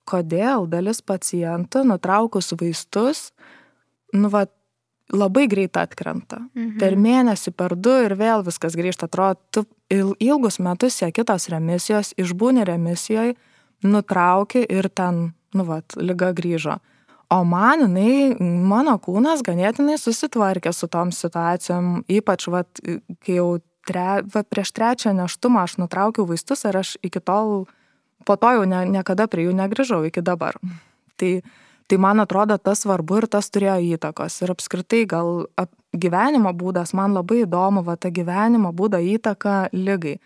kodėl 0.07 0.68
dalis 0.70 1.01
pacientų 1.01 1.84
nutraukus 1.89 2.53
vaistus, 2.59 3.32
nu, 4.13 4.30
vat, 4.30 4.53
labai 5.13 5.47
greit 5.47 5.78
atkrenta. 5.80 6.41
Mhm. 6.53 6.78
Per 6.82 6.95
mėnesį, 6.99 7.53
per 7.55 7.76
du 7.76 7.93
ir 8.03 8.15
vėl 8.20 8.43
viskas 8.43 8.76
grįžta. 8.76 9.07
Atrodo, 9.07 9.39
tu 9.51 9.65
ilgus 10.20 10.59
metus 10.59 10.99
sieki 10.99 11.24
tos 11.26 11.47
remisijos, 11.49 12.13
išbūni 12.20 12.65
remisijoje, 12.68 13.38
nutrauki 13.84 14.65
ir 14.70 14.89
ten, 14.89 15.32
nu, 15.53 15.63
vat, 15.63 15.95
lyga 15.95 16.34
grįžo. 16.36 16.80
O 17.30 17.42
man, 17.44 17.84
jinai, 17.84 18.38
mano 18.40 18.96
kūnas 19.04 19.44
ganėtinai 19.44 19.98
susitvarkė 20.00 20.72
su 20.72 20.88
tom 20.88 21.12
situacijom, 21.12 22.06
ypač, 22.08 22.48
vat, 22.48 22.80
kai 23.26 23.36
jau 23.36 23.50
tre, 23.88 24.24
va, 24.32 24.46
prieš 24.48 24.72
trečią 24.78 25.12
neštumą 25.18 25.66
aš 25.68 25.76
nutraukiau 25.82 26.28
vaistus 26.30 26.64
ir 26.68 26.80
aš 26.80 26.96
iki 27.04 27.20
tol, 27.20 27.66
po 28.24 28.40
to 28.40 28.54
jau 28.56 28.68
ne, 28.70 28.86
niekada 28.96 29.28
prie 29.28 29.48
jų 29.48 29.58
negrįžau 29.60 30.06
iki 30.08 30.24
dabar. 30.24 30.56
Tai 31.20 31.32
tai 31.88 31.98
man 31.98 32.20
atrodo 32.20 32.58
tas 32.58 32.84
svarbu 32.84 33.22
ir 33.22 33.28
tas 33.32 33.48
turėjo 33.48 33.78
įtakos 33.96 34.42
ir 34.44 34.52
apskritai 34.52 35.06
gal 35.08 35.46
ap, 35.56 35.72
gyvenimo 35.96 36.52
būdas 36.52 36.94
man 36.98 37.16
labai 37.16 37.46
įdomu 37.46 37.84
va 37.88 37.96
ta 37.96 38.12
gyvenimo 38.12 38.74
būdo 38.76 39.00
įtaka 39.00 39.70
lygai 39.72 40.18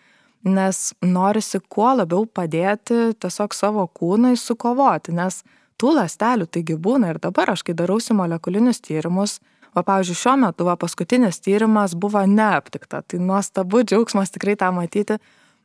nes 0.42 0.80
norisi 1.06 1.62
kuo 1.70 1.92
labiau 2.00 2.26
padėti 2.26 3.12
tiesiog 3.22 3.54
savo 3.54 3.86
kūnui 4.00 4.34
sukovoti 4.42 5.14
nes 5.14 5.44
tų 5.82 5.96
ląstelių 5.98 6.48
taigi 6.48 6.78
būna 6.78 7.14
ir 7.14 7.22
dabar 7.24 7.54
aš 7.56 7.66
kai 7.68 7.76
darausi 7.78 8.16
molekulinius 8.18 8.82
tyrimus 8.86 9.40
va 9.76 9.84
pavyzdžiui 9.88 10.22
šiuo 10.22 10.38
metu 10.46 10.68
va 10.68 10.78
paskutinis 10.80 11.42
tyrimas 11.44 11.96
buvo 11.96 12.24
neaptikta 12.28 13.04
tai 13.08 13.20
nuostabu 13.20 13.84
džiaugsmas 13.84 14.34
tikrai 14.36 14.58
tą 14.60 14.72
matyti 14.76 15.20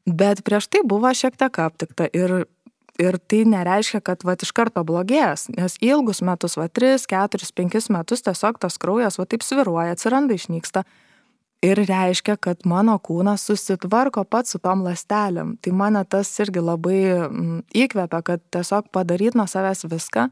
bet 0.07 0.45
prieš 0.47 0.71
tai 0.71 0.85
buvo 0.87 1.13
šiek 1.15 1.37
tiek 1.39 1.63
aptikta 1.67 2.09
ir 2.13 2.45
ir 2.99 3.19
tai 3.29 3.45
nereiškia, 3.49 4.01
kad 4.01 4.25
va 4.25 4.37
iš 4.41 4.53
karto 4.57 4.83
blogės, 4.87 5.47
nes 5.53 5.77
ilgus 5.85 6.23
metus, 6.25 6.57
va 6.57 6.69
3, 6.69 7.05
4, 7.11 7.51
5 7.61 7.91
metus 7.93 8.25
tiesiog 8.25 8.61
tas 8.63 8.79
kraujas 8.81 9.19
va 9.21 9.27
taip 9.29 9.45
sviruoja, 9.45 9.97
atsiranda, 9.97 10.37
išnyksta. 10.37 10.85
Ir 11.67 11.81
reiškia, 11.89 12.37
kad 12.39 12.67
mano 12.69 12.95
kūnas 13.03 13.47
susitvarko 13.49 14.23
pats 14.29 14.55
su 14.55 14.61
tom 14.63 14.85
lastelėm. 14.87 15.57
Tai 15.59 15.73
mane 15.75 16.03
tas 16.07 16.31
irgi 16.45 16.63
labai 16.63 17.01
mm, 17.27 17.63
įkvepia, 17.85 18.21
kad 18.27 18.45
tiesiog 18.55 18.93
padaryti 18.95 19.39
nuo 19.41 19.49
savęs 19.51 19.87
viską. 19.91 20.29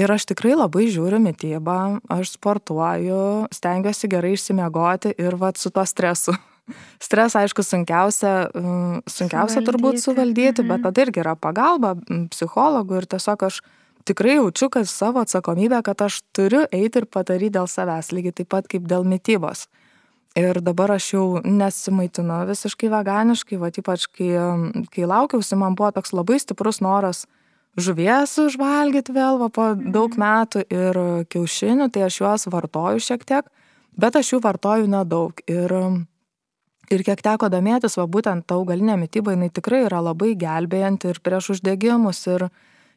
Ir 0.00 0.14
aš 0.14 0.24
tikrai 0.30 0.54
labai 0.56 0.86
žiūriu 0.88 1.18
mytybą, 1.20 1.76
aš 2.14 2.38
sportuoju, 2.38 3.50
stengiuosi 3.52 4.08
gerai 4.08 4.32
išsimiegoti 4.38 5.12
ir 5.20 5.36
va 5.36 5.52
su 5.58 5.68
tuo 5.74 5.84
stresu 5.84 6.32
Stresą, 7.02 7.42
aišku, 7.42 7.62
sunkiausia, 7.66 8.32
mm, 8.54 9.02
sunkiausia 9.10 9.58
suvaldyti. 9.58 9.70
turbūt 9.70 10.02
suvaldyti, 10.02 10.62
bet 10.62 10.78
mhm. 10.78 10.82
tada 10.86 11.04
irgi 11.04 11.22
yra 11.22 11.34
pagalba 11.36 11.94
mm, 11.96 12.28
psichologų 12.32 13.00
ir 13.02 13.08
tiesiog 13.10 13.46
aš 13.48 13.60
tikrai 14.08 14.36
jaučiu, 14.38 14.70
kad 14.72 14.88
savo 14.90 15.22
atsakomybę, 15.22 15.82
kad 15.86 16.06
aš 16.06 16.22
turiu 16.34 16.64
eiti 16.70 17.02
ir 17.02 17.06
padaryti 17.10 17.56
dėl 17.58 17.68
savęs, 17.70 18.12
lygiai 18.14 18.36
taip 18.40 18.52
pat 18.54 18.70
kaip 18.70 18.86
dėl 18.90 19.06
mytybos. 19.08 19.66
Ir 20.38 20.62
dabar 20.64 20.94
aš 20.94 21.10
jau 21.12 21.24
nesimaitinu 21.44 22.38
visiškai 22.48 22.88
veganiškai, 22.92 23.58
va 23.60 23.68
ypač 23.68 24.06
kai, 24.08 24.30
kai 24.94 25.08
laukiausi, 25.08 25.58
man 25.60 25.76
buvo 25.76 25.90
toks 25.92 26.14
labai 26.16 26.38
stiprus 26.40 26.80
noras 26.80 27.26
žuvies 27.76 28.32
užvalgyti 28.40 29.12
vėl 29.12 29.38
va, 29.40 29.48
po 29.52 29.72
daug 29.76 30.16
mhm. 30.16 30.22
metų 30.22 30.64
ir 30.72 31.02
kiaušinių, 31.32 31.90
tai 31.92 32.06
aš 32.08 32.20
juos 32.22 32.48
vartoju 32.52 33.04
šiek 33.04 33.28
tiek, 33.28 33.52
bet 33.96 34.16
aš 34.16 34.34
jų 34.34 34.40
vartoju 34.44 34.88
nedaug. 34.88 35.44
Ir 35.48 35.76
ir 36.92 37.04
kiek 37.06 37.22
teko 37.24 37.48
domėtis 37.52 37.96
va 37.96 38.04
būtent 38.08 38.44
ta 38.48 38.58
augalinė 38.58 38.98
mityba 39.00 39.32
jinai 39.32 39.48
tikrai 39.54 39.84
yra 39.86 40.02
labai 40.04 40.34
gelbėjanti 40.36 41.08
ir 41.08 41.20
prieš 41.24 41.54
uždegimus 41.56 42.20
ir 42.28 42.48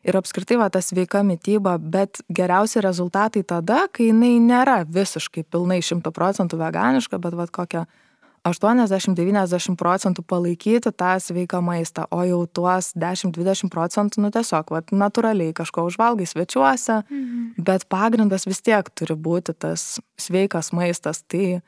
ir 0.05 0.17
apskritai 0.17 0.57
va 0.61 0.69
ta 0.69 0.81
sveika 0.83 1.23
mityba 1.25 1.75
bet 1.79 2.21
geriausi 2.29 2.83
rezultatai 2.85 3.43
tada 3.43 3.85
kai 3.91 4.11
jinai 4.11 4.37
nėra 4.43 4.83
visiškai 4.85 5.45
pilnai 5.51 5.81
šimtu 5.85 6.13
procentų 6.15 6.59
veganiška 6.61 7.19
bet 7.21 7.37
vat 7.37 7.53
kokia 7.55 7.85
aštuoniasdešim 8.45 9.15
devyniasdešim 9.17 9.77
procentų 9.79 10.23
palaikyti 10.29 10.91
tą 10.93 11.15
sveiką 11.21 11.61
maistą 11.65 12.05
o 12.13 12.21
jau 12.27 12.43
tuos 12.45 12.91
dešim 12.93 13.33
dvidešim 13.33 13.71
procentų 13.73 14.21
nu 14.25 14.31
tiesiog 14.33 14.73
vat 14.75 14.93
natūraliai 14.93 15.55
kažko 15.57 15.87
užvalgai 15.89 16.27
svečiuose 16.29 17.01
mhm. 17.01 17.47
bet 17.65 17.87
pagrindas 17.89 18.45
vis 18.49 18.61
tiek 18.61 18.89
turi 18.93 19.17
būti 19.17 19.57
tas 19.57 19.95
sveikas 20.21 20.71
maistas 20.77 21.23
tai 21.25 21.61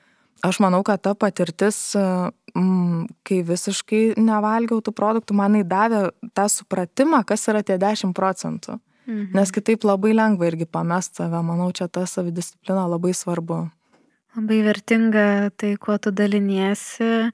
aš 0.43 0.59
manau 0.63 0.83
kad 0.85 1.01
ta 1.01 1.13
patirtis 1.15 1.95
mm, 1.95 3.07
kai 3.27 3.41
visiškai 3.45 4.17
nevalgiau 4.19 4.81
tų 4.81 4.93
produktų 4.97 5.37
man 5.37 5.61
davė 5.67 6.09
tą 6.37 6.49
supratimą 6.51 7.23
kas 7.27 7.47
yra 7.49 7.63
tie 7.63 7.79
dešim 7.81 8.13
procentų. 8.17 8.79
Mhm. 9.07 9.31
nes 9.39 9.51
kitaip 9.55 9.85
labai 9.87 10.11
lengva 10.11 10.49
irgi 10.49 10.67
pamest 10.67 11.15
save. 11.15 11.39
Manau 11.43 11.71
čia 11.71 11.87
ta 11.87 12.03
savidisciplina 12.05 12.83
labai 12.91 13.13
svarbu. 13.15 13.67
Labai 14.35 14.61
vertinga 14.65 15.27
tai 15.55 15.75
kuo 15.79 15.97
tu 15.97 16.11
daliniesi. 16.11 17.31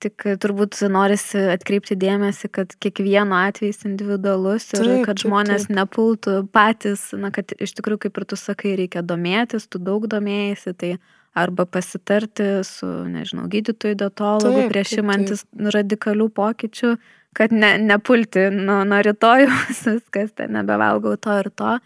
Tik 0.00 0.24
turbūt 0.40 0.78
norisi 0.88 1.42
atkreipti 1.52 1.92
dėmesį, 2.00 2.48
kad 2.56 2.70
kiekvieno 2.80 3.36
atvejs 3.36 3.82
individualus 3.84 4.70
ir 4.72 4.86
taip, 4.86 5.02
kad 5.10 5.20
žmonės 5.20 5.66
taip, 5.66 5.74
taip. 5.74 5.76
nepultų 5.76 6.36
patys, 6.54 7.02
na, 7.20 7.28
kad 7.34 7.52
iš 7.52 7.74
tikrųjų, 7.76 8.06
kaip 8.06 8.20
ir 8.22 8.26
tu 8.30 8.38
sakai, 8.40 8.72
reikia 8.80 9.02
domėtis, 9.04 9.68
tu 9.68 9.76
daug 9.76 10.06
domėjasi, 10.08 10.72
tai 10.72 10.94
arba 11.34 11.66
pasitarti 11.66 12.64
su, 12.66 12.88
nežinau, 13.06 13.46
gydytoju, 13.50 13.98
dietologu 14.02 14.66
prieš 14.70 14.96
imantis 14.98 15.44
radikalių 15.54 16.28
pokyčių, 16.34 16.94
kad 17.36 17.54
ne, 17.54 17.76
nepulti 17.78 18.48
nuo, 18.54 18.82
nuo 18.88 19.00
rytojus, 19.06 19.84
viskas, 19.94 20.34
ten 20.38 20.56
nebevalgau 20.58 21.16
to 21.20 21.38
ir 21.44 21.50
to. 21.54 21.76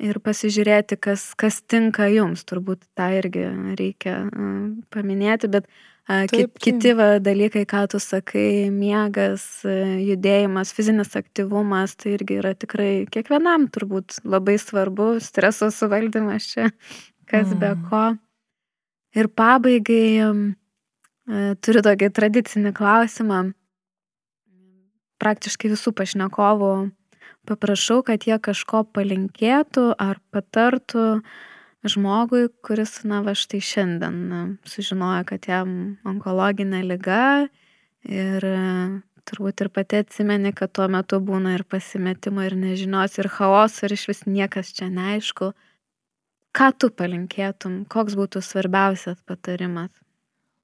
Ir 0.00 0.16
pasižiūrėti, 0.24 0.96
kas, 0.96 1.26
kas 1.36 1.58
tinka 1.68 2.06
jums, 2.08 2.46
turbūt 2.48 2.86
tą 2.96 3.10
irgi 3.18 3.44
reikia 3.76 4.14
uh, 4.24 4.70
paminėti, 4.88 5.50
bet 5.52 5.66
uh, 5.68 6.22
taip, 6.24 6.54
kit, 6.56 6.62
kiti 6.64 6.94
va, 6.96 7.10
dalykai, 7.20 7.66
ką 7.68 7.82
tu 7.92 8.00
sakai, 8.00 8.70
miegas, 8.72 9.44
uh, 9.68 9.98
judėjimas, 10.00 10.72
fizinis 10.72 11.12
aktyvumas, 11.20 11.98
tai 12.00 12.14
irgi 12.16 12.40
yra 12.40 12.54
tikrai 12.56 13.04
kiekvienam 13.12 13.68
turbūt 13.68 14.22
labai 14.24 14.56
svarbu, 14.62 15.12
streso 15.20 15.68
suvaldymas 15.68 16.48
čia, 16.48 16.70
kas 17.28 17.52
mm. 17.52 17.60
be 17.60 17.76
ko. 17.92 18.04
Ir 19.18 19.26
pabaigai 19.34 20.06
e, 20.22 20.28
turiu 21.64 21.82
tokį 21.82 22.10
tradicinį 22.14 22.72
klausimą. 22.76 23.42
Praktiškai 25.20 25.70
visų 25.72 25.92
pašnekovų 25.98 26.72
paprašau, 27.48 28.00
kad 28.06 28.24
jie 28.28 28.38
kažko 28.42 28.84
palinkėtų 28.94 29.90
ar 30.00 30.20
patartų 30.32 31.20
žmogui, 31.90 32.48
kuris, 32.64 33.00
na, 33.08 33.22
va 33.24 33.34
štai 33.36 33.60
šiandien 33.64 34.58
sužinojo, 34.68 35.24
kad 35.32 35.48
jam 35.48 35.72
onkologinė 36.06 36.82
lyga 36.86 37.48
ir 38.04 38.44
e, 38.46 38.58
turbūt 39.28 39.64
ir 39.64 39.70
pati 39.72 40.02
atsimeni, 40.04 40.52
kad 40.56 40.72
tuo 40.76 40.86
metu 40.92 41.20
būna 41.24 41.56
ir 41.56 41.64
pasimetimo, 41.68 42.44
ir 42.46 42.56
nežinios, 42.58 43.16
ir 43.18 43.30
chaos, 43.32 43.80
ir 43.82 43.96
iš 43.96 44.06
vis 44.12 44.24
niekas 44.28 44.74
čia 44.76 44.90
neaišku 44.92 45.52
ką 46.56 46.70
tu 46.78 46.90
palinkėtum, 46.90 47.84
koks 47.90 48.16
būtų 48.18 48.42
svarbiausias 48.44 49.20
patarimas? 49.26 49.90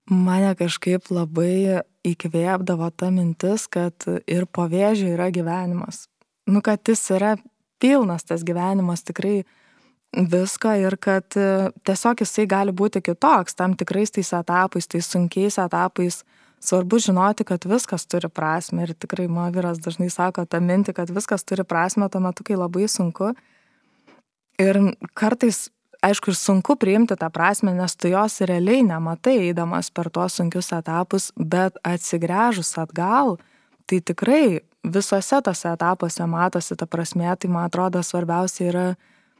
Mane 0.07 0.53
kažkaip 0.55 1.11
labai 1.11 1.83
įkvėpdavo 2.07 2.93
ta 2.95 3.11
mintis, 3.11 3.67
kad 3.67 4.07
ir 4.31 4.47
po 4.47 4.69
vėžio 4.71 5.11
yra 5.17 5.33
gyvenimas. 5.35 6.07
Nu, 6.47 6.63
kad 6.63 6.87
jis 6.87 7.03
yra 7.11 7.35
pilnas 7.83 8.23
tas 8.25 8.45
gyvenimas 8.47 9.03
tikrai 9.03 9.41
visko 10.17 10.71
ir 10.79 10.95
kad 11.03 11.27
tiesiog 11.35 12.23
jisai 12.23 12.47
gali 12.47 12.73
būti 12.73 13.03
kitoks 13.03 13.59
tam 13.59 13.75
tikrais 13.75 14.15
tais 14.15 14.31
etapais, 14.33 14.87
tais 14.87 15.11
sunkiais 15.11 15.59
etapais. 15.59 16.23
Svarbu 16.63 16.99
žinoti, 17.03 17.45
kad 17.45 17.67
viskas 17.69 18.07
turi 18.09 18.31
prasme 18.33 18.87
ir 18.87 18.95
tikrai 18.95 19.27
mano 19.29 19.53
vyras 19.53 19.83
dažnai 19.83 20.09
sako 20.11 20.47
tą 20.49 20.63
mintį, 20.65 20.95
kad 20.97 21.11
viskas 21.13 21.45
turi 21.45 21.67
prasme 21.69 22.09
tuo 22.09 22.23
metu, 22.25 22.47
kai 22.47 22.57
labai 22.57 22.87
sunku. 22.89 23.35
Ir 24.59 24.79
kartais 25.15 25.67
aišku, 26.07 26.33
ir 26.33 26.39
sunku 26.39 26.77
priimti 26.79 27.17
tą 27.19 27.29
prasme, 27.33 27.75
nes 27.75 27.97
tu 27.99 28.11
jos 28.13 28.41
realiai 28.47 28.85
nematai, 28.87 29.37
eidamas 29.49 29.91
per 29.91 30.11
tuos 30.11 30.39
sunkius 30.39 30.73
etapus, 30.77 31.33
bet 31.37 31.79
atsigręžus 31.87 32.77
atgal, 32.83 33.37
tai 33.87 34.01
tikrai 34.01 34.63
visose 34.87 35.41
tose 35.43 35.69
etapuose 35.73 36.27
matosi 36.31 36.77
ta 36.79 36.87
prasme, 36.87 37.29
tai 37.37 37.51
man 37.51 37.69
atrodo 37.69 38.03
svarbiausia 38.03 38.71
yra 38.71 38.87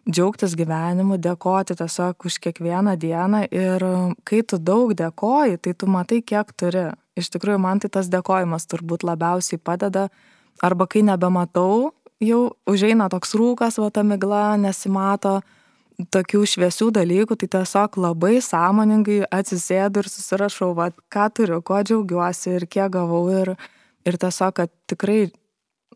džiaugtis 0.07 0.55
gyvenimu, 0.59 1.19
dėkoti 1.19 1.75
tiesiog 1.79 2.29
už 2.29 2.39
kiekvieną 2.45 2.95
dieną 3.03 3.47
ir 3.51 3.83
kai 4.27 4.43
tu 4.47 4.59
daug 4.59 4.95
dėkoji, 4.95 5.59
tai 5.59 5.75
tu 5.75 5.91
matai, 5.91 6.23
kiek 6.23 6.53
turi. 6.55 6.89
Iš 7.17 7.31
tikrųjų, 7.33 7.59
man 7.59 7.81
tai 7.81 7.89
tas 7.91 8.11
dėkojimas 8.13 8.69
turbūt 8.69 9.07
labiausiai 9.07 9.59
padeda, 9.59 10.09
arba 10.63 10.87
kai 10.87 11.03
nebematau, 11.07 11.95
jau 12.23 12.41
užeina 12.69 13.09
toks 13.13 13.35
rūkas, 13.39 13.81
va 13.83 13.91
ta 13.91 14.05
migla, 14.07 14.59
nesimato 14.61 15.41
tokių 16.13 16.43
šviesių 16.49 16.91
dalykų, 16.97 17.39
tai 17.41 17.49
tiesiog 17.57 17.97
labai 18.01 18.37
sąmoningai 18.45 19.23
atsisėdu 19.33 20.03
ir 20.03 20.11
susirašau, 20.13 20.75
va, 20.77 20.91
ką 21.13 21.31
turiu, 21.37 21.63
kuo 21.65 21.81
džiaugiuosi 21.81 22.57
ir 22.59 22.67
kiek 22.69 22.93
gavau 22.93 23.25
ir, 23.33 23.55
ir 24.05 24.21
tiesiog, 24.21 24.55
kad 24.61 24.73
tikrai 24.91 25.31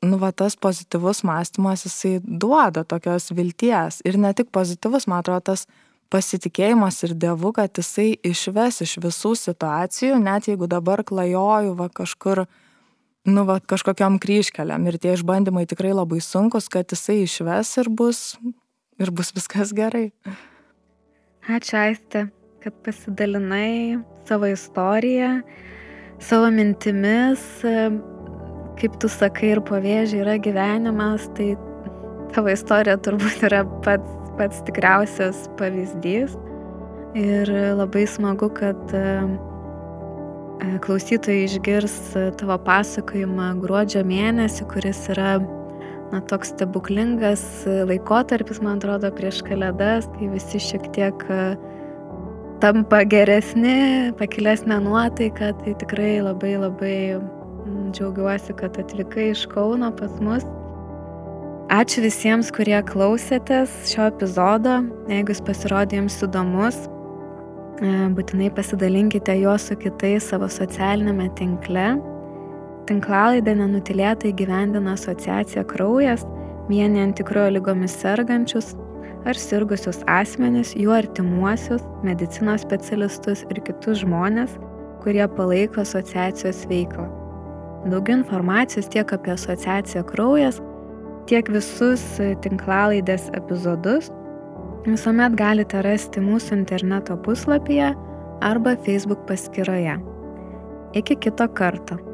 nu 0.03 0.16
va 0.16 0.30
tas 0.32 0.57
pozityvus 0.57 1.22
mąstymas 1.28 1.84
jisai 1.84 2.18
duoda 2.24 2.84
tokios 2.88 3.28
vilties. 3.36 4.01
Ir 4.09 4.16
ne 4.16 4.32
tik 4.32 4.48
pozityvus 4.55 5.07
man 5.11 5.20
atrodo 5.20 5.53
tas 5.53 5.66
pasitikėjimas 6.11 7.03
ir 7.07 7.14
dievu 7.14 7.53
kad 7.55 7.76
jisai 7.78 8.14
išves 8.26 8.82
iš 8.86 8.96
visų 9.05 9.34
situacijų 9.38 10.18
net 10.22 10.48
jeigu 10.51 10.66
dabar 10.70 11.05
klajoju 11.07 11.76
va 11.78 11.86
kažkur 12.01 12.46
nu 13.30 13.44
va 13.46 13.61
kažkokiom 13.61 14.18
kryžkelėm 14.22 14.88
ir 14.90 14.98
tie 14.98 15.14
išbandymai 15.14 15.66
tikrai 15.70 15.92
labai 15.94 16.18
sunkūs 16.24 16.70
kad 16.72 16.90
jisai 16.90 17.20
išves 17.28 17.76
ir 17.82 17.92
bus 17.92 18.22
ir 19.01 19.11
bus 19.11 19.32
viskas 19.36 19.74
gerai 19.76 20.11
ačiū 21.48 21.80
aiste 21.86 22.28
kad 22.61 22.76
pasidalinai 22.84 23.98
savo 24.28 24.51
istoriją 24.53 25.34
savo 26.20 26.51
mintimis 26.53 27.44
kaip 28.80 28.96
tu 29.01 29.11
sakai, 29.12 29.55
ir 29.55 29.61
po 29.66 29.78
vėžį 29.80 30.22
yra 30.22 30.38
gyvenimas, 30.40 31.26
tai 31.36 31.53
tavo 32.34 32.53
istorija 32.53 32.96
turbūt 33.05 33.44
yra 33.51 33.62
pats, 33.84 34.16
pats 34.38 34.62
tikriausias 34.68 35.44
pavyzdys. 35.61 36.36
Ir 37.18 37.51
labai 37.76 38.07
smagu, 38.09 38.48
kad 38.55 38.94
e, 38.94 39.05
klausytojai 40.84 41.48
išgirs 41.48 41.96
tavo 42.40 42.57
pasakojimą 42.64 43.51
gruodžio 43.61 44.05
mėnesį, 44.07 44.68
kuris 44.70 45.03
yra 45.12 45.34
na, 46.12 46.20
toks 46.30 46.54
stebuklingas 46.54 47.42
laikotarpis, 47.88 48.62
man 48.64 48.78
atrodo, 48.78 49.11
prieš 49.14 49.42
kalėdas, 49.46 50.08
kai 50.16 50.30
visi 50.32 50.61
šiek 50.62 50.88
tiek 50.96 51.26
e, 51.30 51.42
tampa 52.62 53.04
geresni, 53.08 54.11
pakilesnė 54.18 54.80
nuotaika, 54.84 55.52
tai 55.62 55.76
tikrai 55.80 56.16
labai 56.24 56.56
labai 56.61 56.96
Džiaugiuosi, 57.90 58.54
kad 58.56 58.78
atvykai 58.78 59.30
iš 59.30 59.44
Kauno 59.50 59.90
pas 59.96 60.12
mus. 60.22 60.46
Ačiū 61.70 62.02
visiems, 62.02 62.50
kurie 62.54 62.78
klausėtės 62.86 63.72
šio 63.92 64.08
epizodo. 64.11 64.80
Jeigu 65.11 65.34
jis 65.34 65.42
pasirodė 65.46 66.00
jums 66.00 66.16
įdomus, 66.26 66.78
e, 67.78 67.92
būtinai 68.16 68.50
pasidalinkite 68.54 69.36
juo 69.38 69.54
su 69.58 69.78
kitais 69.78 70.30
savo 70.32 70.50
socialinėme 70.50 71.28
tinkle. 71.38 71.92
Tinklalaidę 72.91 73.53
nenutilėtai 73.55 74.32
gyvendina 74.34 74.97
asociacija 74.97 75.62
Kraujas, 75.70 76.24
vienijant 76.66 77.14
tikrojo 77.20 77.53
lygomis 77.55 77.95
sergančius 78.01 78.72
ar 79.30 79.38
sirgusius 79.38 80.01
asmenis, 80.11 80.72
jų 80.74 80.97
artimuosius, 80.97 81.84
medicinos 82.03 82.64
specialistus 82.66 83.45
ir 83.47 83.62
kitus 83.68 84.01
žmonės, 84.03 84.59
kurie 85.05 85.22
palaiko 85.36 85.84
asociacijos 85.84 86.64
veiklą. 86.72 87.07
Daugiau 87.86 88.18
informacijos 88.24 88.91
tiek 88.91 89.14
apie 89.14 89.36
asociaciją 89.36 90.03
Kraujas, 90.11 90.59
tiek 91.30 91.47
visus 91.55 92.03
tinklalaidės 92.43 93.30
epizodus 93.38 94.11
visuomet 94.82 95.38
galite 95.38 95.86
rasti 95.86 96.26
mūsų 96.26 96.59
interneto 96.64 97.14
puslapyje 97.22 97.95
arba 98.43 98.74
Facebook 98.82 99.28
paskyroje. 99.30 100.01
Iki 100.99 101.22
kito 101.22 101.47
karto. 101.55 102.09